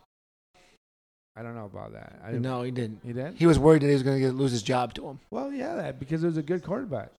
I 1.35 1.43
don't 1.43 1.55
know 1.55 1.65
about 1.65 1.95
that. 1.95 2.21
I, 2.23 2.33
No, 2.33 2.63
he 2.63 2.71
didn't. 2.71 3.01
he 3.03 3.15
did. 3.15 3.35
He 3.37 3.47
was 3.47 3.59
worried 3.59 3.81
that 3.83 3.87
he 3.87 3.95
was 3.95 4.03
going 4.03 4.21
to 4.21 4.33
lose 4.33 4.53
his 4.53 4.63
job 4.63 4.93
to 4.95 5.07
him. 5.09 5.19
Well, 5.31 5.51
yeah, 5.51 5.75
that 5.77 5.99
because 5.99 6.23
it 6.23 6.27
was 6.27 6.37
a 6.37 6.43
good 6.43 6.63
quarterback. 6.63 7.11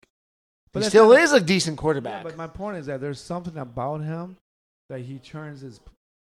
he 0.73 0.83
still 0.83 1.09
not- 1.09 1.19
is 1.19 1.33
a 1.33 1.41
decent 1.41 1.77
Yeah, 1.77 1.81
quarterback. 1.81 2.23
but 2.23 2.37
my 2.37 2.45
point 2.47 2.77
is 2.77 2.85
that 2.85 3.01
there's 3.01 3.19
something 3.19 3.57
about 3.57 4.01
him 4.01 4.37
that 4.89 5.01
he 5.01 5.17
turns 5.17 5.61
his 5.61 5.79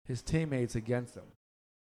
his 0.07 0.23
teammates 0.23 0.75
against 0.75 1.15
him. 1.15 1.23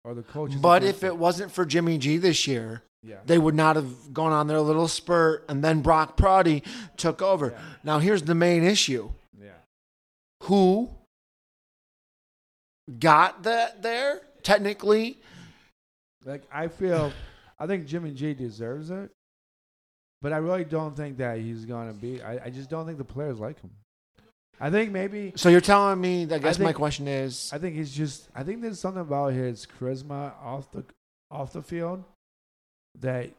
or 0.03 0.13
the 0.13 0.23
coaches. 0.23 0.59
But 0.59 0.83
if 0.83 1.03
it 1.03 1.15
wasn't 1.17 1.51
for 1.51 1.65
Jimmy 1.65 1.97
G 1.97 2.17
this 2.17 2.47
year, 2.47 2.83
yeah, 3.01 3.17
they 3.25 3.37
would 3.37 3.55
not 3.55 3.75
have 3.75 4.13
gone 4.13 4.31
on 4.31 4.47
their 4.47 4.59
little 4.59 4.87
spurt, 4.87 5.45
and 5.47 5.63
then 5.63 5.81
Brock 5.81 6.17
Purdy 6.17 6.63
took 6.97 7.21
over. 7.21 7.51
Yeah. 7.51 7.61
Now, 7.83 7.99
here's 7.99 8.23
the 8.23 8.35
main 8.35 8.63
issue: 8.63 9.09
yeah, 9.41 9.51
who 10.43 10.89
got 12.99 13.43
that 13.43 13.81
there? 13.81 14.21
Technically, 14.43 15.17
like 16.25 16.43
I 16.51 16.67
feel, 16.67 17.11
I 17.57 17.67
think 17.67 17.85
Jimmy 17.87 18.11
G 18.11 18.33
deserves 18.33 18.89
it, 18.89 19.11
but 20.21 20.33
I 20.33 20.37
really 20.37 20.63
don't 20.63 20.95
think 20.95 21.17
that 21.17 21.39
he's 21.39 21.65
gonna 21.65 21.93
be. 21.93 22.21
I, 22.21 22.45
I 22.45 22.49
just 22.49 22.69
don't 22.69 22.85
think 22.85 22.97
the 22.97 23.03
players 23.03 23.39
like 23.39 23.59
him. 23.61 23.71
I 24.61 24.69
think 24.69 24.91
maybe 24.91 25.31
so 25.35 25.47
you're 25.49 25.61
telling 25.61 26.01
me. 26.01 26.23
I 26.23 26.37
guess 26.37 26.59
my 26.59 26.65
think- 26.65 26.77
question 26.77 27.07
is: 27.07 27.49
I 27.53 27.57
think 27.57 27.75
he's 27.75 27.91
just. 27.91 28.27
I 28.35 28.43
think 28.43 28.61
there's 28.61 28.79
something 28.79 29.01
about 29.01 29.33
his 29.33 29.65
charisma 29.79 30.33
off 30.43 30.69
the 30.71 30.83
off 31.31 31.53
the 31.53 31.61
field 31.61 32.03
that 32.99 33.29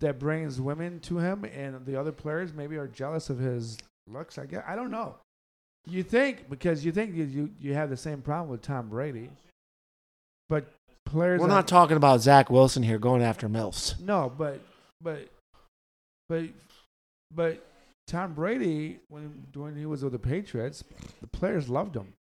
that 0.00 0.18
brings 0.18 0.60
women 0.60 1.00
to 1.00 1.18
him, 1.18 1.44
and 1.44 1.84
the 1.86 1.98
other 1.98 2.12
players 2.12 2.52
maybe 2.52 2.76
are 2.76 2.86
jealous 2.86 3.30
of 3.30 3.38
his 3.38 3.78
looks. 4.06 4.38
I 4.38 4.46
guess 4.46 4.64
I 4.66 4.76
don't 4.76 4.90
know. 4.90 5.16
You 5.86 6.02
think 6.02 6.50
because 6.50 6.84
you 6.84 6.92
think 6.92 7.14
you 7.14 7.24
you, 7.24 7.50
you 7.60 7.74
have 7.74 7.90
the 7.90 7.96
same 7.96 8.22
problem 8.22 8.50
with 8.50 8.62
Tom 8.62 8.88
Brady, 8.88 9.30
but 10.48 10.66
players. 11.04 11.40
we're 11.40 11.46
not 11.46 11.68
talking 11.68 11.96
about 11.96 12.20
Zach 12.20 12.50
Wilson 12.50 12.82
here 12.82 12.98
going 12.98 13.22
after 13.22 13.48
milfs. 13.48 13.98
no, 14.00 14.32
but 14.36 14.60
but 15.00 15.28
but 16.28 16.44
but 17.34 17.64
Tom 18.06 18.34
Brady 18.34 18.98
when 19.08 19.46
when 19.54 19.76
he 19.76 19.86
was 19.86 20.02
with 20.02 20.12
the 20.12 20.18
Patriots, 20.18 20.84
the 21.20 21.28
players 21.28 21.68
loved 21.68 21.96
him. 21.96 22.12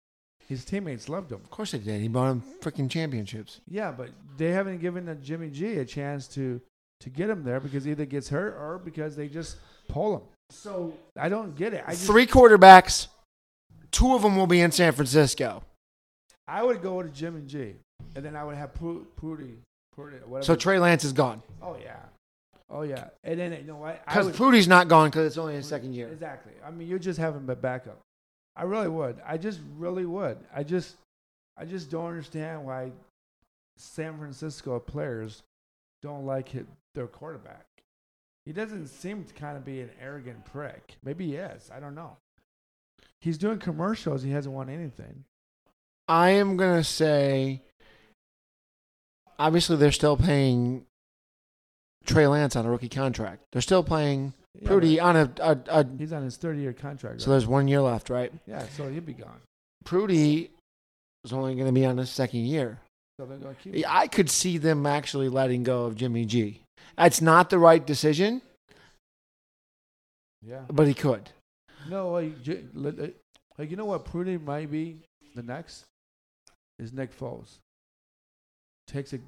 His 0.49 0.65
teammates 0.65 1.09
loved 1.09 1.33
him. 1.33 1.41
Of 1.43 1.51
course 1.51 1.73
they 1.73 1.79
did. 1.79 2.01
He 2.01 2.09
bought 2.09 2.31
him 2.31 2.43
freaking 2.61 2.91
championships. 2.91 3.61
Yeah, 3.69 3.91
but 3.93 4.11
they 4.37 4.51
haven't 4.51 4.79
given 4.79 5.07
the 5.07 5.15
Jimmy 5.15 5.49
G 5.51 5.79
a 5.79 5.85
chance 5.85 6.29
to 6.29 6.61
to 7.01 7.11
get 7.11 7.29
him 7.29 7.45
there 7.45 7.61
because 7.61 7.85
he 7.85 7.91
either 7.91 8.07
gets 8.07 8.29
hurt 8.29 8.55
or 8.55 8.81
because 8.83 9.17
they 9.17 9.29
just 9.29 9.57
pull 9.89 10.17
him. 10.17 10.23
So 10.51 10.95
I 11.19 11.29
don't 11.29 11.57
get 11.57 11.75
it. 11.75 11.85
I 11.87 11.93
just, 11.93 12.07
Three 12.07 12.27
quarterbacks. 12.27 13.09
Two 13.91 14.15
of 14.15 14.23
them 14.23 14.37
will 14.37 14.47
be 14.47 14.61
in 14.61 14.71
San 14.73 14.93
Francisco. 14.93 15.63
I 16.47 16.63
would 16.63 16.83
go 16.83 17.03
to 17.03 17.09
Jimmy 17.09 17.43
G, 17.47 17.75
and 18.15 18.25
then 18.25 18.37
I 18.37 18.45
would 18.45 18.57
have 18.57 18.75
Purdy, 18.75 19.55
whatever. 19.97 20.43
So 20.43 20.55
Trey 20.55 20.79
Lance 20.79 21.05
is 21.05 21.13
gone 21.13 21.43
oh 21.65 21.77
yeah, 21.83 21.97
oh 22.71 22.83
yeah, 22.83 23.09
and 23.25 23.39
then 23.39 23.53
you 23.53 23.63
know 23.63 23.77
what? 23.77 24.03
I 24.07 24.15
because 24.15 24.37
Purdy's 24.37 24.69
not 24.69 24.89
gone 24.89 25.09
because 25.11 25.27
it's 25.27 25.39
only 25.39 25.55
his 25.55 25.67
second 25.67 25.95
year. 25.95 26.09
exactly. 26.09 26.53
I 26.65 26.71
mean, 26.71 26.89
you 26.89 26.99
just 26.99 27.19
have 27.19 27.35
him 27.35 27.49
at 27.51 27.61
backup. 27.61 27.99
I 28.57 28.63
really 28.65 28.89
would. 28.89 29.21
I 29.27 29.37
just 29.37 29.61
really 29.77 30.05
would. 30.05 30.39
I 30.55 30.63
just, 30.63 30.97
I 31.57 31.65
just 31.65 31.91
don't 31.91 32.07
understand 32.07 32.65
why 32.65 32.93
San 33.77 34.17
Francisco 34.17 34.79
players 34.79 35.43
don't 36.03 36.25
like 36.25 36.49
hit 36.49 36.67
their 36.95 37.07
quarterback. 37.07 37.67
He 38.47 38.53
doesn't 38.53 38.89
seem 38.89 39.25
to 39.25 39.35
kind 39.35 39.57
of 39.57 39.65
be 39.65 39.81
an 39.81 39.91
arrogant 40.01 40.45
prick. 40.45 40.97
Maybe 41.03 41.29
he 41.29 41.37
is. 41.37 41.71
I 41.75 41.81
don't 41.81 41.95
know. 41.95 42.17
He's 43.21 43.39
doing 43.39 43.59
commercials. 43.59 44.23
He 44.23 44.31
hasn't 44.31 44.55
won 44.55 44.69
anything. 44.69 45.25
I 46.07 46.31
am 46.31 46.57
gonna 46.57 46.85
say. 46.85 47.63
Obviously, 49.39 49.77
they're 49.77 49.91
still 49.91 50.17
paying 50.17 50.85
Trey 52.05 52.27
Lance 52.27 52.55
on 52.55 52.67
a 52.67 52.71
rookie 52.71 52.91
contract. 52.91 53.43
They're 53.51 53.63
still 53.63 53.83
paying 53.83 54.35
Yeah, 54.61 54.69
Purdy 54.69 55.01
on 55.01 55.17
a, 55.17 55.33
a, 55.41 55.59
a 55.69 55.87
he's 55.99 56.13
on 56.13 56.23
his 56.23 56.37
30 56.37 56.61
year 56.61 56.73
contract. 56.73 57.21
so 57.21 57.27
right? 57.27 57.33
there's 57.33 57.47
one 57.47 57.67
year 57.69 57.81
left, 57.81 58.09
right? 58.11 58.33
yeah, 58.47 58.65
so 58.77 58.89
he'll 58.89 59.01
be 59.01 59.13
gone. 59.13 59.41
Purdy 59.85 60.51
is 61.25 61.33
only 61.33 61.55
going 61.55 61.67
to 61.67 61.73
be 61.73 61.85
on 61.85 61.99
his 61.99 62.11
second 62.11 62.41
year. 62.47 62.79
So 63.19 63.27
they're 63.27 63.39
going 63.39 63.55
to 63.55 63.61
keep. 63.61 63.85
I 63.89 64.07
could 64.07 64.31
see 64.31 64.59
them 64.59 64.87
actually 64.87 65.29
letting 65.29 65.63
go 65.65 65.85
of 65.85 65.97
Jimmy 65.97 66.25
G. 66.25 66.61
That's 66.97 67.21
not 67.21 67.51
the 67.51 67.59
right 67.59 67.85
decision, 67.85 68.43
Yeah. 70.43 70.63
but 70.71 70.87
he 70.87 70.95
could. 70.95 71.31
No, 71.89 72.11
like, 72.13 72.33
like 73.59 73.71
you 73.71 73.77
know 73.77 73.85
what 73.85 74.05
Purdy 74.05 74.39
might 74.39 74.71
be 74.71 74.99
the 75.35 75.43
next 75.43 75.85
is 76.79 76.93
Nick 76.93 77.17
Foles. 77.19 77.59
Takes 78.87 79.13
a 79.13 79.19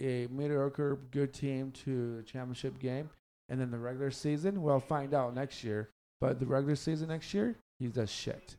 a 0.00 0.26
mediocre 0.28 0.98
good 1.10 1.32
team 1.32 1.70
to 1.84 2.16
the 2.16 2.22
championship 2.22 2.78
game, 2.80 3.08
and 3.48 3.60
then 3.60 3.70
the 3.70 3.78
regular 3.78 4.10
season, 4.10 4.62
we'll 4.62 4.80
find 4.80 5.14
out 5.14 5.34
next 5.34 5.62
year. 5.64 5.88
But 6.20 6.38
the 6.40 6.46
regular 6.46 6.76
season 6.76 7.08
next 7.08 7.34
year, 7.34 7.56
he 7.78 7.88
does 7.88 8.10
shit. 8.10 8.56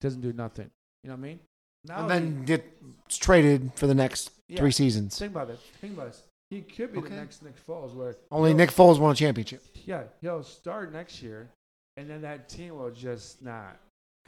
Doesn't 0.00 0.20
do 0.20 0.32
nothing. 0.32 0.70
You 1.02 1.08
know 1.10 1.14
what 1.16 1.20
I 1.20 1.22
mean? 1.22 1.40
Now 1.84 2.00
and 2.02 2.10
then 2.10 2.44
get 2.44 2.64
traded 3.08 3.72
for 3.74 3.86
the 3.86 3.94
next 3.94 4.30
yeah, 4.48 4.58
three 4.58 4.70
seasons. 4.70 5.18
Think 5.18 5.32
about 5.32 5.48
this. 5.48 5.60
Think 5.80 5.94
about 5.94 6.08
this. 6.08 6.22
He 6.50 6.60
could 6.62 6.92
be 6.92 6.98
Okay. 6.98 7.08
the 7.10 7.16
next 7.16 7.42
Nick 7.42 7.54
Foles, 7.66 7.94
where 7.94 8.16
Only 8.30 8.52
Nick 8.52 8.70
Foles 8.70 8.98
won 8.98 9.12
a 9.12 9.14
championship. 9.14 9.62
Yeah, 9.86 10.02
he'll 10.20 10.42
start 10.42 10.92
next 10.92 11.22
year, 11.22 11.48
and 11.96 12.10
then 12.10 12.20
that 12.22 12.48
team 12.48 12.76
will 12.76 12.90
just 12.90 13.40
not 13.42 13.78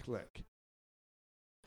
click. 0.03 0.43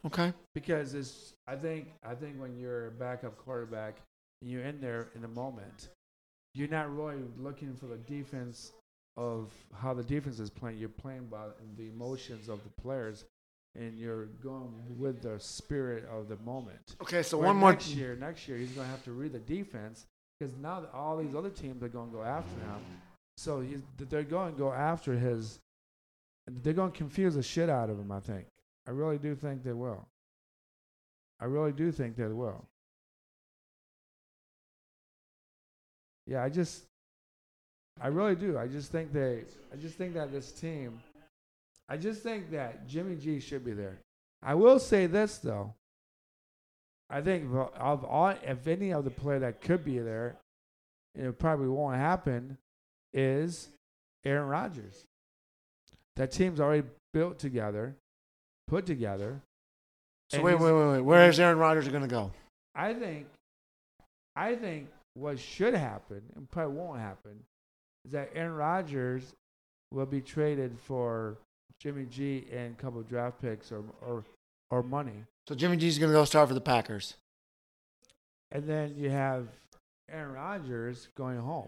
Okay. 0.05 0.33
because 0.53 0.93
it's 0.93 1.33
I 1.47 1.55
think 1.55 1.87
I 2.03 2.13
think 2.15 2.39
when 2.39 2.57
you're 2.57 2.87
a 2.87 2.91
backup 2.91 3.37
quarterback 3.37 3.97
you're 4.41 4.63
in 4.63 4.79
there 4.79 5.09
in 5.15 5.21
the 5.21 5.27
moment, 5.27 5.89
you're 6.55 6.69
not 6.69 6.95
really 6.95 7.17
looking 7.37 7.75
for 7.75 7.87
the 7.87 7.97
defense 7.97 8.71
of 9.17 9.51
how 9.73 9.93
the 9.93 10.03
defense 10.03 10.39
is 10.39 10.49
playing. 10.49 10.77
You're 10.77 10.89
playing 10.89 11.27
by 11.27 11.47
the 11.77 11.87
emotions 11.89 12.49
of 12.49 12.63
the 12.63 12.81
players, 12.81 13.25
and 13.75 13.97
you're 13.97 14.25
going 14.41 14.73
with 14.97 15.21
the 15.21 15.39
spirit 15.39 16.05
of 16.11 16.29
the 16.29 16.37
moment. 16.37 16.95
Okay. 17.01 17.23
So 17.23 17.37
Where 17.37 17.47
one 17.47 17.57
more. 17.57 17.71
next 17.71 17.89
year, 17.89 18.15
next 18.15 18.47
year 18.47 18.57
he's 18.57 18.71
going 18.71 18.87
to 18.87 18.91
have 18.91 19.03
to 19.03 19.11
read 19.11 19.33
the 19.33 19.39
defense 19.39 20.05
because 20.39 20.55
now 20.57 20.85
all 20.93 21.17
these 21.17 21.35
other 21.35 21.49
teams 21.49 21.83
are 21.83 21.89
going 21.89 22.09
to 22.09 22.15
go 22.15 22.23
after 22.23 22.59
him. 22.61 22.79
So 23.37 23.59
he's, 23.59 23.81
they're 24.09 24.23
going 24.23 24.53
to 24.53 24.57
go 24.57 24.71
after 24.71 25.13
his. 25.13 25.59
They're 26.47 26.73
going 26.73 26.91
to 26.91 26.97
confuse 26.97 27.35
the 27.35 27.43
shit 27.43 27.69
out 27.69 27.89
of 27.89 27.99
him. 27.99 28.11
I 28.11 28.21
think. 28.21 28.45
I 28.87 28.91
really 28.91 29.17
do 29.17 29.35
think 29.35 29.63
they 29.63 29.73
will. 29.73 30.07
I 31.39 31.45
really 31.45 31.73
do 31.73 31.91
think 31.91 32.15
they 32.15 32.27
will. 32.27 32.65
Yeah, 36.27 36.43
I 36.43 36.49
just. 36.49 36.83
I 38.01 38.07
really 38.07 38.35
do. 38.35 38.57
I 38.57 38.67
just 38.67 38.91
think 38.91 39.13
they. 39.13 39.43
I 39.71 39.75
just 39.77 39.95
think 39.95 40.13
that 40.15 40.31
this 40.31 40.51
team. 40.51 40.99
I 41.87 41.97
just 41.97 42.23
think 42.23 42.51
that 42.51 42.87
Jimmy 42.87 43.15
G 43.15 43.39
should 43.39 43.63
be 43.63 43.73
there. 43.73 43.99
I 44.41 44.55
will 44.55 44.79
say 44.79 45.05
this 45.07 45.37
though. 45.37 45.73
I 47.09 47.21
think 47.21 47.45
of- 47.53 47.73
of 47.75 48.03
all, 48.03 48.29
if 48.29 48.67
any 48.67 48.91
of 48.91 49.03
the 49.05 49.11
player 49.11 49.39
that 49.39 49.61
could 49.61 49.85
be 49.85 49.99
there, 49.99 50.37
it 51.13 51.37
probably 51.37 51.67
won't 51.67 51.95
happen, 51.97 52.57
is 53.13 53.69
Aaron 54.25 54.49
Rodgers. 54.49 55.05
That 56.15 56.31
team's 56.31 56.59
already 56.59 56.87
built 57.13 57.37
together, 57.37 57.95
put 58.67 58.87
together. 58.87 59.39
So 60.31 60.41
wait, 60.41 60.55
wait, 60.59 60.71
wait, 60.71 60.91
wait. 60.93 61.01
Where 61.01 61.29
is 61.29 61.39
Aaron 61.39 61.59
Rodgers 61.59 61.87
going 61.87 62.01
to 62.01 62.07
go? 62.07 62.31
I 62.73 62.93
think, 62.95 63.27
I 64.35 64.55
think 64.55 64.89
what 65.15 65.39
should 65.39 65.73
happen 65.73 66.21
and 66.35 66.49
probably 66.51 66.75
won't 66.75 66.99
happen 66.99 67.39
is 68.05 68.11
that 68.11 68.29
Aaron 68.35 68.53
Rodgers 68.53 69.33
will 69.91 70.05
be 70.05 70.21
traded 70.21 70.77
for 70.79 71.37
Jimmy 71.79 72.05
G 72.05 72.45
and 72.51 72.75
a 72.77 72.81
couple 72.81 72.99
of 72.99 73.09
draft 73.09 73.41
picks 73.41 73.71
or 73.71 73.83
or 74.01 74.23
or 74.71 74.83
money. 74.83 75.23
So 75.47 75.55
Jimmy 75.55 75.77
G's 75.77 75.97
going 75.99 76.11
to 76.11 76.17
go 76.17 76.25
start 76.25 76.47
for 76.47 76.53
the 76.53 76.61
Packers. 76.61 77.15
And 78.51 78.67
then 78.67 78.95
you 78.97 79.09
have 79.09 79.47
Aaron 80.11 80.33
Rodgers 80.33 81.07
going 81.15 81.39
home. 81.39 81.67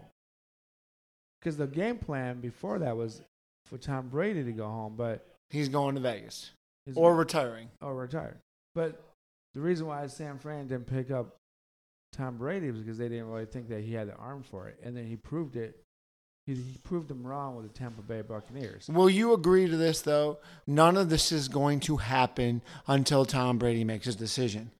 Because 1.40 1.56
the 1.56 1.66
game 1.66 1.98
plan 1.98 2.40
before 2.40 2.78
that 2.80 2.96
was 2.96 3.22
for 3.66 3.78
Tom 3.78 4.08
Brady 4.08 4.42
to 4.44 4.52
go 4.52 4.66
home, 4.66 4.94
but 4.96 5.24
He's 5.50 5.68
going 5.68 5.94
to 5.94 6.00
Vegas 6.00 6.50
or 6.94 7.14
retiring. 7.14 7.68
or 7.80 7.94
retire. 7.94 8.36
But 8.74 9.00
the 9.54 9.60
reason 9.60 9.86
why 9.86 10.06
San 10.08 10.38
Fran 10.38 10.66
didn't 10.66 10.86
pick 10.86 11.10
up 11.10 11.36
Tom 12.12 12.36
Brady 12.36 12.70
was 12.70 12.80
because 12.80 12.98
they 12.98 13.08
didn't 13.08 13.28
really 13.28 13.46
think 13.46 13.68
that 13.68 13.82
he 13.82 13.94
had 13.94 14.08
the 14.08 14.14
arm 14.16 14.42
for 14.42 14.68
it, 14.68 14.78
and 14.82 14.96
then 14.96 15.06
he 15.06 15.16
proved 15.16 15.56
it. 15.56 15.82
He, 16.46 16.54
he 16.54 16.78
proved 16.82 17.08
them 17.08 17.26
wrong 17.26 17.56
with 17.56 17.70
the 17.70 17.78
Tampa 17.78 18.00
Bay 18.02 18.22
Buccaneers. 18.22 18.88
Will 18.88 19.10
you 19.10 19.34
agree 19.34 19.68
to 19.68 19.76
this 19.76 20.00
though? 20.00 20.38
None 20.66 20.96
of 20.96 21.10
this 21.10 21.30
is 21.30 21.46
going 21.48 21.80
to 21.80 21.98
happen 21.98 22.62
until 22.86 23.24
Tom 23.26 23.58
Brady 23.58 23.84
makes 23.84 24.06
his 24.06 24.16
decision. 24.16 24.70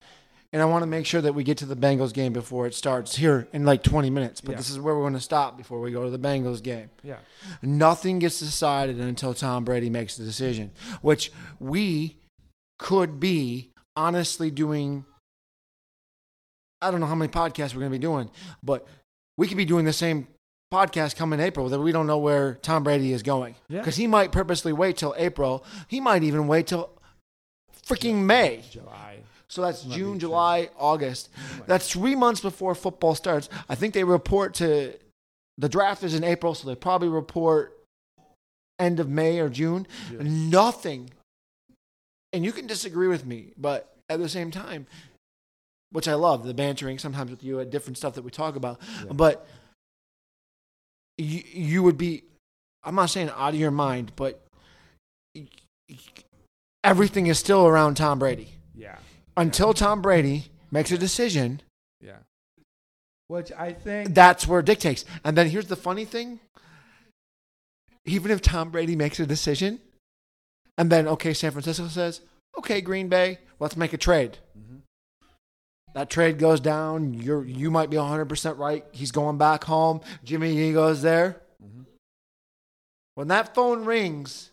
And 0.51 0.63
I 0.63 0.65
want 0.65 0.81
to 0.81 0.87
make 0.87 1.05
sure 1.05 1.21
that 1.21 1.35
we 1.35 1.45
get 1.45 1.59
to 1.59 1.67
the 1.67 1.77
Bengals 1.77 2.15
game 2.15 2.33
before 2.33 2.67
it 2.67 2.73
starts 2.75 3.15
here 3.17 3.47
in 3.53 3.67
like 3.67 3.83
20 3.83 4.09
minutes. 4.09 4.41
But 4.41 4.53
Yeah. 4.53 4.57
this 4.57 4.71
is 4.71 4.81
where 4.81 4.95
we're 4.95 5.03
going 5.03 5.13
to 5.13 5.21
stop 5.21 5.59
before 5.59 5.79
we 5.79 5.93
go 5.93 6.05
to 6.05 6.11
the 6.11 6.19
Bengals 6.19 6.63
game. 6.63 6.89
Yeah, 7.03 7.19
Nothing 7.61 8.19
gets 8.19 8.39
decided 8.41 8.99
until 8.99 9.35
Tom 9.35 9.67
Brady 9.67 9.91
makes 9.91 10.17
the 10.17 10.25
decision, 10.25 10.71
which 11.03 11.31
we 11.61 12.17
could 12.79 13.21
be 13.21 13.73
honestly 13.95 14.51
doing. 14.51 15.05
I 16.81 16.91
don't 16.91 17.01
know 17.01 17.07
how 17.07 17.15
many 17.15 17.31
podcasts 17.31 17.75
we're 17.75 17.81
going 17.81 17.93
to 17.93 17.99
be 17.99 18.03
doing, 18.03 18.31
but 18.63 18.87
we 19.37 19.49
could 19.49 19.57
be 19.57 19.65
doing 19.65 19.85
the 19.85 19.93
same 19.93 20.29
podcast 20.73 21.17
coming 21.17 21.41
April 21.41 21.69
that 21.69 21.81
we 21.81 21.93
don't 21.93 22.07
know 22.07 22.19
where 22.19 22.55
Tom 22.63 22.85
Brady 22.85 23.13
is 23.13 23.23
going. 23.23 23.55
Yeah. 23.69 23.81
Because 23.81 23.97
he 23.97 24.07
might 24.07 24.33
purposely 24.33 24.73
wait 24.73 24.97
till 24.97 25.15
April. 25.17 25.65
He 25.89 26.01
might 26.01 26.23
even 26.23 26.47
wait 26.47 26.67
till 26.67 26.91
freaking 27.87 28.25
May. 28.25 28.63
July. 28.71 29.21
So 29.49 29.63
that's 29.63 29.87
Let 29.87 29.97
June. 29.97 30.19
July, 30.19 30.69
August. 30.79 31.31
That's 31.67 31.91
three 31.91 32.15
months 32.15 32.41
before 32.41 32.75
football 32.75 33.15
starts. 33.15 33.49
I 33.69 33.75
think 33.75 33.95
they 33.95 34.05
report 34.05 34.55
to 34.55 34.95
the 35.57 35.69
draft 35.69 36.03
is 36.03 36.15
in 36.15 36.23
April, 36.23 36.55
so 36.55 36.69
they 36.69 36.75
probably 36.75 37.09
report 37.09 37.75
end 38.79 39.01
of 39.01 39.09
May 39.09 39.41
or 39.41 39.49
June. 39.49 39.87
Yeah. 40.13 40.19
Nothing. 40.23 41.11
And 42.33 42.45
you 42.45 42.53
can 42.53 42.67
disagree 42.67 43.09
with 43.09 43.25
me, 43.25 43.55
but 43.57 43.97
at 44.11 44.21
the 44.21 44.29
same 44.29 44.51
time, 44.51 44.87
which 45.91 46.07
I 46.09 46.15
love, 46.15 46.45
the 46.45 46.55
bantering 46.55 46.99
sometimes 46.99 47.31
with 47.31 47.43
you 47.43 47.61
at 47.61 47.71
different 47.71 47.97
stuff 47.97 48.15
that 48.15 48.23
we 48.23 48.31
talk 48.31 48.57
about, 48.57 48.81
Yeah. 49.05 49.13
but 49.13 49.47
you, 51.17 51.43
you 51.53 51.83
would 51.83 51.99
be, 51.99 52.25
I'm 52.85 52.95
not 52.95 53.11
saying 53.11 53.31
out 53.35 53.55
of 53.55 53.61
your 53.61 53.71
mind, 53.71 54.13
but 54.17 54.43
everything 56.85 57.27
is 57.27 57.39
still 57.39 57.67
around 57.67 57.97
Tom 57.97 58.19
Brady 58.19 58.49
Yeah. 58.75 58.99
until 59.37 59.75
Tom 59.75 60.03
Brady 60.03 60.47
makes 60.71 60.91
a 60.93 60.99
decision. 60.99 61.61
Yeah. 62.01 62.19
Which 63.27 63.53
I 63.53 63.73
think. 63.73 64.15
That's 64.15 64.47
where 64.47 64.61
it 64.61 64.67
dictates. 64.67 65.05
And 65.25 65.37
then 65.37 65.49
here's 65.51 65.67
the 65.67 65.77
funny 65.77 66.05
thing: 66.07 66.41
even 68.07 68.31
if 68.31 68.41
Tom 68.41 68.71
Brady 68.71 68.97
makes 68.97 69.21
a 69.21 69.27
decision, 69.27 69.81
and 70.79 70.91
then 70.91 71.07
okay, 71.09 71.35
San 71.35 71.51
Francisco 71.51 71.89
says, 71.89 72.23
"Okay, 72.57 72.81
Green 72.81 73.09
Bay, 73.09 73.39
let's 73.61 73.77
make 73.77 73.93
a 73.93 73.99
trade." 73.99 74.39
Mm 74.59 74.63
Mhm. 74.63 74.81
That 75.99 76.11
trade 76.11 76.39
goes 76.39 76.61
down. 76.61 77.13
You're 77.13 77.45
you 77.45 77.73
might 77.73 77.91
be 77.91 77.97
100 77.97 78.27
percent 78.27 78.57
right. 78.57 78.85
He's 78.93 79.11
going 79.11 79.37
back 79.37 79.65
home. 79.65 80.01
Jimmy 80.23 80.55
G 80.55 80.73
goes 80.73 81.03
there. 81.03 81.43
Mm-hmm. 81.61 81.83
When 83.17 83.27
that 83.27 83.53
phone 83.53 83.85
rings, 83.85 84.53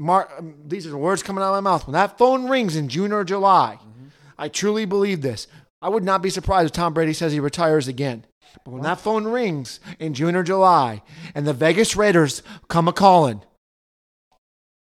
Mark, 0.00 0.32
um, 0.36 0.56
these 0.66 0.88
are 0.88 0.90
the 0.90 0.98
words 0.98 1.22
coming 1.22 1.44
out 1.44 1.54
of 1.54 1.62
my 1.62 1.70
mouth. 1.70 1.86
When 1.86 1.92
that 1.92 2.18
phone 2.18 2.48
rings 2.48 2.74
in 2.74 2.88
June 2.88 3.12
or 3.12 3.22
July, 3.22 3.78
Mhm. 3.80 4.10
I 4.36 4.48
truly 4.48 4.86
believe 4.86 5.22
this. 5.22 5.46
I 5.80 5.88
would 5.88 6.02
not 6.02 6.20
be 6.20 6.30
surprised 6.30 6.66
if 6.66 6.72
Tom 6.72 6.92
Brady 6.92 7.12
says 7.12 7.32
he 7.32 7.38
retires 7.38 7.86
again. 7.86 8.24
But 8.64 8.72
when 8.72 8.82
that 8.82 8.98
phone 8.98 9.22
rings 9.22 9.78
in 10.00 10.14
June 10.14 10.34
or 10.34 10.42
July 10.42 11.00
and 11.36 11.46
the 11.46 11.54
Vegas 11.54 11.94
Raiders 11.94 12.42
come 12.66 12.88
a 12.88 12.92
calling, 12.92 13.42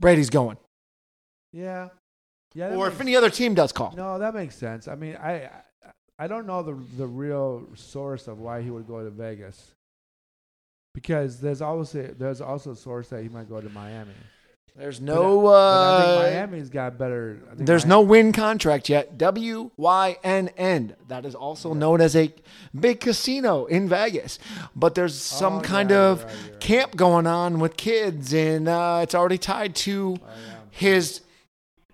Brady's 0.01 0.31
going. 0.31 0.57
Yeah. 1.53 1.91
Yeah. 2.57 2.75
Or 2.75 2.89
if 2.89 3.01
any 3.01 3.15
other 3.15 3.29
team 3.31 3.55
does 3.55 3.71
call. 3.73 3.93
No, 3.97 4.19
that 4.19 4.35
makes 4.35 4.57
sense. 4.57 4.89
I 4.89 4.95
mean, 4.95 5.17
I 5.17 5.33
I- 5.45 5.51
I 6.19 6.27
don't 6.27 6.47
know 6.47 6.63
the 6.63 6.77
the 6.97 7.07
real 7.07 7.67
source 7.75 8.27
of 8.27 8.39
why 8.41 8.63
he 8.63 8.71
would 8.71 8.87
go 8.87 9.05
to 9.05 9.11
Vegas. 9.11 9.75
Because 10.95 11.41
there's 11.41 11.61
obviously 11.61 12.07
there's 12.19 12.41
also 12.41 12.73
a 12.73 12.77
source 12.77 13.09
that 13.11 13.23
he 13.23 13.29
might 13.29 13.49
go 13.51 13.61
to 13.61 13.69
Miami. 13.69 14.13
There's 14.75 14.99
But 14.99 15.15
no. 15.15 15.43
But 15.43 15.49
I 15.51 15.97
uh, 15.97 16.23
think 16.23 16.35
Miami's 16.35 16.71
got 16.71 16.99
better. 16.99 17.39
I 17.51 17.55
think 17.55 17.67
There's 17.67 17.85
Miami- 17.87 18.03
no 18.05 18.09
win 18.09 18.33
contract 18.33 18.89
yet. 18.89 19.19
W 19.19 19.71
Y 19.77 20.17
N 20.25 20.49
N. 20.57 20.97
That 21.09 21.27
is 21.27 21.35
also 21.35 21.75
known 21.75 22.01
as 22.01 22.17
a 22.17 22.33
big 22.79 23.01
casino 23.01 23.67
in 23.67 23.89
Vegas. 23.89 24.39
But 24.75 24.95
there's 24.95 25.15
some 25.15 25.55
Oh, 25.59 25.61
kind 25.61 25.91
yeah, 25.91 26.01
of 26.11 26.25
right, 26.25 26.33
right. 26.51 26.61
camp 26.61 26.97
going 26.97 27.27
on 27.27 27.59
with 27.59 27.77
kids, 27.77 28.33
and 28.33 28.69
uh, 28.69 29.01
it's 29.03 29.15
already 29.15 29.39
tied 29.39 29.75
to 29.77 30.17
Oh, 30.23 30.25
yeah. 30.27 30.55
his 30.71 31.21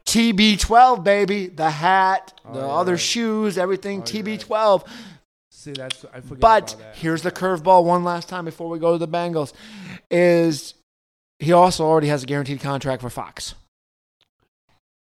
TB12, 0.05 1.05
baby. 1.05 1.47
The 1.49 1.71
hat, 1.71 2.33
Oh, 2.45 2.53
the 2.53 2.61
yeah, 2.61 2.67
other 2.67 2.93
right. 2.93 3.01
shoes, 3.01 3.59
everything 3.59 4.03
Oh, 4.03 4.05
you're 4.11 4.23
right. 4.25 4.41
TB12. 4.41 4.87
See, 5.51 5.73
that's 5.73 6.05
I 6.13 6.21
forget 6.21 6.41
But 6.41 6.77
here's 6.95 7.23
the 7.23 7.31
curveball 7.31 7.85
one 7.85 8.03
last 8.05 8.29
time 8.29 8.45
before 8.45 8.69
we 8.69 8.79
go 8.79 8.93
to 8.93 8.99
the 8.99 9.07
Bengals 9.09 9.53
is 10.11 10.75
he 11.39 11.53
also 11.53 11.85
already 11.85 12.09
has 12.09 12.23
a 12.25 12.27
guaranteed 12.27 12.61
contract 12.61 13.01
for 13.03 13.11
Fox. 13.11 13.55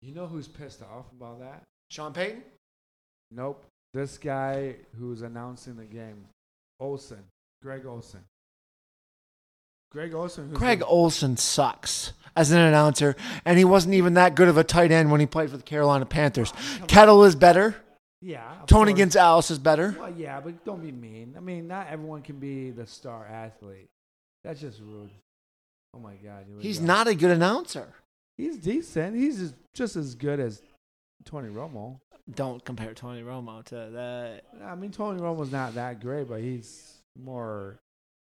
You 0.02 0.14
know 0.14 0.26
who's 0.26 0.48
pissed 0.48 0.82
off 0.82 1.06
about 1.12 1.40
that? 1.40 1.62
Sean 1.90 2.12
Payton? 2.12 2.42
Nope. 3.30 3.64
This 3.94 4.18
guy 4.18 4.76
who's 4.98 5.22
announcing 5.22 5.76
the 5.76 5.84
game, 5.84 6.24
Olsen, 6.78 7.24
Greg 7.62 7.86
Olsen. 7.86 8.20
Greg 9.90 10.14
Olsen. 10.14 10.48
Been- 10.48 10.82
Olsen 10.82 11.36
sucks 11.36 12.12
as 12.36 12.50
an 12.52 12.58
announcer, 12.58 13.16
and 13.44 13.58
he 13.58 13.64
wasn't 13.64 13.94
even 13.94 14.14
that 14.14 14.34
good 14.34 14.48
of 14.48 14.56
a 14.56 14.64
tight 14.64 14.92
end 14.92 15.10
when 15.10 15.20
he 15.20 15.26
played 15.26 15.50
for 15.50 15.56
the 15.56 15.62
Carolina 15.62 16.06
Panthers. 16.06 16.52
Kittle 16.86 17.24
is 17.24 17.34
better. 17.34 17.76
Yeah. 18.22 18.54
Tony 18.66 18.92
course. 18.92 19.00
Gonzalez 19.00 19.50
is 19.50 19.58
better. 19.58 19.96
Well, 19.98 20.12
yeah, 20.16 20.40
but 20.40 20.64
don't 20.64 20.82
be 20.82 20.92
mean. 20.92 21.34
I 21.36 21.40
mean, 21.40 21.66
not 21.66 21.88
everyone 21.88 22.22
can 22.22 22.38
be 22.38 22.70
the 22.70 22.86
star 22.86 23.26
athlete. 23.26 23.88
That's 24.44 24.60
just 24.60 24.80
rude. 24.80 25.10
Oh 25.94 25.98
my 25.98 26.14
God. 26.14 26.46
He's 26.60 26.78
go. 26.78 26.86
not 26.86 27.08
a 27.08 27.14
good 27.14 27.30
announcer. 27.30 27.94
He's 28.36 28.56
decent. 28.58 29.16
He's 29.16 29.38
just, 29.38 29.54
just 29.74 29.96
as 29.96 30.14
good 30.14 30.38
as 30.38 30.62
Tony 31.24 31.48
Romo. 31.48 31.98
Don't 32.32 32.64
compare 32.64 32.94
Tony 32.94 33.22
Romo 33.22 33.64
to 33.64 33.74
that. 33.74 34.42
I 34.64 34.74
mean, 34.76 34.92
Tony 34.92 35.20
Romo's 35.20 35.50
not 35.50 35.74
that 35.74 36.00
great, 36.00 36.28
but 36.28 36.40
he's 36.40 37.00
more. 37.18 37.78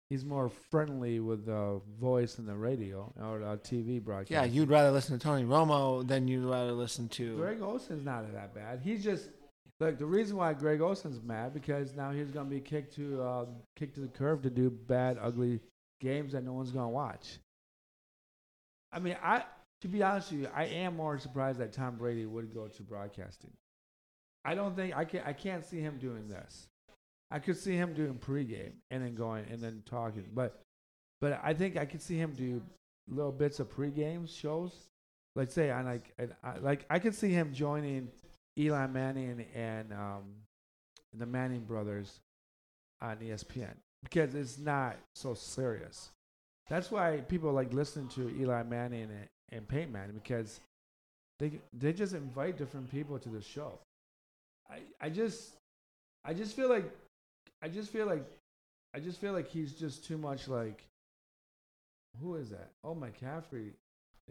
He's 0.09 0.25
more 0.25 0.49
friendly 0.71 1.19
with 1.19 1.45
the 1.45 1.81
voice 1.99 2.39
and 2.39 2.47
the 2.47 2.55
radio 2.55 3.13
or 3.21 3.39
the 3.39 3.57
TV 3.57 4.03
broadcast. 4.03 4.31
Yeah, 4.31 4.43
you'd 4.43 4.69
rather 4.69 4.89
listen 4.89 5.17
to 5.19 5.23
Tony 5.23 5.43
Romo 5.43 6.07
than 6.07 6.27
you'd 6.27 6.45
rather 6.45 6.71
listen 6.71 7.07
to. 7.09 7.37
Greg 7.37 7.61
Olsen's 7.61 8.03
not 8.03 8.31
that 8.33 8.55
bad. 8.55 8.81
He's 8.83 9.03
just 9.03 9.29
look. 9.79 9.99
The 9.99 10.07
reason 10.07 10.35
why 10.35 10.53
Greg 10.53 10.81
Olsen's 10.81 11.21
mad 11.21 11.53
because 11.53 11.95
now 11.95 12.09
he's 12.09 12.31
gonna 12.31 12.49
be 12.49 12.59
kicked 12.59 12.95
to 12.95 13.21
uh, 13.21 13.45
kicked 13.75 13.95
to 13.95 14.01
the 14.01 14.07
curb 14.07 14.41
to 14.43 14.49
do 14.49 14.71
bad, 14.71 15.19
ugly 15.21 15.59
games 16.01 16.31
that 16.31 16.43
no 16.43 16.53
one's 16.53 16.71
gonna 16.71 16.89
watch. 16.89 17.37
I 18.91 18.97
mean, 18.97 19.15
I 19.21 19.43
to 19.81 19.87
be 19.87 20.01
honest 20.01 20.31
with 20.31 20.41
you, 20.41 20.47
I 20.55 20.65
am 20.65 20.95
more 20.95 21.19
surprised 21.19 21.59
that 21.59 21.71
Tom 21.71 21.97
Brady 21.97 22.25
would 22.25 22.51
go 22.51 22.67
to 22.67 22.81
broadcasting. 22.81 23.51
I 24.43 24.55
don't 24.55 24.75
think 24.75 24.97
I 24.97 25.05
can. 25.05 25.21
I 25.23 25.33
can't 25.33 25.63
see 25.63 25.81
him 25.81 25.99
doing 25.99 26.27
this. 26.29 26.67
I 27.31 27.39
could 27.39 27.57
see 27.57 27.75
him 27.75 27.93
doing 27.93 28.15
pregame 28.15 28.73
and 28.89 29.03
then 29.03 29.15
going 29.15 29.45
and 29.51 29.61
then 29.61 29.83
talking, 29.85 30.25
but 30.33 30.61
but 31.21 31.39
I 31.43 31.53
think 31.53 31.77
I 31.77 31.85
could 31.85 32.01
see 32.01 32.17
him 32.17 32.33
do 32.33 32.61
little 33.07 33.31
bits 33.31 33.59
of 33.59 33.69
pregame 33.69 34.27
shows. 34.27 34.71
Like 35.35 35.51
say 35.51 35.71
I 35.71 35.81
like 35.81 36.13
and 36.17 36.33
I, 36.43 36.57
like 36.57 36.85
I 36.89 36.99
could 36.99 37.13
see 37.13 37.31
him 37.31 37.53
joining 37.53 38.09
Eli 38.57 38.87
Manning 38.87 39.45
and 39.53 39.93
um, 39.93 40.23
the 41.13 41.25
Manning 41.25 41.61
brothers 41.61 42.19
on 43.01 43.17
ESPN 43.17 43.73
because 44.03 44.33
it's 44.33 44.57
not 44.57 44.97
so 45.15 45.33
serious. 45.33 46.09
That's 46.67 46.91
why 46.91 47.17
people 47.27 47.51
like 47.51 47.73
listening 47.73 48.09
to 48.09 48.29
Eli 48.39 48.63
Manning 48.63 49.03
and, 49.03 49.27
and 49.51 49.67
Peyton 49.67 49.91
Manning 49.91 50.15
because 50.15 50.61
they 51.39 51.59
they 51.73 51.93
just 51.93 52.13
invite 52.13 52.57
different 52.57 52.89
people 52.91 53.19
to 53.19 53.29
the 53.29 53.41
show. 53.41 53.79
I 54.69 54.79
I 54.99 55.09
just 55.09 55.53
I 56.25 56.33
just 56.33 56.55
feel 56.55 56.69
like 56.69 56.91
I 57.61 57.67
just 57.67 57.91
feel 57.91 58.05
like 58.05 58.25
I 58.93 58.99
just 58.99 59.19
feel 59.19 59.33
like 59.33 59.47
he's 59.49 59.73
just 59.73 60.05
too 60.05 60.17
much 60.17 60.47
like 60.47 60.83
who 62.21 62.35
is 62.35 62.49
that? 62.49 62.71
Oh 62.83 62.95
McCaffrey. 62.95 63.71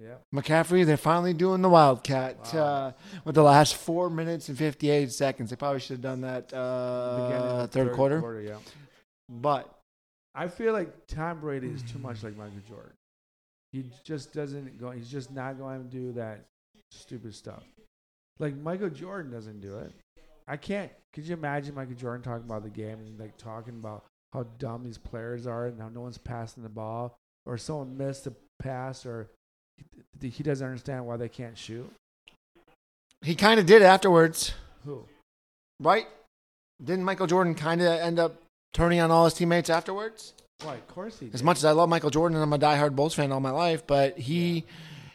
Yeah. 0.00 0.14
McCaffrey, 0.34 0.86
they're 0.86 0.96
finally 0.96 1.34
doing 1.34 1.60
the 1.60 1.68
Wildcat 1.68 2.52
Wow. 2.54 2.60
uh, 2.62 2.92
with 3.24 3.34
the 3.34 3.42
last 3.42 3.74
four 3.74 4.08
minutes 4.08 4.48
and 4.48 4.56
58 4.56 5.10
seconds. 5.10 5.50
They 5.50 5.56
probably 5.56 5.80
should 5.80 5.94
have 5.94 6.00
done 6.02 6.20
that 6.20 6.52
uh, 6.54 7.62
of 7.64 7.70
third, 7.72 7.92
quarter. 7.94 8.40
yeah. 8.40 8.58
But 9.28 9.68
I 10.36 10.46
feel 10.46 10.72
like 10.72 11.06
Tom 11.08 11.40
Brady 11.40 11.68
is 11.68 11.82
too 11.82 11.98
much 11.98 12.22
like 12.22 12.36
Michael 12.36 12.60
Jordan. 12.68 12.92
He 13.72 13.90
just 14.04 14.32
doesn't 14.32 14.78
go. 14.80 14.90
He's 14.92 15.10
just 15.10 15.32
not 15.32 15.58
going 15.58 15.82
to 15.82 15.88
do 15.90 16.12
that 16.12 16.44
stupid 16.92 17.34
stuff. 17.34 17.64
Like 18.38 18.56
Michael 18.56 18.90
Jordan 18.90 19.32
doesn't 19.32 19.60
do 19.60 19.78
it. 19.78 19.92
I 20.48 20.56
can't. 20.56 20.90
Could 21.12 21.26
you 21.26 21.34
imagine 21.34 21.74
Michael 21.74 21.94
Jordan 21.94 22.22
talking 22.22 22.44
about 22.46 22.62
the 22.62 22.70
game 22.70 22.98
and 23.00 23.18
like 23.20 23.36
talking 23.36 23.74
about 23.74 24.04
how 24.32 24.44
dumb 24.58 24.84
these 24.84 24.98
players 24.98 25.46
are 25.46 25.66
and 25.66 25.80
how 25.80 25.88
no 25.88 26.00
one's 26.00 26.18
passing 26.18 26.62
the 26.62 26.68
ball 26.68 27.16
or 27.46 27.58
someone 27.58 27.96
missed 27.96 28.26
a 28.26 28.32
pass 28.60 29.04
or 29.06 29.28
he, 30.20 30.28
he 30.28 30.42
doesn't 30.42 30.66
understand 30.66 31.06
why 31.06 31.16
they 31.16 31.28
can't 31.28 31.56
shoot? 31.56 31.90
he 33.22 33.34
kind 33.34 33.58
of 33.58 33.66
did 33.66 33.82
afterwards, 33.82 34.54
Who? 34.84 35.04
right? 35.80 36.06
Didn't 36.82 37.04
Michael 37.04 37.26
Jordan 37.26 37.54
kind 37.56 37.80
of 37.82 37.88
end 37.88 38.18
up 38.20 38.40
turning 38.72 39.00
on 39.00 39.10
all 39.10 39.24
his 39.24 39.34
teammates 39.34 39.68
afterwards? 39.70 40.34
Why? 40.62 40.74
Of 40.74 40.86
course 40.88 41.18
he. 41.18 41.26
Did. 41.26 41.34
As 41.34 41.42
much 41.42 41.56
as 41.58 41.64
I 41.64 41.72
love 41.72 41.88
Michael 41.88 42.10
Jordan 42.10 42.36
and 42.36 42.42
I'm 42.44 42.52
a 42.52 42.58
diehard 42.58 42.94
Bulls 42.94 43.14
fan 43.14 43.32
all 43.32 43.40
my 43.40 43.50
life, 43.50 43.86
but 43.86 44.18
he 44.18 44.64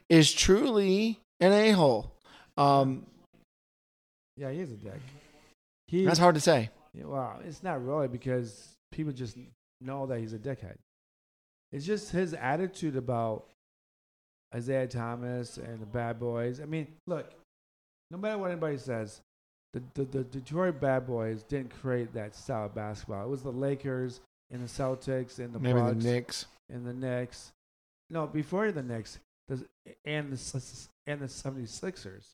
is 0.09 0.34
truly 0.34 1.19
an 1.39 1.53
a 1.53 1.71
hole. 1.71 2.11
Um, 2.57 3.05
Yeah, 4.38 4.51
he 4.51 4.59
is 4.59 4.71
a 4.71 4.75
dick. 4.75 4.99
He, 5.88 6.05
that's 6.05 6.19
hard 6.19 6.36
to 6.36 6.41
say. 6.41 6.69
Well, 6.95 7.39
it's 7.45 7.63
not 7.63 7.84
really 7.84 8.07
because 8.07 8.75
people 8.91 9.13
just 9.13 9.38
know 9.81 10.05
that 10.07 10.19
he's 10.19 10.34
a 10.34 10.39
dickhead. 10.39 10.77
It's 11.71 11.86
just 11.86 12.11
his 12.11 12.34
attitude 12.34 12.95
about 12.95 13.45
Isiah 14.55 14.88
Thomas 14.88 15.57
and 15.57 15.81
the 15.81 15.86
Bad 15.88 16.19
Boys. 16.19 16.59
I 16.61 16.65
mean, 16.65 16.88
look, 17.07 17.31
no 18.11 18.17
matter 18.17 18.38
what 18.38 18.51
anybody 18.51 18.77
says, 18.77 19.21
the, 19.73 19.81
the, 19.95 20.03
the 20.05 20.23
Detroit 20.23 20.79
Bad 20.79 21.07
Boys 21.07 21.41
didn't 21.43 21.71
create 21.81 22.13
that 22.13 22.36
style 22.36 22.67
of 22.67 22.75
basketball. 22.75 23.25
It 23.25 23.29
was 23.29 23.41
the 23.41 23.51
Lakers 23.51 24.21
and 24.51 24.61
the 24.61 24.67
Celtics 24.67 25.39
and 25.39 25.51
the 25.51 25.59
Maybe 25.59 25.79
the 25.79 25.95
Knicks. 25.95 26.45
and 26.69 26.86
the 26.86 26.93
Knicks. 26.93 27.51
No, 28.11 28.27
before 28.27 28.71
the 28.71 28.84
Knicks, 28.84 29.17
the, 29.47 29.65
and 30.05 30.31
the 30.31 30.77
and 31.07 31.19
the 31.19 31.25
76ers. 31.25 32.25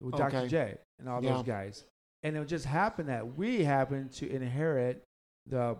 with 0.00 0.14
Okay. 0.14 0.22
Dr. 0.32 0.48
J 0.48 0.74
and 0.98 1.08
all 1.08 1.22
Yeah. 1.22 1.34
those 1.34 1.44
guys. 1.44 1.84
And 2.24 2.36
it 2.36 2.48
just 2.48 2.64
happened 2.64 3.08
that 3.10 3.36
we 3.36 3.62
happened 3.62 4.10
to 4.14 4.28
inherit 4.28 5.04
the 5.46 5.76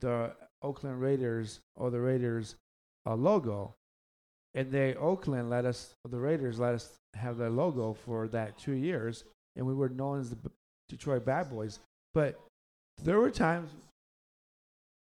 the 0.00 0.32
Oakland 0.62 1.00
Raiders 1.00 1.60
or 1.76 1.90
the 1.90 2.00
Raiders 2.00 2.56
uh, 3.06 3.14
logo, 3.14 3.74
and 4.54 4.72
they 4.72 4.94
Oakland 4.94 5.50
let 5.50 5.64
us 5.66 5.94
the 6.08 6.18
Raiders 6.18 6.58
let 6.58 6.74
us 6.74 6.98
have 7.14 7.36
their 7.36 7.50
logo 7.50 7.92
for 7.92 8.28
that 8.28 8.58
two 8.58 8.72
years, 8.72 9.24
and 9.56 9.66
we 9.66 9.74
were 9.74 9.90
known 9.90 10.20
as 10.20 10.30
the 10.30 10.38
Detroit 10.88 11.24
Bad 11.24 11.50
Boys. 11.50 11.80
But 12.14 12.40
there 13.04 13.18
were 13.18 13.30
times. 13.30 13.70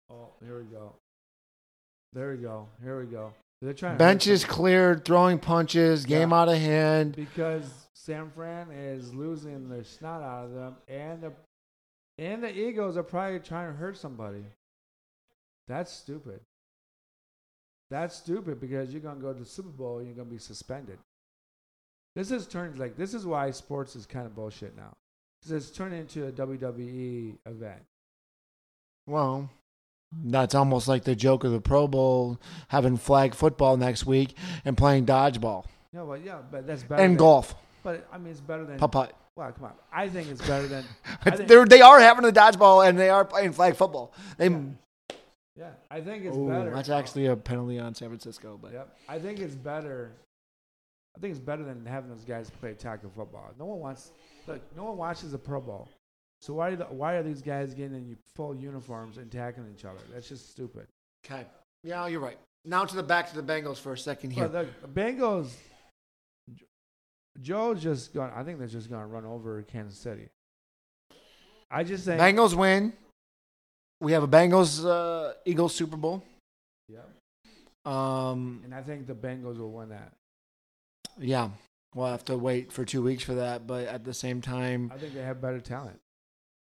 Oh, 0.10 0.30
here 0.44 0.60
we 0.60 0.66
go. 0.66 0.94
There 2.14 2.32
we 2.32 2.38
go. 2.38 2.68
Here 2.84 3.00
we 3.00 3.06
go. 3.08 3.34
They're 3.62 3.74
trying 3.74 3.98
to 3.98 4.04
hurt 4.04 4.10
Benches 4.10 4.46
cleared, 4.46 5.04
throwing 5.06 5.40
punches, 5.40 6.06
game 6.06 6.30
Yeah. 6.32 6.38
out 6.42 6.50
of 6.50 6.58
hand. 6.58 7.16
because 7.16 7.88
San 7.94 8.30
Fran 8.32 8.72
is 8.72 9.14
losing 9.14 9.70
their 9.70 9.84
snot 9.84 10.22
out 10.22 10.46
of 10.46 10.52
them, 10.54 10.76
and 10.88 11.22
the 11.24 11.34
and 12.20 12.44
the 12.44 12.52
Eagles 12.52 12.98
are 12.98 13.04
probably 13.04 13.40
trying 13.40 13.72
to 13.72 13.78
hurt 13.78 13.96
somebody. 13.98 14.44
That's 15.68 15.92
stupid. 15.92 16.40
That's 17.90 18.16
stupid 18.16 18.60
because 18.60 18.92
you're 18.92 19.02
gonna 19.02 19.20
go 19.20 19.34
to 19.34 19.40
the 19.40 19.46
Super 19.46 19.70
Bowl 19.70 20.00
and 20.00 20.08
you're 20.08 20.16
gonna 20.16 20.30
be 20.30 20.38
suspended. 20.40 21.00
This 22.16 22.32
is 22.32 22.48
turned 22.48 22.80
like 22.80 22.96
this 22.96 23.14
is 23.14 23.26
why 23.26 23.52
sports 23.52 23.96
is 23.96 24.06
kind 24.06 24.26
of 24.26 24.34
bullshit 24.36 24.76
now. 24.76 24.94
Because 25.42 25.52
it's 25.52 25.72
turned 25.76 25.94
into 25.94 26.26
a 26.28 26.32
WWE 26.32 27.38
event. 27.46 27.84
Well, 29.06 29.50
that's 30.12 30.56
almost 30.56 30.88
like 30.88 31.04
the 31.04 31.16
joke 31.16 31.44
of 31.44 31.52
the 31.52 31.62
Pro 31.62 31.88
Bowl 31.88 32.40
having 32.70 32.98
flag 32.98 33.36
football 33.36 33.78
next 33.78 34.06
week 34.06 34.36
and 34.66 34.78
playing 34.78 35.06
dodgeball 35.06 35.66
No, 35.94 36.06
but 36.06 36.24
yeah, 36.24 36.40
but 36.50 36.66
that's 36.66 36.84
better. 36.84 37.02
and 37.04 37.12
than, 37.14 37.18
golf, 37.18 37.56
But 37.84 38.08
I 38.12 38.18
mean, 38.18 38.32
it's 38.32 38.40
better 38.42 38.66
than. 38.66 38.78
putt. 38.80 39.14
Well, 39.36 39.52
come 39.52 39.66
on. 39.66 39.74
I 39.94 40.10
think 40.10 40.30
it's 40.30 40.42
better 40.48 40.68
than. 40.68 40.84
Think- 41.24 41.48
They're, 41.48 41.66
they 41.66 41.82
are 41.82 42.00
having 42.00 42.24
the 42.24 42.32
dodgeball 42.32 42.88
and 42.88 42.98
they 42.98 43.10
are 43.10 43.24
playing 43.26 43.52
flag 43.52 43.76
football. 43.76 44.14
They, 44.38 44.48
Yeah. 44.50 44.58
yeah, 45.56 45.70
I 45.92 46.02
think 46.02 46.26
it's 46.26 46.36
Ooh, 46.36 46.48
better. 46.48 46.72
that's 46.74 46.90
actually 46.90 47.28
a 47.28 47.36
penalty 47.36 47.78
on 47.80 47.94
San 47.94 48.08
Francisco. 48.10 48.58
But 48.62 48.74
Yep. 48.74 48.98
I 49.08 49.20
think 49.20 49.40
it's 49.40 49.56
better. 49.56 50.12
I 51.16 51.20
think 51.20 51.32
it's 51.32 51.40
better 51.40 51.64
than 51.64 51.86
having 51.86 52.10
those 52.10 52.24
guys 52.24 52.50
play 52.50 52.74
tackle 52.74 53.10
football. 53.16 53.52
No 53.60 53.66
one 53.66 53.80
wants. 53.80 54.12
Look, 54.48 54.62
no 54.76 54.86
one 54.86 54.98
watches 54.98 55.32
the 55.34 55.38
Pro 55.38 55.60
Bowl. 55.62 55.90
So 56.42 56.54
why 56.54 56.70
are 56.70 56.76
the, 56.76 56.86
why 56.86 57.14
are 57.16 57.24
these 57.24 57.42
guys 57.42 57.74
getting 57.74 57.96
in 57.96 58.18
full 58.36 58.56
uniforms 58.56 59.18
and 59.18 59.32
tackling 59.32 59.74
each 59.78 59.86
other? 59.86 60.00
That's 60.14 60.30
just 60.30 60.52
stupid. 60.52 60.88
okay, 61.26 61.46
yeah, 61.84 62.06
you're 62.08 62.20
right. 62.20 62.38
Now 62.66 62.86
to 62.86 62.96
the 62.96 63.04
back 63.04 63.30
to 63.32 63.36
the 63.42 63.44
Bengals 63.54 63.78
for 63.78 63.94
a 63.94 63.98
second 63.98 64.32
here. 64.32 64.48
But 64.48 64.68
the 64.82 64.88
Bengals. 65.02 65.54
Joe's 67.42 67.82
just 67.84 68.14
going. 68.14 68.32
I 68.36 68.44
think 68.44 68.58
they're 68.60 68.68
just 68.68 68.90
going 68.90 69.02
to 69.02 69.08
run 69.08 69.26
over 69.26 69.62
Kansas 69.64 69.98
City. 69.98 70.30
I 71.70 71.84
just 71.84 72.06
think. 72.06 72.20
Bengals 72.20 72.56
win. 72.56 72.94
We 74.02 74.12
have 74.14 74.24
a 74.24 74.28
Bengals 74.28 74.86
uh, 74.86 75.34
Eagles 75.46 75.74
Super 75.76 75.98
Bowl. 75.98 76.24
Yep. 76.90 77.10
Um, 77.92 78.62
And 78.64 78.74
I 78.74 78.82
think 78.82 79.08
the 79.08 79.14
Bengals 79.16 79.58
will 79.58 79.72
win 79.72 79.90
that. 79.90 80.14
yeah, 81.20 81.50
we'll 81.96 82.08
have 82.08 82.26
to 82.26 82.38
wait 82.38 82.72
for 82.72 82.84
two 82.86 83.02
weeks 83.04 83.24
for 83.24 83.36
that. 83.36 83.66
But 83.68 83.88
at 83.88 84.04
the 84.04 84.14
same 84.14 84.42
time, 84.42 84.92
I 84.94 84.98
think 84.98 85.14
they 85.14 85.22
have 85.24 85.42
better 85.42 85.60
talent. 85.60 86.00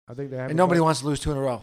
I 0.09 0.15
think 0.15 0.31
they 0.31 0.37
have. 0.37 0.51
and 0.51 0.57
nobody 0.57 0.79
better- 0.79 0.85
wants 0.85 1.01
to 1.01 1.07
lose 1.07 1.21
two 1.21 1.31
in 1.33 1.37
a 1.37 1.41
row. 1.41 1.63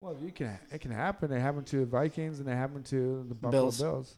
Well, 0.00 0.16
you 0.20 0.32
can. 0.32 0.58
It 0.72 0.80
can 0.80 0.90
happen. 0.90 1.30
It 1.30 1.38
happened 1.40 1.66
to 1.68 1.76
the 1.80 1.86
Vikings, 1.86 2.40
and 2.40 2.48
it 2.48 2.54
happened 2.56 2.86
to 2.86 3.24
the 3.28 3.34
Buffalo 3.34 3.62
Bills. 3.62 3.80
Bills. 3.80 4.16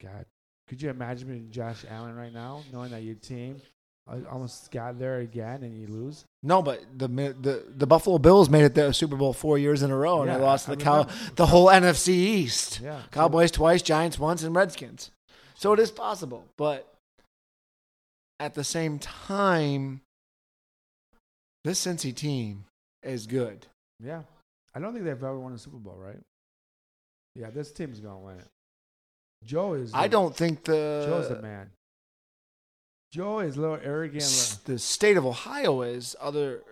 God, 0.00 0.24
could 0.68 0.80
you 0.80 0.88
imagine 0.90 1.26
being 1.28 1.50
Josh 1.50 1.84
Allen 1.90 2.14
right 2.14 2.32
now, 2.32 2.62
knowing 2.72 2.90
that 2.92 3.02
your 3.02 3.16
team 3.16 3.60
uh, 4.06 4.18
almost 4.30 4.70
got 4.70 4.98
there 5.00 5.18
again 5.18 5.64
and 5.64 5.76
you 5.76 5.88
lose? 5.88 6.24
No, 6.44 6.62
but 6.62 6.80
the 6.96 7.08
the 7.08 7.64
the 7.76 7.86
Buffalo 7.88 8.18
Bills 8.18 8.48
made 8.48 8.62
it 8.64 8.74
the 8.74 8.92
Super 8.92 9.16
Bowl 9.16 9.32
four 9.32 9.58
years 9.58 9.82
in 9.82 9.90
a 9.90 9.96
row, 9.96 10.20
and 10.22 10.30
Yeah, 10.30 10.38
they 10.38 10.44
lost 10.44 10.66
to 10.66 10.76
the 10.76 10.76
Cow- 10.76 11.08
the 11.34 11.46
whole 11.46 11.66
NFC 11.66 12.10
East. 12.10 12.78
Yeah, 12.80 13.02
so- 13.02 13.08
Cowboys 13.10 13.50
twice, 13.50 13.82
Giants 13.82 14.16
once, 14.18 14.44
and 14.44 14.54
Redskins. 14.54 15.10
So 15.56 15.72
it 15.72 15.80
is 15.80 15.90
possible, 15.90 16.44
but 16.56 16.94
at 18.38 18.54
the 18.54 18.64
same 18.64 18.98
time, 19.00 20.02
this 21.64 21.84
Cincy 21.84 22.14
team 22.14 22.64
is 23.02 23.26
good. 23.26 23.66
Yeah, 24.00 24.22
I 24.74 24.80
don't 24.80 24.92
think 24.92 25.04
they've 25.04 25.12
ever 25.14 25.38
won 25.38 25.52
a 25.52 25.58
Super 25.58 25.76
Bowl, 25.78 25.96
right? 25.96 26.20
Yeah, 27.34 27.50
this 27.50 27.72
team's 27.72 28.00
gonna 28.00 28.18
win 28.20 28.38
it. 28.38 28.46
Joe 29.44 29.74
is. 29.74 29.92
I 29.94 30.08
don't 30.08 30.34
think 30.34 30.64
the 30.64 31.04
Joe's 31.06 31.28
the 31.28 31.42
man. 31.42 31.70
Joe 33.12 33.40
is 33.40 33.56
a 33.56 33.60
little 33.60 33.78
arrogant. 33.82 34.22
s- 34.22 34.56
the 34.64 34.78
state 34.78 35.16
of 35.16 35.24
Ohio 35.26 35.82
is 35.82 36.16
other 36.20 36.62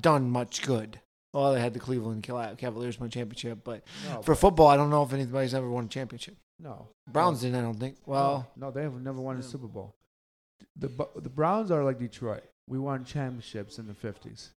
done 0.00 0.30
much 0.30 0.62
good. 0.62 1.00
Well, 1.32 1.52
they 1.52 1.60
had 1.60 1.74
the 1.74 1.78
Cleveland 1.80 2.22
Cavaliers 2.22 2.98
win 2.98 3.08
a 3.08 3.10
championship, 3.10 3.58
but 3.62 3.82
No, 4.08 4.22
for 4.22 4.32
but- 4.32 4.38
football, 4.38 4.66
I 4.68 4.76
don't 4.76 4.90
know 4.90 5.02
if 5.02 5.12
anybody's 5.12 5.54
ever 5.54 5.68
won 5.70 5.84
a 5.84 5.88
championship. 5.88 6.36
no 6.58 6.88
Browns 7.08 7.42
no. 7.42 7.48
didn't, 7.50 7.60
I 7.60 7.62
don't 7.62 7.78
think. 7.78 7.96
Well, 8.06 8.50
no, 8.56 8.70
they 8.70 8.82
have 8.82 9.00
never 9.00 9.20
won 9.20 9.36
a 9.36 9.42
Super 9.42 9.68
Bowl. 9.68 9.94
The 10.76 10.88
the 11.16 11.28
Browns 11.30 11.70
are 11.70 11.84
like 11.84 11.98
Detroit. 11.98 12.44
We 12.68 12.78
won 12.78 13.04
championships 13.04 13.78
in 13.78 13.86
the 13.86 13.94
fifties, 13.94 14.50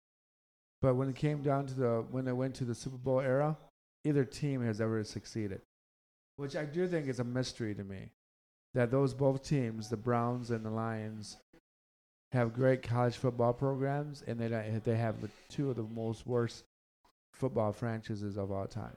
but 0.80 0.94
when 0.94 1.08
it 1.08 1.16
came 1.16 1.42
down 1.42 1.66
to 1.66 1.74
the 1.74 2.04
when 2.10 2.26
it 2.26 2.36
went 2.36 2.54
to 2.56 2.64
the 2.64 2.74
Super 2.74 2.96
Bowl 2.96 3.20
era, 3.20 3.56
either 4.04 4.24
team 4.24 4.64
has 4.64 4.80
ever 4.80 5.04
succeeded, 5.04 5.60
which 6.36 6.56
I 6.56 6.64
do 6.64 6.88
think 6.88 7.06
is 7.08 7.20
a 7.20 7.24
mystery 7.24 7.74
to 7.74 7.84
me. 7.84 8.10
That 8.74 8.90
those 8.90 9.14
both 9.14 9.42
teams, 9.42 9.88
the 9.88 9.96
Browns 9.96 10.50
and 10.50 10.64
the 10.64 10.70
Lions, 10.70 11.38
have 12.32 12.54
great 12.54 12.82
college 12.82 13.16
football 13.16 13.52
programs, 13.52 14.22
and 14.26 14.38
they 14.38 14.48
they 14.84 14.96
have 14.96 15.20
the 15.20 15.30
two 15.48 15.70
of 15.70 15.76
the 15.76 15.82
most 15.82 16.26
worst 16.26 16.64
football 17.32 17.72
franchises 17.72 18.36
of 18.36 18.50
all 18.50 18.66
time, 18.66 18.96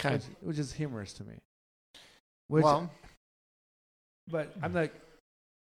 okay. 0.00 0.14
which, 0.14 0.24
which 0.40 0.58
is 0.58 0.72
humorous 0.72 1.12
to 1.14 1.24
me. 1.24 1.34
Which 2.48 2.64
well, 2.64 2.90
but 4.30 4.54
I'm 4.62 4.72
like, 4.72 4.94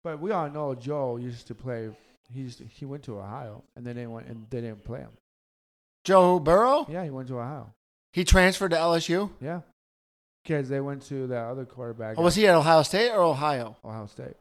but 0.04 0.20
we 0.20 0.32
all 0.32 0.50
know 0.50 0.74
Joe 0.76 1.18
used 1.18 1.48
to 1.48 1.56
play. 1.56 1.90
He 2.34 2.48
he 2.70 2.86
went 2.86 3.04
to 3.04 3.20
Ohio, 3.20 3.64
and 3.76 3.86
then 3.86 3.96
they 3.96 4.08
went 4.08 4.28
and 4.28 4.46
they 4.50 4.62
didn't 4.62 4.84
play 4.84 5.00
him. 5.00 5.12
Joe 6.04 6.40
Burrow, 6.40 6.86
Yeah, 6.90 7.04
he 7.04 7.10
went 7.10 7.28
to 7.28 7.40
Ohio. 7.40 7.74
he 8.14 8.24
transferred 8.24 8.72
to 8.72 8.78
LSU. 8.78 9.30
Yeah, 9.40 9.62
because 10.44 10.70
they 10.70 10.80
went 10.82 11.04
to 11.04 11.28
that 11.28 11.44
other 11.46 11.66
quarterback. 11.66 12.18
Or 12.18 12.24
was 12.24 12.36
he 12.36 12.48
at 12.48 12.56
Ohio 12.56 12.82
State 12.84 13.12
or 13.12 13.22
Ohio? 13.22 13.76
Ohio 13.86 14.06
State? 14.08 14.36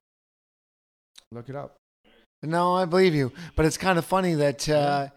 Look 1.32 1.48
it 1.48 1.56
up. 1.56 1.76
No, 2.42 2.74
I 2.74 2.86
believe 2.86 3.14
you. 3.14 3.32
But 3.56 3.66
it's 3.66 3.76
kind 3.76 3.98
of 3.98 4.04
funny 4.04 4.34
that 4.34 4.68
uh, 4.68 5.08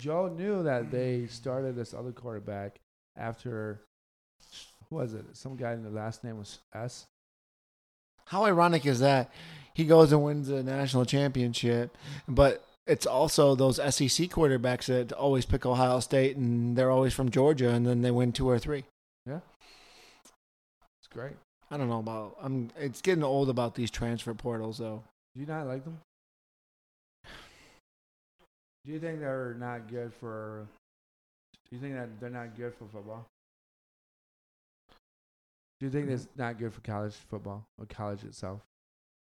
Joe 0.00 0.28
knew 0.28 0.64
that 0.64 0.90
they 0.90 1.26
started 1.28 1.76
this 1.76 1.94
other 1.94 2.10
quarterback 2.12 2.76
after 3.16 3.80
who 4.90 4.96
was 4.96 5.14
it? 5.14 5.24
Some 5.34 5.56
guy 5.56 5.72
in 5.74 5.82
the 5.84 5.90
last 5.90 6.24
name 6.24 6.38
was 6.38 6.58
S. 6.74 7.04
how 8.26 8.44
ironic 8.44 8.84
is 8.86 9.00
that? 9.00 9.30
He 9.74 9.84
goes 9.84 10.12
and 10.12 10.22
wins 10.22 10.48
a 10.48 10.62
national 10.62 11.04
championship, 11.04 11.96
but 12.28 12.64
it's 12.86 13.06
also 13.06 13.54
those 13.54 13.76
SEC 13.76 14.28
quarterbacks 14.28 14.86
that 14.86 15.12
always 15.12 15.46
pick 15.46 15.64
Ohio 15.64 16.00
State 16.00 16.36
and 16.36 16.76
they're 16.76 16.90
always 16.90 17.14
from 17.14 17.30
Georgia 17.30 17.70
and 17.70 17.86
then 17.86 18.02
they 18.02 18.10
win 18.10 18.32
two 18.32 18.48
or 18.48 18.58
three. 18.58 18.84
Yeah. 19.26 19.40
It's 21.00 21.08
great. 21.10 21.36
I 21.70 21.76
don't 21.76 21.88
know 21.88 22.00
about 22.00 22.36
I'm 22.42 22.70
it's 22.78 23.00
getting 23.00 23.24
old 23.24 23.48
about 23.48 23.74
these 23.74 23.90
transfer 23.90 24.34
portals 24.34 24.78
though. 24.78 25.04
Do 25.34 25.40
you 25.40 25.46
not 25.46 25.66
like 25.66 25.84
them? 25.84 25.98
Do 28.84 28.92
you 28.92 28.98
think 28.98 29.20
they're 29.20 29.56
not 29.58 29.88
good 29.88 30.12
for? 30.12 30.66
Do 31.70 31.76
you 31.76 31.80
think 31.80 31.94
that 31.94 32.20
they're 32.20 32.30
not 32.30 32.56
good 32.56 32.74
for 32.74 32.86
football? 32.86 33.26
Do 35.78 35.86
you 35.86 35.90
think 35.90 36.06
mm-hmm. 36.06 36.14
it's 36.14 36.28
not 36.36 36.58
good 36.58 36.74
for 36.74 36.80
college 36.80 37.14
football 37.30 37.64
or 37.78 37.86
college 37.86 38.24
itself? 38.24 38.60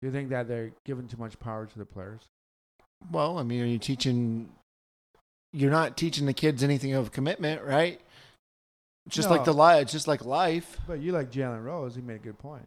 Do 0.02 0.08
you 0.08 0.12
think 0.12 0.30
that 0.30 0.48
they're 0.48 0.72
giving 0.84 1.06
too 1.06 1.16
much 1.16 1.38
power 1.38 1.64
to 1.64 1.78
the 1.78 1.86
players? 1.86 2.20
Well, 3.10 3.38
I 3.38 3.44
mean, 3.44 3.62
are 3.62 3.66
you 3.66 3.78
teaching 3.78 4.50
you're 5.52 5.70
not 5.70 5.96
teaching 5.96 6.26
the 6.26 6.32
kids 6.32 6.62
anything 6.62 6.94
of 6.94 7.12
commitment, 7.12 7.62
right? 7.62 8.00
Just 9.08 9.30
like 9.30 9.44
the 9.44 9.54
life, 9.54 9.88
just 9.88 10.08
like 10.08 10.24
life. 10.24 10.78
But 10.86 11.00
you 11.00 11.12
like 11.12 11.30
Jalen 11.30 11.64
Rose. 11.64 11.94
He 11.94 12.02
made 12.02 12.16
a 12.16 12.18
good 12.18 12.38
point. 12.38 12.66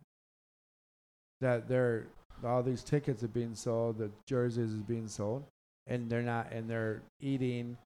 That 1.42 1.68
they're 1.68 2.08
all 2.44 2.64
these 2.64 2.84
tickets 2.84 3.24
are 3.24 3.28
being 3.28 3.56
sold, 3.56 3.98
the 3.98 4.12
jerseys 4.28 4.72
is 4.72 4.82
being 4.82 5.08
sold, 5.08 5.44
and 5.88 6.10
they're 6.10 6.22
not, 6.22 6.52
and 6.52 6.70
they're 6.70 7.02
eating, 7.22 7.78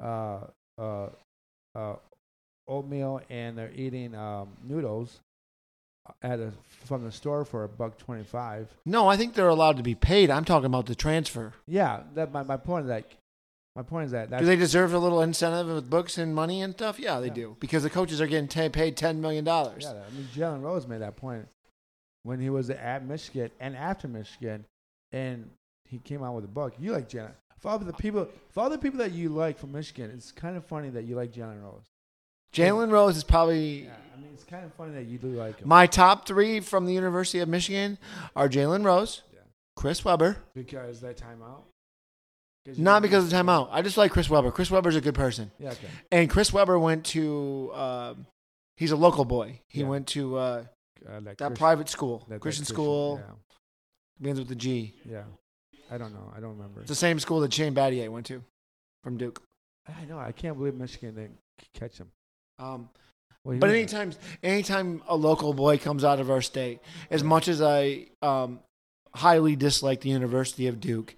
uh, 0.00 0.40
uh, 0.78 1.08
uh, 1.74 1.96
oatmeal 2.68 3.20
and 3.28 3.58
they're 3.58 3.72
eating 3.74 4.14
um, 4.14 4.48
noodles 4.64 5.20
at 6.22 6.40
a 6.40 6.52
from 6.84 7.04
the 7.04 7.12
store 7.12 7.44
for 7.44 7.64
a 7.64 7.68
buck 7.68 7.96
twenty 7.98 8.24
five. 8.24 8.68
No, 8.84 9.08
I 9.08 9.16
think 9.16 9.34
they're 9.34 9.48
allowed 9.48 9.76
to 9.76 9.82
be 9.82 9.94
paid. 9.94 10.30
I'm 10.30 10.44
talking 10.44 10.66
about 10.66 10.86
the 10.86 10.94
transfer. 10.94 11.52
Yeah, 11.66 12.02
that 12.14 12.32
my, 12.32 12.42
my 12.42 12.56
point 12.56 12.84
is 12.84 12.88
that 12.88 13.04
my 13.76 13.82
point 13.82 14.06
is 14.06 14.12
that 14.12 14.36
do 14.36 14.44
they 14.44 14.56
deserve 14.56 14.92
a 14.92 14.98
little 14.98 15.22
incentive 15.22 15.66
with 15.74 15.88
books 15.88 16.18
and 16.18 16.34
money 16.34 16.60
and 16.60 16.74
stuff? 16.74 16.98
Yeah, 16.98 17.20
they 17.20 17.28
Yeah. 17.28 17.34
do 17.34 17.56
because 17.60 17.82
the 17.84 17.90
coaches 17.90 18.20
are 18.20 18.26
getting 18.26 18.48
ta 18.48 18.68
paid 18.68 18.96
ten 18.96 19.20
million 19.20 19.44
dollars. 19.44 19.84
Yeah, 19.84 19.92
I 20.06 20.10
mean 20.16 20.28
Jalen 20.34 20.62
Rose 20.62 20.86
made 20.86 21.00
that 21.02 21.16
point 21.16 21.46
when 22.24 22.40
he 22.40 22.50
was 22.50 22.68
at 22.70 23.04
Michigan 23.06 23.50
and 23.60 23.76
after 23.76 24.08
Michigan, 24.08 24.64
and 25.12 25.50
he 25.88 25.98
came 25.98 26.22
out 26.22 26.34
with 26.34 26.44
a 26.44 26.48
book. 26.48 26.74
You 26.78 26.92
like 26.92 27.08
Jalen. 27.08 27.32
For 27.58 27.68
all 27.68 27.78
the 27.78 27.92
people, 27.92 28.26
for 28.50 28.60
all 28.64 28.70
the 28.70 28.78
people 28.78 28.98
that 28.98 29.12
you 29.12 29.28
like 29.28 29.56
from 29.56 29.70
Michigan, 29.70 30.10
it's 30.12 30.32
kind 30.32 30.56
of 30.56 30.64
funny 30.66 30.88
that 30.90 31.04
you 31.04 31.14
like 31.14 31.32
Jalen 31.32 31.62
Rose. 31.62 31.84
Jalen 32.52 32.90
Rose 32.90 33.16
is 33.16 33.22
probably 33.24 33.84
Yeah, 33.84 33.94
I 34.12 34.16
mean, 34.20 34.30
it's 34.34 34.44
kind 34.44 34.64
of 34.64 34.72
funny 34.74 34.92
that 34.94 35.04
you 35.06 35.18
do 35.18 35.28
like 35.28 35.60
him 35.60 35.68
my 35.68 35.86
top 35.86 36.26
three 36.26 36.60
from 36.60 36.86
the 36.86 36.92
University 36.92 37.38
of 37.40 37.48
Michigan 37.48 37.98
are 38.36 38.48
Jalen 38.48 38.84
Rose, 38.84 39.22
Yeah. 39.32 39.40
Chris 39.76 40.04
Webber. 40.04 40.36
because 40.54 41.00
that 41.00 41.16
timeout. 41.16 41.62
Not 42.76 43.02
because 43.02 43.24
of 43.24 43.30
the 43.30 43.36
timeout. 43.36 43.68
I 43.72 43.82
just 43.82 43.96
like 43.96 44.12
Chris 44.12 44.30
Webber. 44.30 44.52
Chris 44.52 44.70
Webber's 44.70 44.94
a 44.94 45.00
good 45.00 45.16
person. 45.16 45.50
Yeah, 45.58 45.70
okay. 45.70 45.88
And 46.12 46.30
Chris 46.30 46.52
Webber 46.52 46.78
went 46.78 47.04
to, 47.06 47.70
uh, 47.74 48.14
he's 48.76 48.92
a 48.92 48.96
local 48.96 49.24
boy. 49.24 49.60
He 49.68 49.80
Yeah. 49.80 49.88
went 49.88 50.06
to 50.08 50.36
uh, 50.36 50.64
Uh, 51.08 51.14
like 51.14 51.24
that 51.24 51.36
Christian- 51.38 51.56
private 51.56 51.88
school, 51.88 52.18
that- 52.18 52.28
that 52.28 52.40
Christian 52.40 52.64
school, 52.64 53.18
Yeah, 53.20 53.34
begins 54.20 54.38
with 54.38 54.48
the 54.48 54.54
G. 54.54 54.94
yeah. 55.04 55.24
I 55.90 55.98
don't 55.98 56.12
know. 56.12 56.32
I 56.34 56.38
don't 56.38 56.56
remember. 56.56 56.80
It's 56.80 56.88
the 56.88 56.94
same 56.94 57.18
school 57.18 57.40
that 57.40 57.52
Shane 57.52 57.74
Battier 57.74 58.08
went 58.08 58.26
to 58.26 58.44
from 59.02 59.16
Duke. 59.18 59.42
I 59.88 60.04
know. 60.04 60.18
I 60.20 60.30
can't 60.30 60.56
believe 60.56 60.74
Michigan 60.74 61.16
didn't 61.16 61.38
c- 61.60 61.66
catch 61.74 61.98
him. 61.98 62.12
Um, 62.60 62.88
Well, 63.44 63.58
but 63.58 63.70
anytime, 63.70 64.12
anytime 64.42 65.02
a 65.08 65.16
local 65.16 65.52
boy 65.52 65.78
comes 65.78 66.04
out 66.04 66.20
of 66.20 66.30
our 66.30 66.42
state, 66.42 66.80
as 67.10 67.24
much 67.24 67.48
as 67.48 67.60
I 67.60 68.06
um, 68.22 68.60
highly 69.14 69.56
dislike 69.56 70.00
the 70.00 70.10
University 70.10 70.68
of 70.68 70.80
Duke, 70.80 71.14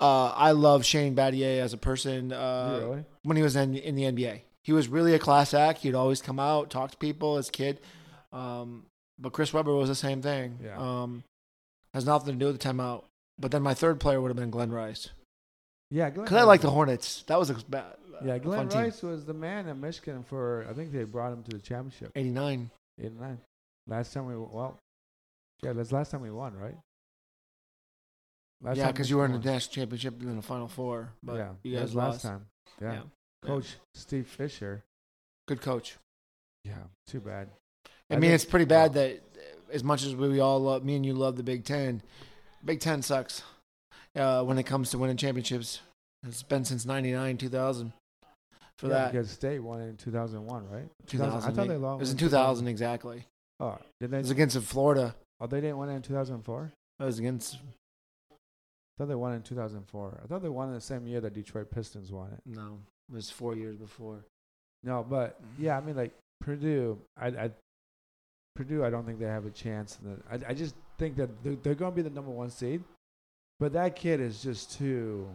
uh, 0.00 0.28
I 0.30 0.52
love 0.52 0.84
Shane 0.84 1.14
Battier 1.14 1.60
as 1.60 1.72
a 1.72 1.78
person. 1.78 2.32
Uh, 2.32 2.78
really? 2.80 3.04
when 3.22 3.36
he 3.36 3.42
was 3.42 3.56
in, 3.56 3.76
in 3.76 3.94
the 3.94 4.04
NBA. 4.04 4.40
He 4.64 4.72
was 4.72 4.88
really 4.88 5.14
a 5.14 5.18
class 5.18 5.54
act. 5.54 5.80
He'd 5.80 5.94
always 5.94 6.22
come 6.22 6.38
out, 6.38 6.70
talk 6.70 6.92
to 6.92 6.96
people 6.96 7.36
as 7.36 7.48
a 7.48 7.52
kid. 7.52 7.80
Um, 8.32 8.86
but 9.18 9.32
Chris 9.32 9.52
Webber 9.52 9.74
was 9.74 9.88
the 9.88 9.94
same 9.94 10.22
thing. 10.22 10.58
Yeah. 10.62 10.76
Um, 10.76 11.24
has 11.94 12.06
nothing 12.06 12.34
to 12.34 12.38
do 12.38 12.46
with 12.46 12.60
the 12.60 12.68
timeout. 12.68 13.04
But 13.38 13.50
then 13.50 13.62
my 13.62 13.74
third 13.74 14.00
player 14.00 14.20
would 14.20 14.28
have 14.28 14.36
been 14.36 14.50
Glen 14.50 14.70
Rice. 14.70 15.10
Yeah, 15.92 16.08
Because 16.08 16.32
I 16.32 16.42
like 16.44 16.62
the 16.62 16.70
Hornets. 16.70 17.22
That 17.26 17.38
was 17.38 17.50
a 17.50 17.54
ba- 17.68 17.96
Yeah, 18.24 18.38
Glen 18.38 18.60
fun 18.60 18.68
team. 18.70 18.80
Rice 18.80 19.02
was 19.02 19.26
the 19.26 19.34
man 19.34 19.68
in 19.68 19.78
Michigan 19.78 20.22
for. 20.22 20.66
I 20.68 20.72
think 20.72 20.90
they 20.90 21.04
brought 21.04 21.32
him 21.34 21.42
to 21.42 21.50
the 21.50 21.58
championship. 21.62 22.12
89. 22.16 22.70
Eight 22.98 23.06
and 23.06 23.20
nine. 23.20 23.38
Last 23.86 24.12
time 24.14 24.26
we 24.26 24.36
well, 24.36 24.78
yeah, 25.62 25.72
that's 25.74 25.92
last 25.92 26.10
time 26.10 26.22
we 26.22 26.30
won, 26.30 26.56
right? 26.56 26.76
Last 28.62 28.76
yeah, 28.78 28.92
because 28.92 29.10
you 29.10 29.16
were 29.18 29.24
in 29.26 29.32
the 29.32 29.38
national 29.38 29.74
championship 29.74 30.22
in 30.22 30.36
the 30.36 30.42
Final 30.42 30.68
Four. 30.68 31.10
But 31.22 31.36
yeah, 31.36 31.48
you 31.62 31.72
that 31.72 31.78
guys 31.80 31.84
was 31.88 31.94
last 31.94 32.12
lost. 32.12 32.22
time. 32.24 32.46
Yeah. 32.80 32.92
Yeah. 32.92 33.00
Coach 33.44 33.74
Steve 33.94 34.26
Fisher. 34.28 34.84
Good 35.48 35.60
coach. 35.60 35.96
Yeah, 36.64 36.74
too 37.08 37.20
bad. 37.20 37.48
I, 38.08 38.14
I 38.14 38.14
mean, 38.16 38.22
think- 38.30 38.34
it's 38.34 38.44
pretty 38.44 38.66
bad 38.66 38.94
that 38.94 39.20
as 39.72 39.82
much 39.82 40.04
as 40.04 40.14
we 40.14 40.38
all 40.40 40.60
love, 40.60 40.84
me 40.84 40.94
and 40.96 41.04
you 41.04 41.12
love 41.14 41.36
the 41.36 41.42
Big 41.42 41.64
Ten, 41.64 42.02
Big 42.64 42.78
Ten 42.80 43.02
sucks 43.02 43.42
uh, 44.16 44.42
when 44.44 44.58
it 44.58 44.64
comes 44.64 44.90
to 44.90 44.98
winning 44.98 45.16
championships. 45.16 45.80
It's 46.26 46.42
been 46.42 46.64
since 46.64 46.86
99, 46.86 47.36
2000 47.38 47.92
for 48.78 48.86
yeah, 48.86 48.92
that. 48.92 49.12
because 49.12 49.30
State 49.30 49.58
won 49.60 49.80
in 49.80 49.96
2001, 49.96 50.68
right? 50.70 50.88
2000. 51.06 51.50
I 51.50 51.54
thought 51.54 51.68
they 51.68 51.76
lost. 51.76 51.98
It 51.98 52.00
was 52.00 52.10
in 52.12 52.16
2000 52.18 52.68
exactly. 52.68 53.24
Oh, 53.60 53.78
did 54.00 54.10
they? 54.10 54.18
It 54.18 54.22
was 54.22 54.30
against 54.30 54.58
Florida. 54.60 55.14
oh, 55.40 55.46
they 55.46 55.60
didn't 55.60 55.78
win 55.78 55.88
it 55.88 55.96
in 55.96 56.02
2004. 56.02 56.72
It 57.00 57.04
was 57.04 57.18
against 57.18 57.56
I 58.30 58.36
thought 58.98 59.08
they 59.08 59.14
won 59.14 59.32
in 59.34 59.42
2004. 59.42 60.20
I 60.22 60.26
thought 60.28 60.42
they 60.42 60.48
won 60.48 60.70
it 60.70 60.74
the 60.74 60.80
same 60.80 61.06
year 61.06 61.20
that 61.20 61.32
Detroit 61.34 61.70
Pistons 61.70 62.12
won 62.12 62.30
it. 62.32 62.40
no, 62.46 62.78
it 63.10 63.14
was 63.14 63.30
four 63.30 63.56
years 63.56 63.76
before. 63.76 64.24
No, 64.84 65.04
but 65.08 65.40
Mm-hmm. 65.42 65.64
yeah, 65.64 65.76
I 65.76 65.80
mean, 65.80 65.96
like 65.96 66.12
Purdue, 66.40 66.98
I, 67.16 67.28
I 67.28 67.50
Purdue, 68.54 68.84
I 68.84 68.90
don't 68.90 69.04
think 69.06 69.18
they 69.18 69.26
have 69.26 69.46
a 69.46 69.50
chance. 69.50 69.98
In 70.02 70.10
the, 70.10 70.46
I, 70.46 70.50
I 70.50 70.54
just 70.54 70.74
think 70.98 71.16
that 71.16 71.30
they're, 71.42 71.56
they're 71.56 71.74
going 71.74 71.92
to 71.92 71.96
be 71.96 72.02
the 72.02 72.10
number 72.14 72.30
one 72.30 72.50
seed. 72.50 72.82
But 73.62 73.74
that 73.74 73.94
kid 73.94 74.20
is 74.20 74.42
just 74.42 74.76
too. 74.76 75.28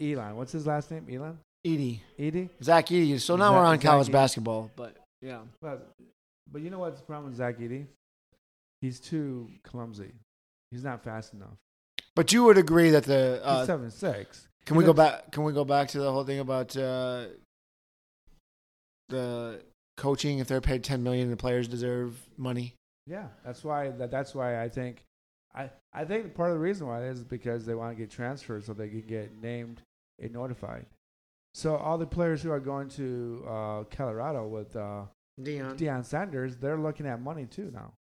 Elon, 0.00 0.34
what's 0.36 0.50
his 0.50 0.66
last 0.66 0.90
name? 0.90 1.06
Elon, 1.12 1.38
Edey, 1.66 2.00
Edey. 2.18 2.48
Zach 2.62 2.86
Edey. 2.86 3.20
So 3.20 3.36
now 3.36 3.50
Zach- 3.50 3.52
we're 3.52 3.66
on 3.66 3.76
Zach 3.76 3.84
college 3.86 4.08
Edey. 4.08 4.12
basketball, 4.12 4.70
but 4.76 4.96
yeah, 5.20 5.40
But, 5.60 5.92
but 6.50 6.62
you 6.62 6.70
know 6.70 6.78
what's 6.78 7.00
the 7.00 7.04
problem 7.04 7.26
with 7.26 7.36
Zach 7.36 7.58
Edey? 7.58 7.84
He's 8.80 8.98
too 8.98 9.50
clumsy. 9.62 10.10
He's 10.70 10.82
not 10.82 11.04
fast 11.04 11.34
enough. 11.34 11.58
but 12.16 12.32
you 12.32 12.44
would 12.44 12.56
agree 12.56 12.88
that 12.92 13.04
the 13.04 13.40
He's 13.44 13.52
uh, 13.52 13.66
seven 13.66 13.90
six. 13.90 14.48
can 14.64 14.78
we 14.78 14.84
go 14.84 14.94
back? 14.94 15.30
Can 15.30 15.42
we 15.44 15.52
go 15.52 15.66
back 15.66 15.88
to 15.88 15.98
the 15.98 16.10
whole 16.10 16.24
thing 16.24 16.38
about 16.38 16.74
uh, 16.78 17.26
the 19.10 19.60
coaching? 19.98 20.38
If 20.38 20.48
they're 20.48 20.62
paid 20.62 20.82
10 20.82 21.02
million, 21.02 21.28
the 21.28 21.36
players 21.36 21.68
deserve 21.68 22.18
money. 22.38 22.72
Yeah, 23.06 23.26
that's 23.44 23.62
why. 23.62 23.90
That, 23.90 24.10
that's 24.10 24.34
why 24.34 24.62
I 24.62 24.70
think. 24.70 25.04
I, 25.54 25.70
I 25.92 26.04
think 26.04 26.34
part 26.34 26.50
of 26.50 26.56
the 26.56 26.60
reason 26.60 26.86
why 26.86 27.04
is 27.04 27.24
because 27.24 27.66
they 27.66 27.74
want 27.74 27.96
to 27.96 28.00
get 28.00 28.10
transferred 28.10 28.64
so 28.64 28.72
they 28.72 28.88
can 28.88 29.02
get 29.02 29.42
named 29.42 29.82
and 30.20 30.32
notified. 30.32 30.86
So 31.54 31.76
all 31.76 31.98
the 31.98 32.06
players 32.06 32.42
who 32.42 32.50
are 32.50 32.60
going 32.60 32.88
to 32.90 33.44
uh, 33.48 33.84
Colorado 33.90 34.46
with 34.46 34.76
uh, 34.76 35.02
Dion. 35.42 35.76
Deion 35.76 36.04
Sanders, 36.04 36.56
they're 36.56 36.78
looking 36.78 37.06
at 37.06 37.20
money 37.20 37.46
too 37.46 37.70
now. 37.74 37.92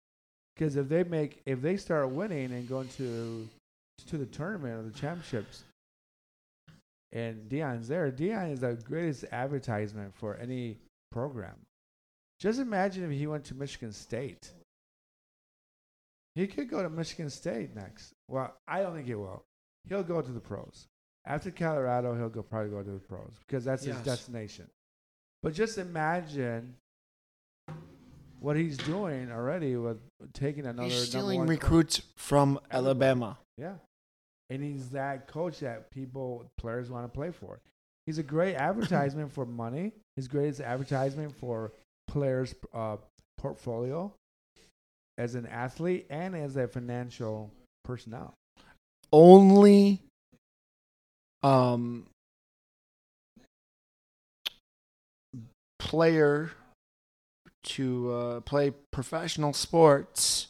Because 0.55 0.75
if 0.75 0.89
they 0.89 1.03
make, 1.03 1.41
if 1.45 1.61
they 1.61 1.77
start 1.77 2.09
winning 2.09 2.51
and 2.51 2.67
going 2.67 2.89
to 2.97 3.47
to 4.07 4.17
the 4.17 4.25
tournament 4.25 4.79
or 4.79 4.83
the 4.83 4.97
championships, 4.97 5.63
and 7.11 7.49
Deion's 7.49 7.87
there, 7.87 8.11
Deion 8.11 8.53
is 8.53 8.59
the 8.59 8.75
greatest 8.75 9.25
advertisement 9.31 10.13
for 10.15 10.37
any 10.37 10.77
program. 11.11 11.55
Just 12.39 12.59
imagine 12.59 13.03
if 13.03 13.11
he 13.11 13.27
went 13.27 13.43
to 13.45 13.55
Michigan 13.55 13.91
State. 13.91 14.51
He 16.39 16.47
could 16.47 16.69
go 16.69 16.81
to 16.81 16.89
Michigan 16.89 17.29
State 17.29 17.75
next. 17.75 18.13
Well, 18.29 18.55
I 18.65 18.81
don't 18.81 18.95
think 18.95 19.07
he 19.07 19.15
will. 19.15 19.43
He'll 19.89 20.03
go 20.03 20.21
to 20.21 20.31
the 20.31 20.39
pros. 20.39 20.87
After 21.25 21.51
Colorado, 21.51 22.15
he'll 22.15 22.29
go 22.29 22.43
probably 22.43 22.69
go 22.69 22.81
to 22.81 22.91
the 22.91 22.99
pros 22.99 23.33
because 23.45 23.65
that's 23.65 23.83
his 23.83 23.97
destination. 23.97 24.69
But 25.43 25.53
just 25.53 25.77
imagine 25.77 26.75
what 28.39 28.55
he's 28.55 28.77
doing 28.77 29.29
already 29.33 29.75
with 29.75 29.97
taking 30.31 30.65
another. 30.65 30.87
He's 30.87 31.09
stealing 31.09 31.45
recruits 31.45 32.01
from 32.15 32.57
Alabama. 32.71 33.37
Yeah, 33.57 33.75
and 34.49 34.63
he's 34.63 34.91
that 34.91 35.27
coach 35.27 35.59
that 35.59 35.91
people 35.91 36.49
players 36.57 36.89
want 36.89 37.03
to 37.03 37.09
play 37.09 37.31
for. 37.31 37.59
He's 38.05 38.17
a 38.17 38.23
great 38.23 38.55
advertisement 38.69 39.33
for 39.33 39.45
money. 39.45 39.91
His 40.15 40.29
greatest 40.29 40.61
advertisement 40.61 41.35
for 41.35 41.73
players' 42.07 42.55
uh, 42.73 42.95
portfolio 43.37 44.13
as 45.20 45.36
an 45.36 45.45
athlete 45.45 46.07
and 46.09 46.36
as 46.36 46.55
a 46.55 46.67
financial 46.67 47.51
personnel. 47.84 48.34
Only 49.11 50.01
um 51.43 52.05
player 55.78 56.51
to 57.63 58.11
uh, 58.13 58.39
play 58.41 58.72
professional 58.91 59.53
sports 59.53 60.47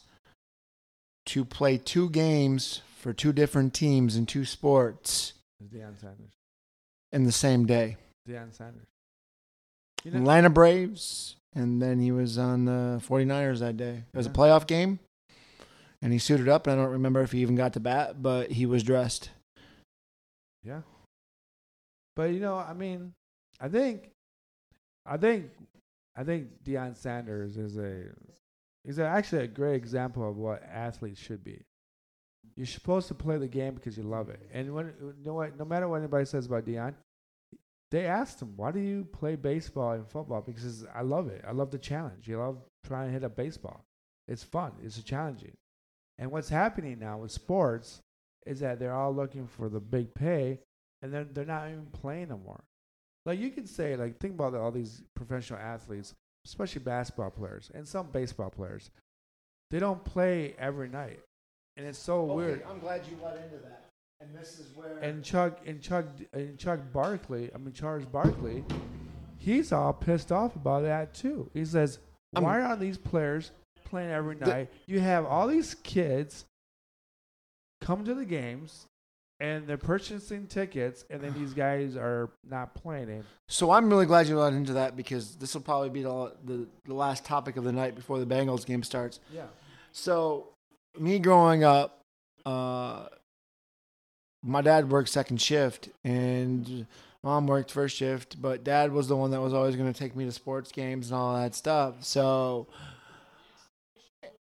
to 1.26 1.44
play 1.44 1.76
two 1.78 2.08
games 2.10 2.82
for 2.98 3.12
two 3.12 3.32
different 3.32 3.72
teams 3.74 4.16
in 4.16 4.26
two 4.26 4.44
sports 4.44 5.32
Is 5.62 5.68
Deion 5.68 5.98
Sanders. 6.00 6.32
in 7.12 7.24
the 7.24 7.32
same 7.32 7.66
day. 7.66 7.96
Deion 8.28 8.54
Sanders. 8.54 8.86
You 10.04 10.12
know, 10.12 10.18
Atlanta 10.18 10.50
Braves, 10.50 11.36
and 11.54 11.80
then 11.80 11.98
he 11.98 12.12
was 12.12 12.38
on 12.38 12.64
the 12.64 13.02
49ers 13.06 13.60
that 13.60 13.76
day. 13.76 14.04
It 14.12 14.16
was 14.16 14.26
a 14.26 14.30
playoff 14.30 14.66
game, 14.66 15.00
and 16.02 16.12
he 16.12 16.18
suited 16.18 16.48
up, 16.48 16.66
and 16.66 16.78
I 16.78 16.82
don't 16.82 16.92
remember 16.92 17.20
if 17.22 17.32
he 17.32 17.40
even 17.40 17.56
got 17.56 17.72
to 17.74 17.80
bat, 17.80 18.22
but 18.22 18.52
he 18.52 18.66
was 18.66 18.82
dressed. 18.82 19.30
Yeah. 20.62 20.82
But 22.16 22.30
you 22.30 22.40
know, 22.40 22.56
I 22.56 22.72
mean, 22.72 23.12
I 23.60 23.68
think, 23.68 24.10
I 25.06 25.16
think, 25.16 25.50
I 26.16 26.24
think 26.24 26.48
Deion 26.64 26.96
Sanders 26.96 27.56
is 27.56 27.76
a, 27.78 28.04
he's 28.84 28.98
a, 28.98 29.06
actually 29.06 29.44
a 29.44 29.48
great 29.48 29.76
example 29.76 30.28
of 30.28 30.36
what 30.36 30.62
athletes 30.62 31.20
should 31.20 31.42
be. 31.42 31.62
You're 32.56 32.66
supposed 32.66 33.08
to 33.08 33.14
play 33.14 33.38
the 33.38 33.48
game 33.48 33.74
because 33.74 33.96
you 33.96 34.02
love 34.02 34.28
it. 34.28 34.40
And 34.52 34.74
when, 34.74 34.92
you 35.00 35.14
know 35.24 35.34
what, 35.34 35.58
no 35.58 35.64
matter 35.64 35.88
what 35.88 35.98
anybody 35.98 36.24
says 36.24 36.46
about 36.46 36.66
Deion, 36.66 36.94
they 37.90 38.06
asked 38.06 38.40
him, 38.40 38.56
"Why 38.56 38.70
do 38.70 38.80
you 38.80 39.04
play 39.04 39.36
baseball 39.36 39.92
and 39.92 40.06
football?" 40.06 40.42
Because 40.42 40.62
says, 40.62 40.86
I 40.94 41.02
love 41.02 41.28
it. 41.28 41.44
I 41.46 41.52
love 41.52 41.70
the 41.70 41.78
challenge. 41.78 42.28
You 42.28 42.38
love 42.38 42.58
trying 42.84 43.08
to 43.08 43.12
hit 43.12 43.24
a 43.24 43.28
baseball. 43.28 43.84
It's 44.28 44.44
fun. 44.44 44.72
It's 44.82 45.02
challenging. 45.02 45.56
And 46.18 46.30
what's 46.30 46.48
happening 46.48 46.98
now 46.98 47.18
with 47.18 47.32
sports 47.32 48.02
is 48.46 48.60
that 48.60 48.78
they're 48.78 48.94
all 48.94 49.14
looking 49.14 49.46
for 49.46 49.68
the 49.68 49.80
big 49.80 50.14
pay, 50.14 50.60
and 51.02 51.12
then 51.12 51.30
they're 51.32 51.44
not 51.44 51.68
even 51.68 51.86
playing 51.86 52.28
no 52.28 52.38
more. 52.38 52.62
Like 53.26 53.38
you 53.38 53.50
can 53.50 53.66
say, 53.66 53.96
like 53.96 54.18
think 54.18 54.34
about 54.34 54.54
all 54.54 54.70
these 54.70 55.02
professional 55.14 55.58
athletes, 55.58 56.14
especially 56.46 56.82
basketball 56.82 57.30
players 57.30 57.70
and 57.74 57.86
some 57.86 58.10
baseball 58.10 58.50
players. 58.50 58.90
They 59.70 59.78
don't 59.78 60.04
play 60.04 60.54
every 60.58 60.88
night, 60.88 61.20
and 61.76 61.86
it's 61.86 61.98
so 61.98 62.30
oh, 62.30 62.34
weird. 62.34 62.62
I'm 62.68 62.80
glad 62.80 63.02
you 63.06 63.16
let 63.22 63.36
into 63.36 63.58
that. 63.58 63.89
And 64.20 64.34
this 64.34 64.58
is 64.58 64.74
where 64.76 64.98
And 64.98 65.24
Chuck 65.24 65.60
and 65.66 65.80
Chuck 65.80 66.06
and 66.32 66.58
Chuck 66.58 66.80
Barkley, 66.92 67.50
I 67.54 67.58
mean 67.58 67.72
Charles 67.72 68.04
Barkley, 68.04 68.64
he's 69.38 69.72
all 69.72 69.92
pissed 69.92 70.30
off 70.30 70.56
about 70.56 70.82
that 70.82 71.14
too. 71.14 71.50
He 71.54 71.64
says, 71.64 71.98
I'm- 72.34 72.44
"Why 72.44 72.60
are 72.60 72.76
these 72.76 72.98
players 72.98 73.50
playing 73.84 74.10
every 74.10 74.36
The- 74.36 74.46
night? 74.46 74.72
you 74.86 75.00
have 75.00 75.24
all 75.24 75.46
these 75.48 75.74
kids 75.74 76.44
come 77.80 78.04
to 78.04 78.14
the 78.14 78.26
games, 78.26 78.86
and 79.40 79.66
they're 79.66 79.78
purchasing 79.78 80.46
tickets, 80.46 81.06
and 81.08 81.22
then 81.22 81.32
these 81.32 81.54
guys 81.54 81.96
are 81.96 82.28
not 82.44 82.74
playing 82.74 83.08
it. 83.08 83.24
So 83.48 83.70
I'm 83.70 83.88
really 83.88 84.04
glad 84.04 84.26
you 84.28 84.34
got 84.34 84.52
into 84.52 84.74
that 84.74 84.96
because 84.96 85.36
this 85.36 85.54
will 85.54 85.62
probably 85.62 85.88
be 85.88 86.02
the, 86.02 86.36
the 86.44 86.68
the 86.84 86.94
last 86.94 87.24
topic 87.24 87.56
of 87.56 87.64
the 87.64 87.72
night 87.72 87.94
before 87.94 88.18
the 88.18 88.26
Bengals 88.26 88.66
game 88.66 88.82
starts. 88.82 89.18
Yeah. 89.32 89.46
So, 89.92 90.52
me 90.98 91.18
growing 91.18 91.64
up, 91.64 92.02
uh, 92.44 93.08
my 94.42 94.62
dad 94.62 94.90
worked 94.90 95.08
second 95.08 95.40
shift 95.40 95.88
and 96.04 96.86
mom 97.22 97.46
worked 97.46 97.70
first 97.70 97.96
shift, 97.96 98.40
but 98.40 98.64
dad 98.64 98.92
was 98.92 99.08
the 99.08 99.16
one 99.16 99.30
that 99.32 99.40
was 99.40 99.52
always 99.52 99.76
going 99.76 99.92
to 99.92 99.98
take 99.98 100.16
me 100.16 100.24
to 100.24 100.32
sports 100.32 100.72
games 100.72 101.10
and 101.10 101.18
all 101.18 101.36
that 101.36 101.54
stuff. 101.54 102.04
So, 102.04 102.66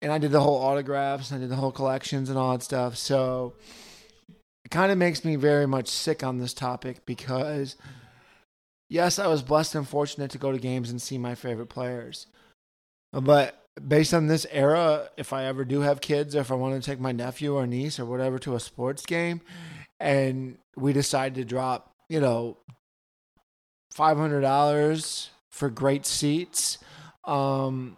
and 0.02 0.12
I 0.12 0.18
did 0.18 0.32
the 0.32 0.40
whole 0.40 0.56
autographs, 0.56 1.30
and 1.30 1.38
I 1.38 1.40
did 1.40 1.50
the 1.50 1.56
whole 1.56 1.72
collections 1.72 2.28
and 2.28 2.38
all 2.38 2.52
that 2.52 2.62
stuff. 2.62 2.96
So, 2.96 3.54
it 4.64 4.70
kind 4.70 4.90
of 4.90 4.98
makes 4.98 5.24
me 5.24 5.36
very 5.36 5.66
much 5.66 5.88
sick 5.88 6.24
on 6.24 6.38
this 6.38 6.54
topic 6.54 7.06
because, 7.06 7.76
yes, 8.88 9.18
I 9.18 9.28
was 9.28 9.42
blessed 9.42 9.74
and 9.74 9.88
fortunate 9.88 10.30
to 10.32 10.38
go 10.38 10.52
to 10.52 10.58
games 10.58 10.90
and 10.90 11.00
see 11.00 11.18
my 11.18 11.34
favorite 11.34 11.68
players. 11.68 12.26
But 13.12 13.62
based 13.86 14.12
on 14.12 14.26
this 14.26 14.46
era, 14.50 15.08
if 15.16 15.32
I 15.32 15.44
ever 15.44 15.64
do 15.64 15.80
have 15.80 16.00
kids, 16.00 16.34
or 16.34 16.40
if 16.40 16.50
I 16.50 16.54
want 16.54 16.82
to 16.82 16.90
take 16.90 17.00
my 17.00 17.12
nephew 17.12 17.54
or 17.54 17.66
niece 17.66 17.98
or 17.98 18.04
whatever 18.04 18.38
to 18.40 18.56
a 18.56 18.60
sports 18.60 19.06
game, 19.06 19.40
and 20.00 20.58
we 20.76 20.92
decide 20.92 21.34
to 21.36 21.44
drop, 21.44 21.90
you 22.08 22.20
know, 22.20 22.56
five 23.92 24.16
hundred 24.16 24.40
dollars 24.40 25.30
for 25.52 25.70
great 25.70 26.04
seats, 26.06 26.78
um, 27.24 27.96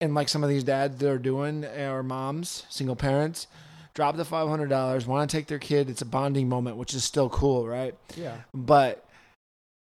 and 0.00 0.14
like 0.14 0.28
some 0.28 0.42
of 0.42 0.50
these 0.50 0.64
dads 0.64 0.98
that 0.98 1.10
are 1.10 1.18
doing, 1.18 1.64
or 1.64 2.02
moms, 2.02 2.64
single 2.68 2.96
parents, 2.96 3.46
drop 3.94 4.16
the 4.16 4.24
five 4.24 4.48
hundred 4.48 4.68
dollars, 4.68 5.06
want 5.06 5.28
to 5.30 5.36
take 5.36 5.46
their 5.46 5.58
kid. 5.58 5.88
It's 5.90 6.02
a 6.02 6.06
bonding 6.06 6.48
moment, 6.48 6.76
which 6.76 6.94
is 6.94 7.04
still 7.04 7.28
cool, 7.30 7.66
right? 7.66 7.94
Yeah. 8.16 8.36
but 8.54 9.04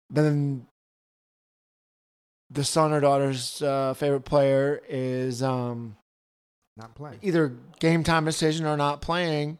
then 0.09 0.65
the 2.51 2.63
son 2.63 2.91
or 2.91 2.99
daughter's 2.99 3.61
uh, 3.61 3.93
favorite 3.93 4.25
player 4.25 4.81
is 4.89 5.43
um, 5.43 5.95
Not 6.77 6.95
playing. 6.95 7.19
either 7.21 7.53
game 7.79 8.03
time 8.03 8.25
decision 8.25 8.65
or 8.65 8.75
not 8.75 9.01
playing, 9.01 9.59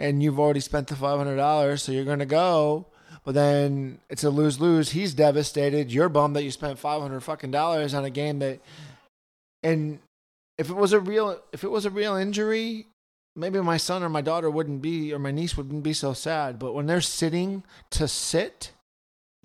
and 0.00 0.22
you've 0.22 0.40
already 0.40 0.60
spent 0.60 0.88
the 0.88 0.96
five 0.96 1.18
hundred 1.18 1.36
dollars, 1.36 1.82
so 1.82 1.92
you're 1.92 2.04
gonna 2.04 2.26
go. 2.26 2.86
But 3.24 3.34
then 3.34 3.98
it's 4.08 4.24
a 4.24 4.30
lose 4.30 4.58
lose. 4.60 4.90
He's 4.90 5.12
devastated. 5.14 5.92
You're 5.92 6.08
bummed 6.08 6.34
that 6.36 6.42
you 6.42 6.50
spent 6.50 6.78
five 6.78 7.02
hundred 7.02 7.20
fucking 7.20 7.50
dollars 7.50 7.92
on 7.94 8.04
a 8.04 8.10
game 8.10 8.38
that, 8.40 8.60
and 9.62 9.98
if 10.58 10.70
it 10.70 10.76
was 10.76 10.92
a 10.92 11.00
real 11.00 11.40
if 11.52 11.62
it 11.62 11.70
was 11.70 11.84
a 11.84 11.90
real 11.90 12.16
injury, 12.16 12.86
maybe 13.36 13.60
my 13.60 13.76
son 13.76 14.02
or 14.02 14.08
my 14.08 14.22
daughter 14.22 14.50
wouldn't 14.50 14.80
be 14.82 15.12
or 15.12 15.18
my 15.18 15.30
niece 15.30 15.56
wouldn't 15.56 15.82
be 15.82 15.92
so 15.92 16.12
sad. 16.14 16.58
But 16.58 16.72
when 16.72 16.86
they're 16.86 17.00
sitting 17.00 17.62
to 17.90 18.08
sit, 18.08 18.72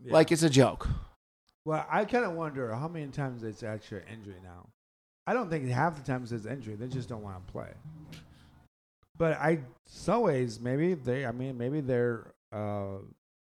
Yeah. 0.04 0.14
like 0.14 0.32
it's 0.32 0.44
a 0.44 0.50
joke. 0.50 0.88
Well, 1.66 1.86
I 1.90 2.06
kind 2.06 2.24
of 2.26 2.34
wonder 2.34 2.74
how 2.76 2.88
many 2.88 3.08
times 3.08 3.44
it's 3.44 3.64
actually 3.64 4.02
an 4.02 4.20
injury 4.20 4.40
now. 4.44 4.68
I 5.28 5.34
don't 5.34 5.50
think 5.50 5.68
half 5.68 5.98
the 5.98 6.04
times 6.04 6.32
it's 6.32 6.46
injury; 6.46 6.76
they 6.76 6.88
just 6.88 7.10
don't 7.10 7.24
want 7.24 7.46
to 7.46 7.52
play. 7.52 7.72
But 9.18 9.34
I, 9.34 9.60
some 9.86 10.22
ways, 10.22 10.60
maybe 10.60 10.94
they. 10.94 11.26
I 11.26 11.32
mean, 11.32 11.58
maybe 11.58 11.82
they're 11.82 12.34
uh, 12.52 12.98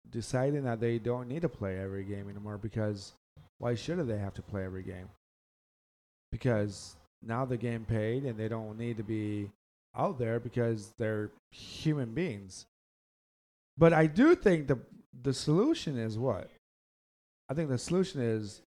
deciding 0.10 0.64
that 0.66 0.80
they 0.80 1.00
don't 1.00 1.28
need 1.28 1.42
to 1.42 1.50
play 1.50 1.80
every 1.80 2.04
game 2.04 2.30
anymore 2.30 2.58
because 2.58 3.14
why 3.58 3.76
should 3.76 4.06
they 4.08 4.18
have 4.18 4.34
to 4.36 4.42
play 4.42 4.64
every 4.64 4.84
game? 4.84 5.10
Because 6.32 6.96
now 7.22 7.46
the 7.46 7.58
game 7.58 7.86
paid 7.86 8.24
and 8.24 8.38
they 8.38 8.48
don't 8.48 8.78
need 8.78 8.98
to 8.98 9.04
be 9.04 9.50
out 9.96 10.20
there 10.20 10.40
because 10.40 10.94
they're 10.98 11.32
human 11.52 12.14
beings. 12.14 12.66
But 13.78 13.94
I 13.94 14.08
do 14.08 14.36
think 14.36 14.68
the 14.68 14.80
the 15.22 15.34
solution 15.34 15.98
is 15.98 16.18
what 16.18 16.50
I 17.50 17.54
think 17.54 17.70
the 17.70 17.78
solution 17.78 18.22
is 18.22 18.62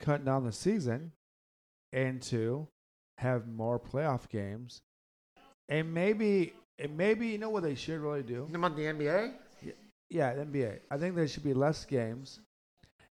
cutting 0.00 0.24
down 0.24 0.44
the 0.44 0.52
season 0.52 1.12
and 1.92 2.22
to 2.22 2.68
have 3.18 3.48
more 3.48 3.78
playoff 3.78 4.28
games. 4.28 4.80
And 5.70 5.94
maybe 5.94 6.52
and 6.78 6.96
maybe 6.96 7.28
you 7.28 7.38
know 7.38 7.50
what 7.50 7.62
they 7.62 7.74
should 7.74 8.00
really 8.00 8.22
do? 8.22 8.48
About 8.52 8.76
the 8.76 8.82
NBA? 8.82 9.32
Yeah, 10.10 10.34
the 10.34 10.44
NBA. 10.44 10.80
I 10.90 10.98
think 10.98 11.14
there 11.14 11.28
should 11.28 11.44
be 11.44 11.54
less 11.54 11.84
games. 11.84 12.40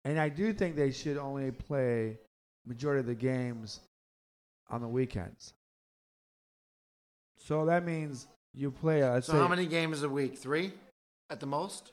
And 0.04 0.18
I 0.18 0.28
do 0.28 0.52
think 0.52 0.76
they 0.76 0.90
should 0.90 1.18
only 1.18 1.50
play 1.50 2.16
majority 2.64 3.00
of 3.00 3.06
the 3.06 3.14
games 3.14 3.80
on 4.70 4.80
the 4.80 4.88
weekends. 4.88 5.52
So 7.38 7.66
that 7.66 7.84
means 7.84 8.26
you 8.54 8.70
play 8.70 9.02
uh, 9.02 9.20
So 9.20 9.32
say 9.32 9.38
how 9.38 9.48
many 9.48 9.66
games 9.66 10.02
a 10.02 10.08
week? 10.08 10.38
Three, 10.38 10.72
at 11.28 11.40
the 11.40 11.46
most. 11.46 11.92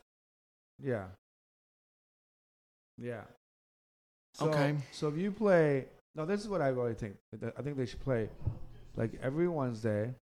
Yeah. 0.81 1.05
Yeah. 2.97 3.21
So, 4.35 4.49
Okay. 4.49 4.75
So 4.91 5.09
if 5.09 5.17
you 5.17 5.31
play, 5.31 5.85
no, 6.15 6.25
this 6.25 6.41
is 6.41 6.47
what 6.47 6.61
I 6.61 6.69
really 6.69 6.93
think. 6.93 7.15
I 7.57 7.61
think 7.61 7.77
they 7.77 7.85
should 7.85 8.03
play 8.03 8.29
like 8.95 9.19
every 9.21 9.47
Wednesday, 9.47 10.13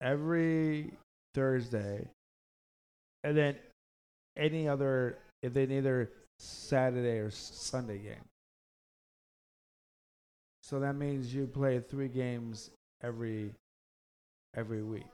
every 0.00 0.92
Thursday, 1.34 2.08
and 3.24 3.36
then 3.36 3.56
any 4.36 4.68
other 4.68 5.18
if 5.42 5.52
they 5.54 5.66
need 5.66 5.78
either 5.78 6.10
Saturday 6.38 7.18
or 7.18 7.30
Sunday 7.30 7.98
game. 7.98 8.24
So 10.62 10.80
that 10.80 10.96
means 10.96 11.32
you 11.34 11.46
play 11.46 11.78
three 11.80 12.08
games 12.08 12.70
every 13.02 13.52
every 14.54 14.82
week. 14.82 15.04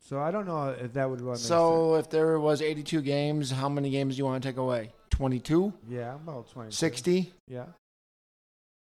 So 0.00 0.20
I 0.20 0.30
don't 0.30 0.46
know 0.46 0.68
if 0.68 0.92
that 0.92 1.10
would 1.10 1.20
make. 1.20 1.36
So 1.36 1.96
if 1.96 2.08
there 2.10 2.38
was 2.38 2.62
82 2.62 3.02
games, 3.02 3.50
how 3.50 3.68
many 3.68 3.90
games 3.90 4.14
do 4.14 4.18
you 4.18 4.24
want 4.24 4.42
to 4.42 4.48
take 4.48 4.56
away? 4.56 4.92
22? 5.10 5.72
Yeah, 5.88 6.14
about 6.14 6.48
20. 6.52 6.70
60? 6.70 7.32
Yeah. 7.48 7.64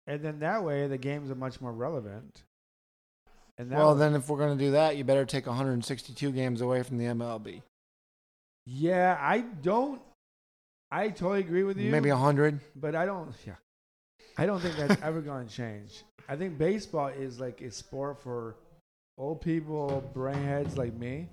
And 0.07 0.23
then 0.23 0.39
that 0.39 0.65
way 0.65 0.87
the 0.87 0.97
games 0.97 1.31
are 1.31 1.35
much 1.35 1.61
more 1.61 1.73
relevant. 1.73 2.43
Well, 3.59 3.93
way- 3.95 3.99
then 3.99 4.15
if 4.15 4.29
we're 4.29 4.39
going 4.39 4.57
to 4.57 4.65
do 4.65 4.73
that, 4.73 4.97
you 4.97 5.05
better 5.05 5.25
take 5.25 5.47
162 5.47 6.33
games 6.33 6.61
away 6.61 6.83
from 6.83 6.99
the 6.99 7.05
MLB. 7.07 7.63
yeah, 8.67 9.19
I 9.21 9.41
don't. 9.41 10.01
I 10.91 11.09
totally 11.09 11.41
agree 11.41 11.63
with 11.65 11.79
you. 11.79 11.91
Maybe 11.91 12.11
100. 12.11 12.61
but 12.77 12.95
I 12.95 13.07
don't. 13.07 13.33
Yeah, 13.47 13.55
I 14.37 14.47
don't 14.47 14.61
think 14.61 14.77
that's 14.77 15.01
ever 15.03 15.21
going 15.21 15.47
to 15.47 15.53
change. 15.55 16.03
I 16.29 16.37
think 16.37 16.59
baseball 16.59 17.09
is 17.09 17.41
like 17.41 17.61
a 17.63 17.71
sport 17.71 18.21
for 18.23 18.57
old 19.19 19.41
people, 19.41 20.03
brainheads 20.15 20.77
like 20.77 20.95
me, 20.95 21.29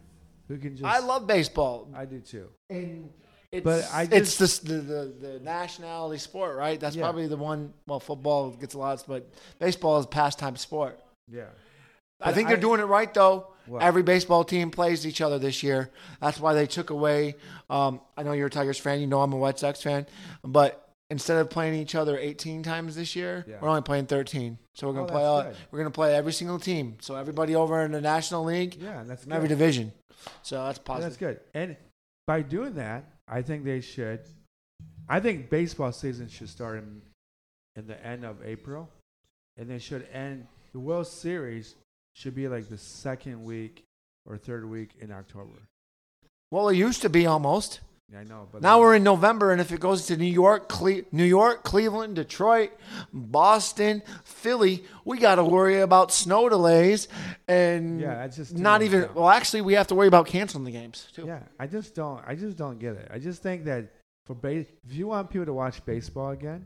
who 0.47 0.57
can 0.57 0.75
just. 0.75 0.85
I 0.85 0.99
love 0.99 1.27
baseball. 1.27 1.89
I 1.95 2.05
do 2.05 2.19
too. 2.19 2.49
And 2.69 3.09
it's, 3.51 3.63
But 3.63 3.87
I 3.91 4.07
it's 4.11 4.37
the, 4.37 4.67
the, 4.67 4.81
the, 4.81 5.13
the 5.27 5.39
nationality 5.39 6.19
sport, 6.19 6.55
right? 6.55 6.79
That's 6.79 6.95
Yeah. 6.95 7.03
probably 7.03 7.27
the 7.27 7.37
one. 7.37 7.73
Well, 7.87 7.99
football 7.99 8.51
gets 8.51 8.75
a 8.75 8.77
lot, 8.77 9.03
but 9.07 9.29
baseball 9.59 9.99
is 9.99 10.05
a 10.05 10.09
pastime 10.09 10.55
sport. 10.55 10.99
Yeah. 11.27 11.45
I 12.21 12.31
think 12.33 12.47
they're 12.47 12.57
I- 12.57 12.59
doing 12.61 12.79
it 12.79 12.85
right 12.85 13.13
though. 13.13 13.47
Every 13.79 14.01
baseball 14.01 14.43
team 14.43 14.71
plays 14.71 15.05
each 15.05 15.21
other 15.21 15.37
this 15.37 15.61
year. 15.61 15.91
That's 16.19 16.39
why 16.39 16.55
they 16.55 16.65
took 16.65 16.89
away. 16.89 17.35
Um, 17.69 18.01
I 18.17 18.23
know 18.23 18.31
you're 18.31 18.47
a 18.47 18.49
Tigers 18.49 18.79
fan. 18.79 18.99
You 18.99 19.05
know 19.05 19.21
I'm 19.21 19.31
a 19.31 19.37
White 19.37 19.59
Sox 19.59 19.79
fan. 19.83 20.07
But 20.43 20.89
instead 21.11 21.37
of 21.37 21.51
playing 21.51 21.75
each 21.75 21.93
other 21.93 22.17
18 22.17 22.63
times 22.63 22.95
this 22.95 23.15
year, 23.15 23.45
Yeah. 23.47 23.57
we're 23.61 23.69
only 23.69 23.83
playing 23.83 24.07
13. 24.07 24.57
So 24.73 24.87
we're 24.87 24.93
gonna 24.93 25.05
Oh, 25.05 25.09
play. 25.11 25.23
All, 25.23 25.53
we're 25.69 25.77
gonna 25.77 25.91
play 25.91 26.15
every 26.15 26.33
single 26.33 26.57
team. 26.57 26.97
So 26.99 27.15
everybody 27.15 27.53
over 27.53 27.79
in 27.83 27.91
the 27.91 28.01
National 28.01 28.43
League, 28.43 28.73
Yeah, 28.75 29.03
that's 29.05 29.27
every 29.29 29.47
good. 29.47 29.49
division. 29.49 29.91
So 30.41 30.63
that's 30.65 30.79
Yeah, 30.79 30.83
positive. 30.83 31.09
that's 31.11 31.17
good. 31.17 31.39
And 31.53 31.77
by 32.25 32.41
doing 32.41 32.73
that, 32.75 33.03
I 33.27 33.43
think 33.43 33.65
they 33.65 33.81
should. 33.81 34.21
I 35.07 35.19
think 35.19 35.51
baseball 35.51 35.91
season 35.91 36.27
should 36.27 36.49
start 36.49 36.79
in, 36.79 37.03
in 37.75 37.85
the 37.85 38.03
end 38.03 38.25
of 38.25 38.43
April, 38.43 38.89
and 39.57 39.69
they 39.69 39.77
should 39.79 40.07
end. 40.11 40.47
The 40.73 40.79
World 40.79 41.05
Series 41.07 41.75
should 42.13 42.35
be 42.35 42.47
like 42.47 42.67
the 42.69 42.77
second 42.77 43.43
week 43.43 43.83
or 44.25 44.37
third 44.37 44.69
week 44.69 44.91
in 44.99 45.11
October. 45.11 45.59
Well, 46.51 46.69
it 46.69 46.75
used 46.77 47.01
to 47.03 47.09
be 47.09 47.25
almost. 47.25 47.79
Yeah, 48.11 48.21
I 48.21 48.23
know, 48.23 48.47
but 48.51 48.63
Now 48.63 48.79
we're 48.79 48.95
in 48.95 49.03
November, 49.03 49.51
and 49.51 49.61
if 49.61 49.71
it 49.71 49.79
goes 49.79 50.07
to 50.07 50.17
New 50.17 50.25
York, 50.25 50.67
Cle- 50.67 51.03
New 51.11 51.23
York, 51.23 51.63
Cleveland, 51.63 52.15
Detroit, 52.15 52.71
Boston, 53.13 54.01
Philly, 54.23 54.83
we 55.05 55.19
got 55.19 55.35
to 55.35 55.43
worry 55.43 55.81
about 55.81 56.11
snow 56.11 56.49
delays 56.49 57.07
and 57.47 58.01
Yeah, 58.01 58.15
that's 58.15 58.37
just 58.37 58.57
not 58.57 58.81
even. 58.81 59.01
now. 59.01 59.11
Well, 59.13 59.29
actually, 59.29 59.61
we 59.61 59.73
have 59.75 59.85
to 59.87 59.95
worry 59.95 60.07
about 60.07 60.25
canceling 60.25 60.63
the 60.63 60.71
games 60.71 61.07
too. 61.13 61.25
Yeah, 61.27 61.43
I 61.59 61.67
just 61.67 61.93
don't. 61.93 62.23
I 62.25 62.33
just 62.33 62.57
don't 62.57 62.79
get 62.79 62.95
it. 62.95 63.07
I 63.13 63.19
just 63.19 63.43
think 63.43 63.65
that 63.65 63.93
for 64.25 64.33
base, 64.33 64.65
if 64.87 64.93
you 64.95 65.05
want 65.07 65.29
people 65.29 65.45
to 65.45 65.53
watch 65.53 65.85
baseball 65.85 66.31
again, 66.31 66.65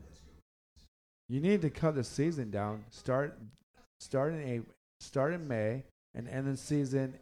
you 1.28 1.40
need 1.40 1.60
to 1.60 1.68
cut 1.68 1.94
the 1.94 2.04
season 2.04 2.50
down. 2.50 2.84
Start, 2.90 3.38
start 4.00 4.32
in 4.32 4.40
a 4.40 4.60
start 5.00 5.32
in 5.34 5.46
May 5.48 5.84
and 6.14 6.28
end 6.28 6.46
the 6.46 6.56
season, 6.56 7.14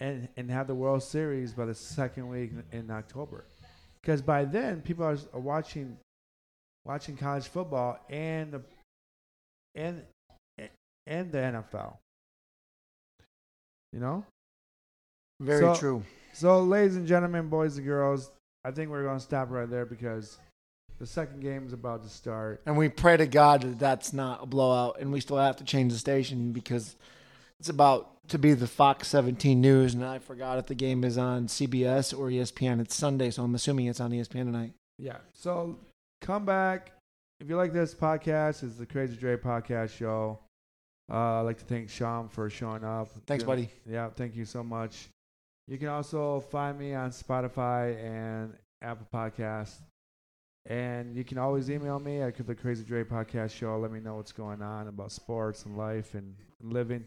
and 0.00 0.28
and 0.36 0.50
have 0.50 0.66
the 0.66 0.74
World 0.74 1.02
Series 1.02 1.52
by 1.52 1.64
the 1.66 1.74
second 1.74 2.28
week 2.28 2.52
in, 2.72 2.90
October, 2.90 3.44
because 4.02 4.22
by 4.22 4.44
then 4.44 4.80
people 4.80 5.04
are, 5.04 5.18
are 5.32 5.40
watching, 5.40 5.96
watching 6.84 7.16
college 7.16 7.46
football 7.46 7.98
and 8.08 8.52
the, 8.52 8.62
and 9.74 10.02
and 11.06 11.30
the 11.32 11.38
NFL. 11.38 11.96
You 13.92 14.00
know. 14.00 14.24
Very 15.40 15.60
So- 15.60 15.74
true. 15.74 16.02
So, 16.32 16.62
ladies 16.64 16.96
and 16.96 17.06
gentlemen, 17.06 17.48
boys 17.48 17.76
and 17.76 17.86
girls, 17.86 18.32
I 18.64 18.72
think 18.72 18.90
we're 18.90 19.04
going 19.04 19.18
to 19.18 19.22
stop 19.24 19.50
right 19.50 19.70
there 19.70 19.86
because 19.86 20.38
the 21.04 21.10
second 21.10 21.40
game 21.40 21.66
is 21.66 21.74
about 21.74 22.02
to 22.02 22.08
start. 22.08 22.62
And 22.64 22.78
we 22.78 22.88
pray 22.88 23.18
to 23.18 23.26
God 23.26 23.60
that 23.60 23.78
that's 23.78 24.14
not 24.14 24.42
a 24.42 24.46
blowout, 24.46 24.96
and 25.00 25.12
we 25.12 25.20
still 25.20 25.36
have 25.36 25.56
to 25.56 25.64
change 25.64 25.92
the 25.92 25.98
station 25.98 26.52
because 26.52 26.96
it's 27.60 27.68
about 27.68 28.26
to 28.28 28.38
be 28.38 28.54
the 28.54 28.66
Fox 28.66 29.08
17 29.08 29.60
News, 29.60 29.92
and 29.92 30.02
I 30.02 30.18
forgot 30.18 30.58
if 30.58 30.64
the 30.64 30.74
game 30.74 31.04
is 31.04 31.18
on 31.18 31.46
CBS 31.46 32.18
or 32.18 32.30
ESPN. 32.30 32.80
It's 32.80 32.94
Sunday, 32.94 33.30
so 33.30 33.42
I'm 33.42 33.54
assuming 33.54 33.84
it's 33.86 34.00
on 34.00 34.12
ESPN 34.12 34.46
tonight. 34.46 34.72
Yeah. 34.98 35.18
So, 35.34 35.78
come 36.22 36.46
back. 36.46 36.92
If 37.38 37.50
you 37.50 37.56
like 37.58 37.74
this 37.74 37.94
podcast, 37.94 38.62
it's 38.62 38.76
the 38.76 38.86
Crazy 38.86 39.14
Dre 39.14 39.36
podcast 39.36 39.90
show. 39.90 40.38
Uh, 41.12 41.40
I'd 41.40 41.42
like 41.42 41.58
to 41.58 41.66
thank 41.66 41.90
Shawn 41.90 42.30
for 42.30 42.48
showing 42.48 42.82
up. 42.82 43.10
Thanks, 43.26 43.44
buddy. 43.44 43.68
Yeah, 43.84 44.08
thank 44.08 44.36
you 44.36 44.46
so 44.46 44.62
much. 44.62 45.10
You 45.68 45.76
can 45.76 45.88
also 45.88 46.40
find 46.40 46.78
me 46.78 46.94
on 46.94 47.10
Spotify 47.10 48.02
and 48.02 48.54
Apple 48.80 49.06
Podcasts. 49.12 49.80
And 50.66 51.14
you 51.14 51.24
can 51.24 51.36
always 51.36 51.70
email 51.70 51.98
me 51.98 52.22
at 52.22 52.46
the 52.46 52.54
Crazy 52.54 52.84
Dre 52.84 53.04
Podcast 53.04 53.50
Show. 53.50 53.78
Let 53.78 53.92
me 53.92 54.00
know 54.00 54.16
what's 54.16 54.32
going 54.32 54.62
on 54.62 54.88
about 54.88 55.12
sports 55.12 55.66
and 55.66 55.76
life 55.76 56.14
and 56.14 56.34
living. 56.62 57.04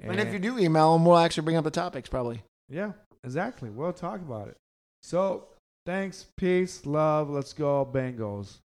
And 0.00 0.20
if 0.20 0.32
you 0.32 0.38
do 0.38 0.58
email 0.58 0.92
them, 0.92 1.04
we'll 1.04 1.18
actually 1.18 1.44
bring 1.44 1.56
up 1.56 1.64
the 1.64 1.70
topics 1.70 2.08
probably. 2.08 2.42
yeah, 2.68 2.92
exactly. 3.24 3.70
We'll 3.70 3.92
talk 3.92 4.20
about 4.20 4.48
it. 4.48 4.56
So, 5.02 5.48
thanks, 5.86 6.26
peace, 6.36 6.86
love. 6.86 7.30
Let's 7.30 7.52
go, 7.52 7.88
Bengals. 7.90 8.58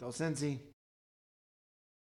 Go 0.00 0.08
Cincy. 0.08 0.58